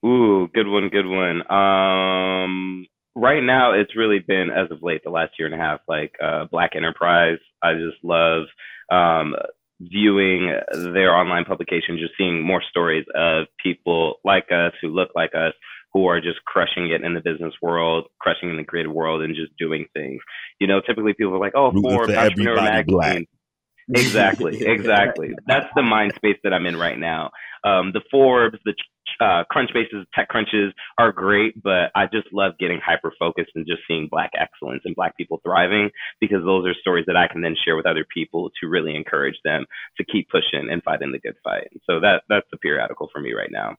Ooh, 0.06 0.48
good 0.54 0.68
one, 0.68 0.90
good 0.90 1.06
one. 1.06 1.42
Um, 1.52 2.88
right 3.16 3.44
now, 3.44 3.74
it's 3.74 3.96
really 3.96 4.20
been 4.20 4.50
as 4.50 4.72
of 4.72 4.82
late, 4.82 5.04
the 5.04 5.12
last 5.12 5.34
year 5.38 5.48
and 5.48 5.56
a 5.56 5.64
half, 5.64 5.82
like 5.88 6.14
uh, 6.24 6.46
Black 6.52 6.72
Enterprise. 6.76 7.38
I 7.62 7.74
just 7.74 8.04
love 8.04 8.46
um, 8.92 9.36
viewing 9.80 10.54
their 10.74 11.16
online 11.16 11.46
publication, 11.46 11.98
just 12.00 12.14
seeing 12.18 12.42
more 12.44 12.64
stories 12.70 13.06
of 13.16 13.46
people 13.62 14.16
like 14.26 14.46
us 14.52 14.74
who 14.82 14.90
look 14.90 15.10
like 15.16 15.32
us 15.36 15.54
who 15.94 16.08
are 16.08 16.22
just 16.22 16.44
crushing 16.46 16.90
it 16.90 17.04
in 17.04 17.14
the 17.14 17.20
business 17.20 17.54
world, 17.62 18.08
crushing 18.20 18.50
in 18.50 18.58
the 18.58 18.64
creative 18.64 18.92
world, 18.92 19.22
and 19.22 19.36
just 19.36 19.52
doing 19.58 19.86
things. 19.94 20.22
You 20.60 20.68
know, 20.68 20.82
typically 20.82 21.14
people 21.14 21.36
are 21.36 21.40
like, 21.40 21.54
"Oh, 21.56 21.72
Forbes, 21.72 22.14
Entrepreneur 22.14 22.56
Magazine." 22.56 23.28
Exactly, 23.94 24.62
exactly. 24.66 25.34
That's 25.48 25.68
the 25.76 25.84
mind 25.84 26.14
space 26.16 26.38
that 26.44 26.54
I'm 26.54 26.66
in 26.66 26.78
right 26.78 26.98
now. 26.98 27.32
Um, 27.64 27.92
the 27.94 28.02
Forbes, 28.10 28.58
the 28.64 28.74
uh, 29.22 29.44
Tech 30.16 30.28
Crunches 30.30 30.74
are 30.98 31.12
great, 31.12 31.62
but 31.62 31.92
I 31.96 32.06
just 32.12 32.28
love 32.34 32.54
getting 32.60 32.80
hyper 32.84 33.14
focused 33.20 33.52
and 33.56 33.66
just 33.68 33.82
seeing 33.88 34.08
Black 34.10 34.32
excellence 34.38 34.82
and 34.84 34.96
Black 34.96 35.16
people 35.16 35.40
thriving 35.44 35.92
because 36.20 36.44
those 36.44 36.66
are 36.66 36.74
stories 36.74 37.06
that 37.08 37.16
I 37.16 37.28
can 37.28 37.42
then 37.42 37.56
share 37.64 37.76
with 37.76 37.86
other 37.86 38.06
people 38.12 38.50
to 38.60 38.68
really 38.68 38.96
encourage 38.96 39.38
them 39.44 39.66
to 39.98 40.04
keep 40.04 40.30
pushing 40.30 40.70
and 40.72 40.82
fighting 40.84 41.12
the 41.12 41.20
good 41.20 41.36
fight. 41.44 41.70
So 41.86 42.00
that 42.00 42.24
that's 42.30 42.48
the 42.52 42.58
periodical 42.58 43.10
for 43.14 43.22
me 43.22 43.34
right 43.34 43.52
now. 43.52 43.76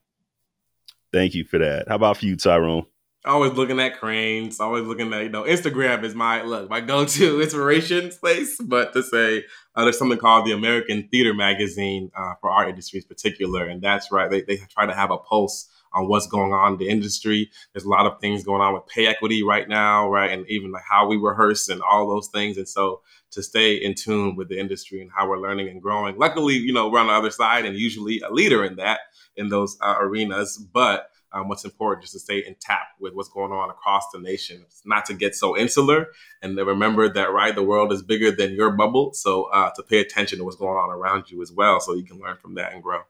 Thank 1.13 1.35
you 1.35 1.45
for 1.45 1.59
that. 1.59 1.89
How 1.89 1.97
about 1.97 2.19
for 2.19 2.27
you, 2.27 2.37
Tyrone? 2.37 2.87
Always 3.25 3.53
looking 3.53 3.79
at 3.79 4.01
Crain's, 4.01 4.59
always 4.59 4.85
looking 4.85 5.13
at, 5.13 5.23
you 5.23 5.29
know, 5.29 5.45
Instagram 5.45 6.03
is 6.03 6.15
my 6.15 6.43
look, 6.43 6.69
my 6.69 6.81
go-to 6.81 7.41
inspiration 7.43 8.11
place. 8.11 8.59
But 8.61 8.93
to 8.95 9.03
say 9.03 9.45
uh, 9.77 9.85
there's 9.85 9.99
something 9.99 10.19
called 10.19 10.45
the 10.45 10.53
American 10.53 11.09
Theater 11.09 11.33
Magazine 11.33 12.11
uh, 12.17 12.35
for 12.41 12.51
our 12.51 12.69
industry 12.69 12.99
in 12.99 13.07
particular. 13.07 13.69
And 13.69 13.81
that's 13.81 14.11
right. 14.11 14.29
They, 14.29 14.43
they 14.43 14.57
try 14.57 14.87
to 14.87 14.95
have 14.95 15.13
a 15.13 15.19
pulse 15.19 15.69
on 15.95 16.09
what's 16.09 16.27
going 16.27 16.53
on 16.53 16.73
in 16.73 16.79
the 16.79 16.89
industry. 16.89 17.51
There's 17.73 17.85
a 17.85 17.89
lot 17.89 18.07
of 18.07 18.21
things 18.21 18.45
going 18.45 18.63
on 18.63 18.75
with 18.75 18.87
pay 18.87 19.07
equity 19.07 19.43
right 19.43 19.69
now, 19.69 20.09
right? 20.09 20.31
And 20.31 20.47
even 20.49 20.73
like 20.73 20.85
how 20.89 21.07
we 21.07 21.17
rehearse 21.17 21.69
and 21.69 21.83
all 21.83 22.09
those 22.09 22.29
things. 22.29 22.57
And 22.57 22.69
so 22.69 23.03
to 23.33 23.43
stay 23.43 23.75
in 23.75 23.95
tune 23.95 24.37
with 24.37 24.49
the 24.49 24.59
industry 24.59 25.01
and 25.01 25.11
how 25.15 25.29
we're 25.29 25.41
learning 25.41 25.69
and 25.69 25.83
growing. 25.83 26.19
Luckily, 26.19 26.55
you 26.55 26.73
know, 26.73 26.89
we're 26.89 27.01
on 27.01 27.07
the 27.07 27.13
other 27.13 27.31
side 27.31 27.65
and 27.65 27.77
usually 27.77 28.21
a 28.21 28.31
leader 28.31 28.65
in 28.65 28.77
that, 28.77 29.01
in 29.37 29.49
those 29.49 29.77
uh, 29.81 29.97
arenas. 29.99 30.57
But 30.57 31.09
um, 31.33 31.49
what's 31.49 31.65
important 31.65 32.03
just 32.03 32.15
to 32.15 32.21
stay 32.21 32.39
in 32.39 32.57
tap 32.61 32.89
with 33.01 33.15
what's 33.15 33.29
going 33.29 33.53
on 33.53 33.71
across 33.71 34.05
the 34.13 34.19
nation, 34.19 34.65
not 34.85 35.07
to 35.07 35.15
get 35.15 35.35
so 35.35 35.57
insular, 35.57 36.09
and 36.43 36.57
remember 36.57 37.09
that 37.13 37.33
right, 37.33 37.55
the 37.55 37.63
world 37.63 37.93
is 37.93 38.03
bigger 38.03 38.31
than 38.31 38.55
your 38.55 38.71
bubble. 38.71 39.13
So 39.15 39.45
uh, 39.45 39.71
to 39.77 39.83
pay 39.83 40.01
attention 40.01 40.39
to 40.39 40.45
what's 40.45 40.57
going 40.57 40.77
on 40.77 40.91
around 40.91 41.31
you 41.31 41.43
as 41.43 41.53
well, 41.53 41.81
so 41.81 41.95
you 41.95 42.05
can 42.05 42.19
learn 42.19 42.37
from 42.37 42.55
that 42.57 42.73
and 42.73 42.83
grow. 42.83 43.01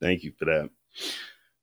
Thank 0.00 0.22
you 0.24 0.32
for 0.38 0.46
that. 0.46 0.70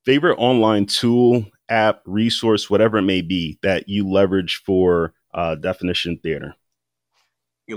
Favorite 0.05 0.37
online 0.37 0.85
tool, 0.85 1.45
app, 1.67 2.01
resource, 2.05 2.69
whatever 2.69 2.97
it 2.97 3.03
may 3.03 3.21
be 3.21 3.59
that 3.63 3.89
you 3.89 4.09
leverage 4.09 4.61
for 4.65 5.13
uh, 5.33 5.55
definition 5.55 6.17
theater 6.17 6.55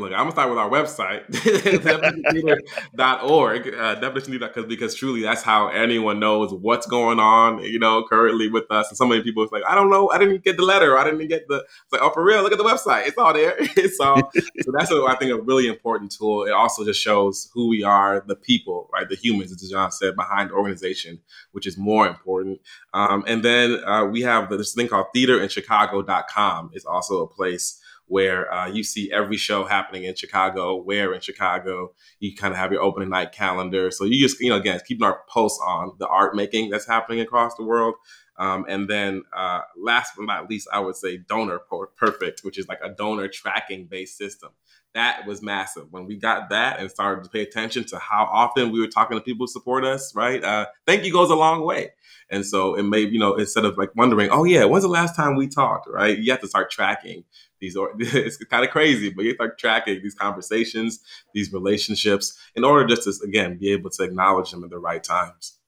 look, 0.00 0.12
I'm 0.12 0.18
gonna 0.18 0.32
start 0.32 0.50
with 0.50 0.58
our 0.58 0.68
website, 0.70 1.26
definitiontheater.org, 1.30 3.74
uh, 3.74 3.94
definition 3.96 4.38
because 4.68 4.94
truly 4.94 5.22
that's 5.22 5.42
how 5.42 5.68
anyone 5.68 6.20
knows 6.20 6.54
what's 6.54 6.86
going 6.86 7.20
on, 7.20 7.62
you 7.62 7.78
know, 7.78 8.02
currently 8.08 8.48
with 8.48 8.64
us. 8.70 8.88
And 8.88 8.96
so 8.96 9.04
many 9.06 9.22
people 9.22 9.44
is 9.44 9.52
like, 9.52 9.64
I 9.66 9.74
don't 9.74 9.90
know, 9.90 10.10
I 10.10 10.16
didn't 10.18 10.44
get 10.44 10.56
the 10.56 10.62
letter, 10.62 10.96
I 10.98 11.04
didn't 11.04 11.28
get 11.28 11.46
the. 11.48 11.56
It's 11.56 11.92
like, 11.92 12.00
oh, 12.02 12.10
for 12.10 12.24
real, 12.24 12.42
look 12.42 12.52
at 12.52 12.58
the 12.58 12.64
website, 12.64 13.06
it's 13.06 13.18
all 13.18 13.32
there. 13.32 13.54
it's 13.58 14.00
all. 14.00 14.30
so 14.60 14.72
that's 14.76 14.90
I 14.90 15.16
think 15.16 15.32
a 15.32 15.40
really 15.40 15.68
important 15.68 16.12
tool. 16.12 16.44
It 16.44 16.52
also 16.52 16.84
just 16.84 17.00
shows 17.00 17.50
who 17.52 17.68
we 17.68 17.82
are, 17.82 18.24
the 18.26 18.36
people, 18.36 18.88
right, 18.92 19.08
the 19.08 19.16
humans, 19.16 19.52
as 19.52 19.68
John 19.68 19.90
said, 19.90 20.16
behind 20.16 20.50
the 20.50 20.54
organization, 20.54 21.20
which 21.52 21.66
is 21.66 21.76
more 21.76 22.06
important. 22.06 22.60
Um, 22.94 23.24
and 23.26 23.44
then 23.44 23.82
uh, 23.84 24.04
we 24.04 24.22
have 24.22 24.50
this 24.50 24.74
thing 24.74 24.88
called 24.88 25.06
theaterinchicago.com. 25.14 26.70
is 26.74 26.84
also 26.84 27.22
a 27.22 27.26
place 27.26 27.80
where 28.12 28.52
uh, 28.52 28.68
you 28.68 28.84
see 28.84 29.10
every 29.10 29.38
show 29.38 29.64
happening 29.64 30.04
in 30.04 30.14
Chicago, 30.14 30.76
where 30.76 31.14
in 31.14 31.20
Chicago. 31.22 31.94
You 32.20 32.36
kind 32.36 32.52
of 32.52 32.58
have 32.58 32.70
your 32.70 32.82
opening 32.82 33.08
night 33.08 33.32
calendar. 33.32 33.90
So 33.90 34.04
you 34.04 34.20
just, 34.20 34.38
you 34.38 34.50
know, 34.50 34.56
again, 34.56 34.78
keeping 34.86 35.02
our 35.02 35.22
pulse 35.30 35.58
on 35.66 35.92
the 35.98 36.06
art 36.06 36.36
making 36.36 36.68
that's 36.68 36.86
happening 36.86 37.20
across 37.20 37.54
the 37.54 37.64
world. 37.64 37.94
Um, 38.36 38.66
and 38.68 38.86
then 38.86 39.22
uh, 39.34 39.62
last 39.78 40.12
but 40.14 40.26
not 40.26 40.50
least, 40.50 40.68
I 40.70 40.80
would 40.80 40.96
say 40.96 41.16
Donor 41.16 41.60
Perfect, 41.96 42.40
which 42.42 42.58
is 42.58 42.68
like 42.68 42.80
a 42.84 42.90
donor 42.90 43.28
tracking 43.28 43.86
based 43.86 44.18
system. 44.18 44.50
That 44.92 45.26
was 45.26 45.40
massive. 45.40 45.86
When 45.90 46.04
we 46.04 46.16
got 46.16 46.50
that 46.50 46.80
and 46.80 46.90
started 46.90 47.24
to 47.24 47.30
pay 47.30 47.40
attention 47.40 47.84
to 47.84 47.98
how 47.98 48.28
often 48.30 48.72
we 48.72 48.80
were 48.80 48.88
talking 48.88 49.16
to 49.16 49.24
people 49.24 49.46
who 49.46 49.50
support 49.50 49.86
us, 49.86 50.14
right? 50.14 50.44
Uh, 50.44 50.66
thank 50.86 51.04
you 51.04 51.12
goes 51.14 51.30
a 51.30 51.34
long 51.34 51.64
way. 51.64 51.92
And 52.28 52.44
so 52.44 52.74
it 52.74 52.82
may, 52.82 53.00
you 53.00 53.18
know, 53.18 53.36
instead 53.36 53.64
of 53.64 53.78
like 53.78 53.94
wondering, 53.96 54.28
oh 54.30 54.44
yeah, 54.44 54.64
when's 54.64 54.84
the 54.84 54.88
last 54.88 55.16
time 55.16 55.34
we 55.36 55.48
talked, 55.48 55.88
right? 55.88 56.18
You 56.18 56.30
have 56.30 56.40
to 56.40 56.48
start 56.48 56.70
tracking 56.70 57.24
these. 57.62 57.76
Or 57.76 57.92
it's 57.98 58.36
kind 58.44 58.64
of 58.64 58.70
crazy, 58.70 59.08
but 59.08 59.24
you 59.24 59.34
start 59.34 59.58
tracking 59.58 60.02
these 60.02 60.14
conversations, 60.14 61.00
these 61.32 61.50
relationships, 61.50 62.38
in 62.54 62.64
order 62.64 62.86
just 62.86 63.04
to 63.04 63.26
again 63.26 63.56
be 63.56 63.72
able 63.72 63.88
to 63.88 64.02
acknowledge 64.02 64.50
them 64.50 64.62
at 64.64 64.70
the 64.70 64.78
right 64.78 65.02
times. 65.02 65.58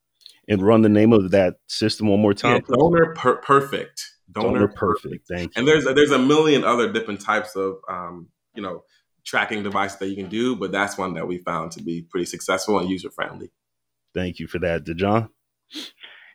And 0.47 0.61
run 0.61 0.83
the 0.83 0.91
name 0.91 1.15
of 1.15 1.31
that 1.31 1.55
system 1.69 2.09
one 2.09 2.21
more 2.21 2.35
time. 2.35 2.63
Yeah, 2.69 2.77
donor 2.77 3.15
per- 3.15 3.39
perfect. 3.39 4.11
Donor, 4.31 4.59
donor 4.59 4.69
perfect. 4.69 5.03
perfect. 5.03 5.29
Thank 5.29 5.57
you. 5.57 5.61
And 5.61 5.67
there's 5.67 5.87
there's 5.87 6.11
a 6.11 6.19
million 6.19 6.65
other 6.65 6.93
different 6.93 7.23
types 7.23 7.57
of 7.57 7.77
um, 7.89 8.29
you 8.55 8.63
know 8.63 8.85
tracking 9.25 9.63
devices 9.63 9.99
that 9.99 10.09
you 10.09 10.17
can 10.17 10.29
do, 10.29 10.55
but 10.55 10.71
that's 10.71 10.99
one 10.99 11.15
that 11.15 11.27
we 11.27 11.39
found 11.39 11.73
to 11.73 11.83
be 11.83 12.03
pretty 12.03 12.27
successful 12.27 12.79
and 12.79 12.91
user 12.91 13.11
friendly. 13.11 13.51
Thank 14.13 14.39
you 14.39 14.47
for 14.47 14.59
that, 14.59 14.85
Dujon. 14.85 15.31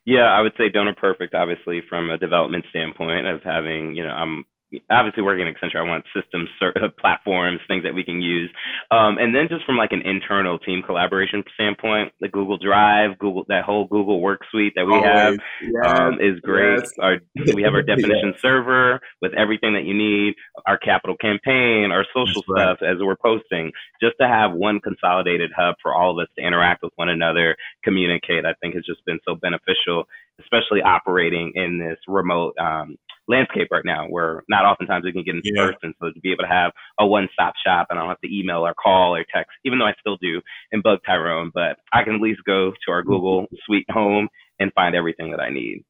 Yeah, 0.06 0.26
I 0.26 0.42
would 0.42 0.54
say 0.58 0.70
Donor 0.70 0.96
Perfect, 0.96 1.36
obviously, 1.36 1.82
from 1.88 2.10
a 2.10 2.18
development 2.18 2.66
standpoint 2.72 3.28
of 3.28 3.44
having, 3.44 3.96
you 3.96 4.04
know, 4.04 4.10
I'm 4.10 4.44
obviously 4.90 5.24
working 5.24 5.48
at 5.48 5.56
Accenture, 5.56 5.80
I 5.80 5.88
want 5.88 6.06
systems, 6.14 6.50
platforms, 7.00 7.60
things 7.68 7.84
that 7.84 7.94
we 7.94 8.04
can 8.04 8.22
use. 8.22 8.50
Um, 8.92 9.18
and 9.18 9.34
then 9.34 9.48
just 9.50 9.66
from 9.66 9.78
like 9.78 9.92
an 9.92 10.02
internal 10.02 10.60
team 10.60 10.82
collaboration 10.86 11.44
standpoint, 11.54 12.14
the 12.20 12.28
Google 12.28 12.58
Drive, 12.58 13.18
Google, 13.20 13.46
that 13.48 13.64
whole 13.64 13.86
Google 13.88 14.22
Work 14.22 14.42
Suite 14.52 14.74
that 14.76 14.86
we 14.86 14.94
Always. 14.94 15.10
have 15.10 15.38
yes. 15.62 16.00
um, 16.00 16.14
is 16.22 16.40
great. 16.42 16.80
Yes. 16.80 16.94
Our, 17.00 17.18
we 17.54 17.64
have 17.64 17.74
our 17.74 17.82
definition 17.90 18.32
yes. 18.34 18.42
server 18.42 19.00
with 19.22 19.34
everything 19.34 19.74
that 19.74 19.86
you 19.86 19.94
need, 19.94 20.36
our 20.68 20.78
capital 20.78 21.18
campaign, 21.18 21.92
our 21.92 22.06
social 22.14 22.44
That's 22.48 22.62
stuff 22.62 22.78
right. 22.82 22.92
as 22.92 22.98
we're 23.00 23.18
posting, 23.18 23.72
just 24.02 24.16
to 24.22 24.28
have 24.28 24.54
one 24.54 24.80
consolidated 24.80 25.52
hub 25.56 25.76
for 25.82 25.94
all 25.94 26.12
of 26.12 26.24
us 26.24 26.30
to 26.38 26.46
interact 26.46 26.84
with 26.84 26.94
one 26.96 27.10
another, 27.10 27.56
communicate, 27.84 28.46
I 28.46 28.54
think 28.62 28.76
has 28.76 28.86
just 28.86 29.04
been 29.06 29.20
so 29.28 29.36
beneficial, 29.36 30.06
especially 30.40 30.82
operating 30.82 31.54
in 31.56 31.80
this 31.80 31.98
remote, 32.08 32.56
um, 32.60 32.98
landscape 33.30 33.68
right 33.72 33.86
now 33.86 34.08
where 34.08 34.44
not 34.50 34.66
oftentimes 34.66 35.06
we 35.06 35.14
can 35.14 35.24
get 35.24 35.36
in 35.36 35.42
yeah. 35.44 35.68
person. 35.68 35.94
So 36.02 36.12
to 36.12 36.20
be 36.20 36.32
able 36.32 36.44
to 36.44 36.50
have 36.50 36.72
a 37.00 37.06
one 37.06 37.30
stop 37.32 37.54
shop 37.66 37.88
and 37.90 37.98
I 37.98 38.02
don't 38.02 38.10
have 38.10 38.22
to 38.22 38.36
email 38.36 38.66
or 38.66 38.74
call 38.74 39.16
or 39.16 39.24
text, 39.34 39.52
even 39.64 39.80
though 39.80 39.86
I 39.86 39.94
still 40.00 40.18
do 40.18 40.42
and 40.72 40.84
bug 40.84 41.00
Tyrone, 41.06 41.52
but 41.54 41.78
I 41.94 42.04
can 42.04 42.16
at 42.16 42.22
least 42.22 42.42
go 42.46 42.72
to 42.72 42.92
our 42.92 43.04
Google 43.04 43.44
mm-hmm. 43.44 43.56
Suite 43.66 43.90
home 43.90 44.28
and 44.60 44.74
find 44.74 44.96
everything 44.96 45.32
that 45.32 45.40
I 45.40 45.50
need. 45.50 45.86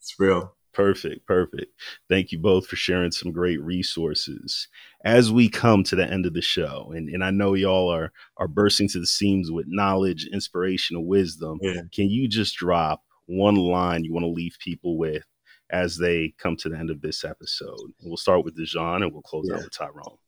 It's 0.00 0.14
real. 0.18 0.52
Perfect, 0.74 1.26
perfect. 1.26 1.72
Thank 2.10 2.32
you 2.32 2.38
both 2.38 2.66
for 2.66 2.76
sharing 2.76 3.10
some 3.10 3.32
great 3.32 3.62
resources. 3.62 4.68
As 5.06 5.32
we 5.32 5.48
come 5.48 5.82
to 5.84 5.96
the 5.96 6.06
end 6.06 6.26
of 6.26 6.34
the 6.34 6.42
show, 6.42 6.92
and, 6.94 7.08
and 7.08 7.24
I 7.24 7.30
know 7.30 7.54
y'all 7.54 7.88
are 7.88 8.12
are 8.36 8.46
bursting 8.46 8.86
to 8.90 9.00
the 9.00 9.06
seams 9.06 9.50
with 9.50 9.64
knowledge, 9.68 10.28
inspiration, 10.30 10.96
and 10.96 11.06
wisdom. 11.06 11.60
Yeah. 11.62 11.80
Can 11.94 12.10
you 12.10 12.28
just 12.28 12.56
drop 12.56 13.02
one 13.24 13.56
line 13.56 14.04
you 14.04 14.12
want 14.12 14.24
to 14.24 14.30
leave 14.30 14.58
people 14.62 14.98
with 14.98 15.24
as 15.70 15.96
they 15.96 16.34
come 16.38 16.56
to 16.56 16.68
the 16.68 16.78
end 16.78 16.90
of 16.90 17.00
this 17.00 17.24
episode. 17.24 17.92
We'll 18.02 18.16
start 18.16 18.44
with 18.44 18.56
Dujon 18.56 19.02
and 19.02 19.12
we'll 19.12 19.22
close 19.22 19.46
yeah. 19.48 19.56
out 19.56 19.64
with 19.64 19.76
Tyrone. 19.76 20.18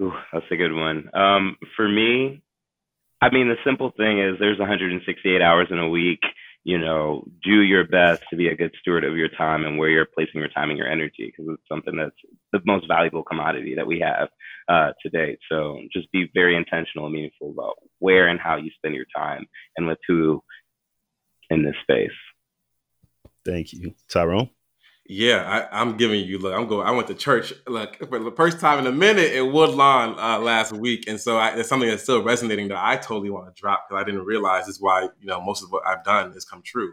Ooh, 0.00 0.12
that's 0.32 0.46
a 0.50 0.56
good 0.56 0.72
one. 0.72 1.10
Um, 1.14 1.56
for 1.76 1.88
me, 1.88 2.42
I 3.20 3.30
mean, 3.30 3.48
the 3.48 3.56
simple 3.64 3.92
thing 3.96 4.20
is 4.20 4.36
there's 4.38 4.58
168 4.58 5.42
hours 5.42 5.68
in 5.70 5.78
a 5.78 5.88
week. 5.88 6.20
You 6.64 6.78
know, 6.78 7.24
do 7.42 7.62
your 7.62 7.86
best 7.86 8.22
to 8.30 8.36
be 8.36 8.48
a 8.48 8.56
good 8.56 8.74
steward 8.80 9.04
of 9.04 9.16
your 9.16 9.28
time 9.28 9.64
and 9.64 9.78
where 9.78 9.88
you're 9.88 10.06
placing 10.06 10.40
your 10.40 10.50
time 10.50 10.70
and 10.70 10.78
your 10.78 10.88
energy 10.88 11.32
because 11.32 11.46
it's 11.48 11.68
something 11.70 11.96
that's 11.96 12.14
the 12.52 12.60
most 12.66 12.86
valuable 12.86 13.22
commodity 13.22 13.74
that 13.74 13.86
we 13.86 14.00
have 14.00 14.28
uh, 14.68 14.92
to 15.02 15.08
date. 15.08 15.38
So 15.50 15.80
just 15.92 16.12
be 16.12 16.30
very 16.34 16.56
intentional 16.56 17.06
and 17.06 17.14
meaningful 17.14 17.50
about 17.50 17.76
where 18.00 18.28
and 18.28 18.38
how 18.38 18.56
you 18.56 18.70
spend 18.76 18.94
your 18.94 19.06
time 19.16 19.46
and 19.76 19.86
with 19.86 19.98
who 20.06 20.42
in 21.50 21.64
this 21.64 21.76
space. 21.82 22.10
Thank 23.44 23.72
you, 23.72 23.94
Tyrone. 24.08 24.50
Yeah, 25.10 25.66
I, 25.72 25.80
am 25.80 25.96
giving 25.96 26.26
you. 26.26 26.38
Look, 26.38 26.52
I'm 26.52 26.68
going. 26.68 26.86
I 26.86 26.90
went 26.90 27.08
to 27.08 27.14
church 27.14 27.54
look 27.66 27.96
for 28.10 28.18
the 28.18 28.30
first 28.30 28.60
time 28.60 28.78
in 28.78 28.86
a 28.86 28.92
minute 28.92 29.32
in 29.32 29.52
Woodlawn 29.54 30.18
uh, 30.18 30.38
last 30.38 30.70
week, 30.72 31.08
and 31.08 31.18
so 31.18 31.38
I, 31.38 31.56
it's 31.56 31.66
something 31.66 31.88
that's 31.88 32.02
still 32.02 32.22
resonating 32.22 32.68
that 32.68 32.76
I 32.76 32.96
totally 32.96 33.30
want 33.30 33.46
to 33.46 33.58
drop 33.58 33.88
because 33.88 34.02
I 34.02 34.04
didn't 34.04 34.26
realize 34.26 34.68
is 34.68 34.82
why 34.82 35.04
you 35.18 35.26
know 35.26 35.40
most 35.40 35.62
of 35.62 35.72
what 35.72 35.86
I've 35.86 36.04
done 36.04 36.32
has 36.32 36.44
come 36.44 36.60
true. 36.62 36.92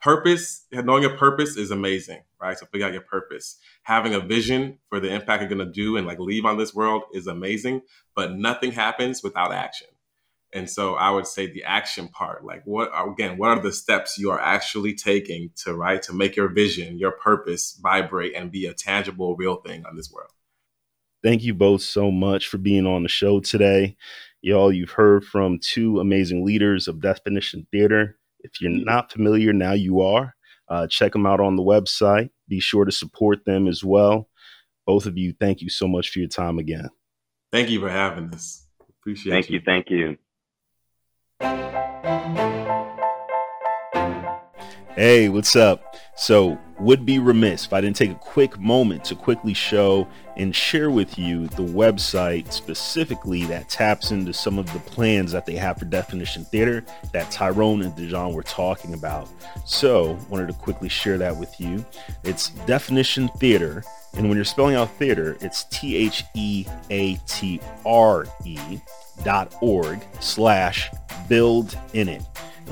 Purpose, 0.00 0.66
knowing 0.72 1.02
your 1.02 1.16
purpose 1.16 1.56
is 1.56 1.72
amazing, 1.72 2.22
right? 2.40 2.56
So 2.56 2.66
figure 2.66 2.86
out 2.86 2.92
your 2.92 3.02
purpose. 3.02 3.58
Having 3.82 4.14
a 4.14 4.20
vision 4.20 4.78
for 4.88 5.00
the 5.00 5.12
impact 5.12 5.42
you're 5.42 5.48
going 5.48 5.66
to 5.66 5.72
do 5.72 5.96
and 5.96 6.06
like 6.06 6.20
leave 6.20 6.44
on 6.44 6.58
this 6.58 6.72
world 6.72 7.02
is 7.12 7.26
amazing, 7.26 7.82
but 8.14 8.36
nothing 8.36 8.70
happens 8.70 9.20
without 9.22 9.52
action. 9.52 9.88
And 10.54 10.68
so 10.68 10.94
I 10.94 11.10
would 11.10 11.26
say 11.26 11.46
the 11.46 11.64
action 11.64 12.08
part, 12.08 12.44
like 12.44 12.62
what 12.64 12.90
again, 12.94 13.38
what 13.38 13.48
are 13.48 13.62
the 13.62 13.72
steps 13.72 14.18
you 14.18 14.30
are 14.30 14.40
actually 14.40 14.94
taking 14.94 15.50
to 15.64 15.74
right 15.74 16.02
to 16.02 16.12
make 16.12 16.36
your 16.36 16.48
vision, 16.48 16.98
your 16.98 17.12
purpose 17.12 17.78
vibrate 17.82 18.34
and 18.34 18.52
be 18.52 18.66
a 18.66 18.74
tangible, 18.74 19.34
real 19.36 19.56
thing 19.56 19.84
on 19.86 19.96
this 19.96 20.12
world. 20.12 20.30
Thank 21.22 21.42
you 21.42 21.54
both 21.54 21.82
so 21.82 22.10
much 22.10 22.48
for 22.48 22.58
being 22.58 22.86
on 22.86 23.02
the 23.02 23.08
show 23.08 23.40
today. 23.40 23.96
Y'all, 24.42 24.72
you've 24.72 24.90
heard 24.90 25.24
from 25.24 25.58
two 25.62 26.00
amazing 26.00 26.44
leaders 26.44 26.88
of 26.88 27.00
Definition 27.00 27.66
Theater. 27.70 28.18
If 28.40 28.60
you're 28.60 28.72
not 28.72 29.12
familiar, 29.12 29.52
now 29.52 29.72
you 29.72 30.00
are. 30.00 30.34
Uh, 30.68 30.88
check 30.88 31.12
them 31.12 31.26
out 31.26 31.40
on 31.40 31.54
the 31.54 31.62
website. 31.62 32.30
Be 32.48 32.58
sure 32.58 32.84
to 32.84 32.90
support 32.90 33.44
them 33.44 33.68
as 33.68 33.84
well. 33.84 34.28
Both 34.84 35.06
of 35.06 35.16
you, 35.16 35.32
thank 35.38 35.62
you 35.62 35.70
so 35.70 35.86
much 35.86 36.10
for 36.10 36.18
your 36.18 36.28
time 36.28 36.58
again. 36.58 36.88
Thank 37.52 37.70
you 37.70 37.78
for 37.78 37.88
having 37.88 38.34
us. 38.34 38.66
Appreciate 39.00 39.32
thank 39.32 39.50
you. 39.50 39.58
you. 39.58 39.62
Thank 39.64 39.90
you. 39.90 40.16
Hey, 44.94 45.28
what's 45.28 45.56
up? 45.56 45.96
So, 46.16 46.58
would 46.82 47.06
be 47.06 47.20
remiss 47.20 47.64
if 47.64 47.72
I 47.72 47.80
didn't 47.80 47.96
take 47.96 48.10
a 48.10 48.16
quick 48.16 48.58
moment 48.58 49.04
to 49.04 49.14
quickly 49.14 49.54
show 49.54 50.08
and 50.36 50.54
share 50.54 50.90
with 50.90 51.16
you 51.16 51.46
the 51.46 51.62
website 51.62 52.52
specifically 52.52 53.44
that 53.44 53.68
taps 53.68 54.10
into 54.10 54.32
some 54.32 54.58
of 54.58 54.70
the 54.72 54.80
plans 54.80 55.30
that 55.30 55.46
they 55.46 55.54
have 55.54 55.78
for 55.78 55.84
Definition 55.84 56.44
Theater 56.44 56.84
that 57.12 57.30
Tyrone 57.30 57.82
and 57.82 57.94
Dujon 57.94 58.34
were 58.34 58.42
talking 58.42 58.94
about. 58.94 59.28
So, 59.64 60.18
wanted 60.28 60.48
to 60.48 60.54
quickly 60.54 60.88
share 60.88 61.18
that 61.18 61.36
with 61.36 61.60
you. 61.60 61.84
It's 62.24 62.48
Definition 62.66 63.28
Theater, 63.38 63.84
and 64.14 64.28
when 64.28 64.36
you're 64.36 64.44
spelling 64.44 64.74
out 64.74 64.90
theater, 64.96 65.36
it's 65.40 65.64
T 65.64 65.96
H 65.96 66.24
E 66.34 66.66
A 66.90 67.14
T 67.26 67.60
R 67.86 68.26
E 68.44 68.58
dot 69.22 69.54
org 69.60 70.00
slash 70.20 70.90
build 71.28 71.78
in 71.92 72.08
it. 72.08 72.22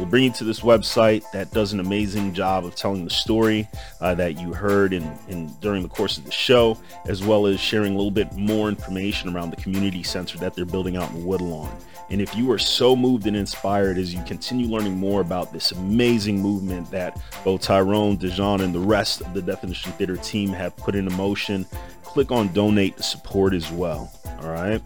We'll 0.01 0.09
bring 0.09 0.25
you 0.25 0.33
to 0.33 0.45
this 0.45 0.61
website 0.61 1.31
that 1.33 1.53
does 1.53 1.75
an 1.75 1.81
amazing 1.81 2.33
job 2.33 2.65
of 2.65 2.75
telling 2.75 3.05
the 3.05 3.11
story 3.11 3.69
uh, 4.01 4.15
that 4.15 4.41
you 4.41 4.55
heard 4.55 4.95
in, 4.95 5.03
in 5.29 5.49
during 5.61 5.83
the 5.83 5.91
course 5.91 6.17
of 6.17 6.25
the 6.25 6.31
show, 6.31 6.79
as 7.05 7.23
well 7.23 7.45
as 7.45 7.61
sharing 7.61 7.93
a 7.93 7.97
little 7.97 8.11
bit 8.11 8.33
more 8.33 8.71
information 8.71 9.37
around 9.37 9.51
the 9.51 9.57
community 9.57 10.03
center 10.03 10.39
that 10.39 10.55
they're 10.55 10.65
building 10.65 10.97
out 10.97 11.11
in 11.11 11.23
Woodlawn. 11.23 11.71
And 12.09 12.23
if 12.23 12.35
you 12.35 12.51
are 12.51 12.59
so 12.59 12.97
moved 12.97 13.27
and 13.27 13.37
inspired 13.37 13.99
as 13.99 14.15
you 14.15 14.23
continue 14.25 14.69
learning 14.69 14.97
more 14.97 15.21
about 15.21 15.53
this 15.53 15.71
amazing 15.73 16.41
movement 16.41 16.91
that 16.93 17.21
both 17.45 17.61
Tyrone, 17.61 18.17
Dujon, 18.17 18.63
and 18.63 18.75
the 18.75 18.81
rest 18.81 19.21
of 19.21 19.35
the 19.35 19.43
Definition 19.43 19.93
Theater 19.93 20.17
team 20.17 20.49
have 20.49 20.75
put 20.79 20.95
into 20.95 21.15
motion, 21.15 21.67
click 22.05 22.33
on 22.33 22.49
donate 22.55 22.97
to 22.97 23.03
support 23.03 23.53
as 23.53 23.71
well. 23.71 24.11
All 24.41 24.49
right. 24.49 24.81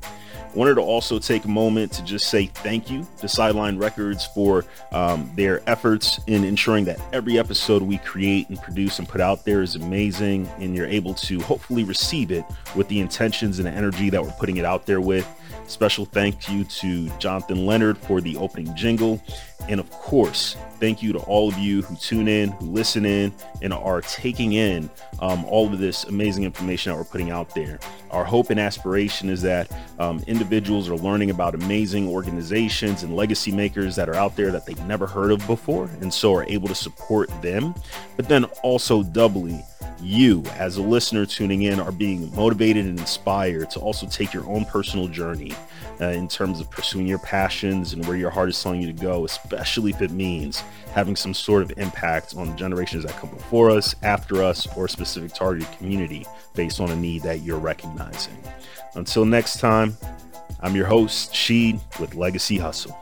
Wanted 0.55 0.77
to 0.77 0.83
also 0.83 1.19
take 1.19 1.45
a 1.45 1.49
moment 1.49 1.91
to 1.93 2.05
just 2.05 2.31
say 2.31 2.47
thank 2.47 2.89
you 2.89 3.07
to 3.19 3.29
Sideline 3.29 3.77
Records 3.77 4.27
for 4.27 4.65
um, 4.93 5.31
their 5.35 5.69
efforts 5.69 6.21
in 6.29 6.45
ensuring 6.45 6.85
that 6.85 7.01
every 7.13 7.39
episode 7.39 7.83
we 7.83 7.99
create 7.99 8.49
and 8.49 8.61
produce 8.63 9.01
and 9.01 9.09
put 9.09 9.21
out 9.21 9.45
there 9.45 9.63
is 9.63 9.75
amazing, 9.75 10.49
and 10.61 10.77
you're 10.77 10.87
able 10.87 11.13
to 11.15 11.41
hopefully 11.41 11.83
receive 11.83 12.31
it 12.31 12.45
with 12.77 12.87
the 12.87 13.01
intentions 13.01 13.59
and 13.59 13.67
the 13.67 13.73
energy 13.73 14.11
that 14.11 14.23
we're 14.23 14.31
putting 14.33 14.57
it 14.57 14.65
out 14.65 14.87
there 14.87 15.01
with. 15.01 15.29
Special 15.67 16.05
thank 16.05 16.49
you 16.49 16.65
to 16.65 17.09
Jonathan 17.19 17.67
Leonard 17.67 17.99
for 17.99 18.21
the 18.21 18.37
opening 18.37 18.75
jingle. 18.77 19.21
And 19.69 19.81
of 19.81 19.91
course, 19.91 20.57
thank 20.79 21.03
you 21.03 21.15
to 21.15 21.19
all 21.21 21.49
of 21.49 21.59
you 21.59 21.81
who 21.83 21.97
tune 21.97 22.29
in, 22.29 22.51
who 22.51 22.67
listen 22.67 23.07
in, 23.07 23.33
and 23.63 23.73
are 23.73 24.03
taking 24.03 24.53
in 24.53 24.91
um, 25.21 25.45
all 25.47 25.73
of 25.73 25.79
this 25.79 26.05
amazing 26.05 26.45
information 26.45 26.93
that 26.93 26.99
we're 26.99 27.05
putting 27.05 27.31
out 27.31 27.55
there. 27.55 27.79
Our 28.11 28.25
hope 28.25 28.51
and 28.51 28.61
aspiration 28.61 29.31
is 29.31 29.41
that 29.43 29.73
um, 29.99 30.23
individuals 30.27 30.91
are 30.91 30.97
learning 30.97 31.31
about 31.31 31.55
amazing 31.55 32.09
organizations 32.09 33.03
and 33.03 33.17
legacy 33.17 33.51
makers 33.51 33.97
that 33.97 34.09
are 34.09 34.15
out 34.15 34.37
there 34.37 34.51
that 34.51 34.67
they've 34.67 34.87
never 34.87 35.07
heard 35.07 35.33
of 35.33 35.45
before, 35.47 35.89
and 36.03 36.13
so 36.13 36.35
are 36.35 36.45
able 36.45 36.69
to 36.69 36.75
support 36.75 37.31
them, 37.41 37.75
but 38.17 38.29
then 38.29 38.45
also 38.63 39.03
doubly 39.03 39.65
you, 40.05 40.43
as 40.57 40.77
a 40.77 40.83
listener 40.83 41.27
tuning 41.27 41.63
in, 41.63 41.81
are 41.81 41.93
being 41.93 42.35
motivated 42.35 42.87
and 42.87 42.99
inspired 42.99 43.71
to 43.71 43.81
also 43.81 44.07
take 44.07 44.33
your 44.33 44.47
own 44.47 44.65
personal 44.67 45.09
journey 45.09 45.53
uh, 46.01 46.07
in 46.07 46.29
terms 46.29 46.61
of 46.61 46.71
pursuing 46.71 47.07
your 47.07 47.19
passions 47.19 47.93
and 47.93 48.07
where 48.07 48.17
your 48.17 48.31
heart 48.31 48.49
is 48.49 48.63
telling 48.63 48.81
you 48.81 48.93
to 48.93 49.03
go, 49.03 49.25
especially 49.25 49.91
if 49.91 50.03
it 50.03 50.11
means 50.11 50.63
having 50.93 51.17
some 51.17 51.35
sort 51.35 51.63
of 51.63 51.77
impact 51.79 52.35
on 52.37 52.49
the 52.49 52.55
generations 52.55 53.05
that 53.05 53.13
come 53.17 53.31
before 53.31 53.71
us, 53.71 53.95
after 54.03 54.43
us, 54.43 54.67
or 54.77 54.85
a 54.85 54.89
specific 54.89 55.33
target 55.33 55.71
community 55.79 56.25
based 56.55 56.81
on 56.81 56.91
a 56.91 56.97
need 56.97 57.23
that 57.23 57.43
you're 57.43 57.59
recognizing. 57.59 58.37
Until 58.95 59.25
next 59.25 59.61
time, 59.61 59.97
I'm 60.61 60.77
your 60.77 60.87
host, 60.87 61.33
Sheed 61.33 61.81
with 61.99 62.15
Legacy 62.15 62.59
Hustle. 62.59 62.97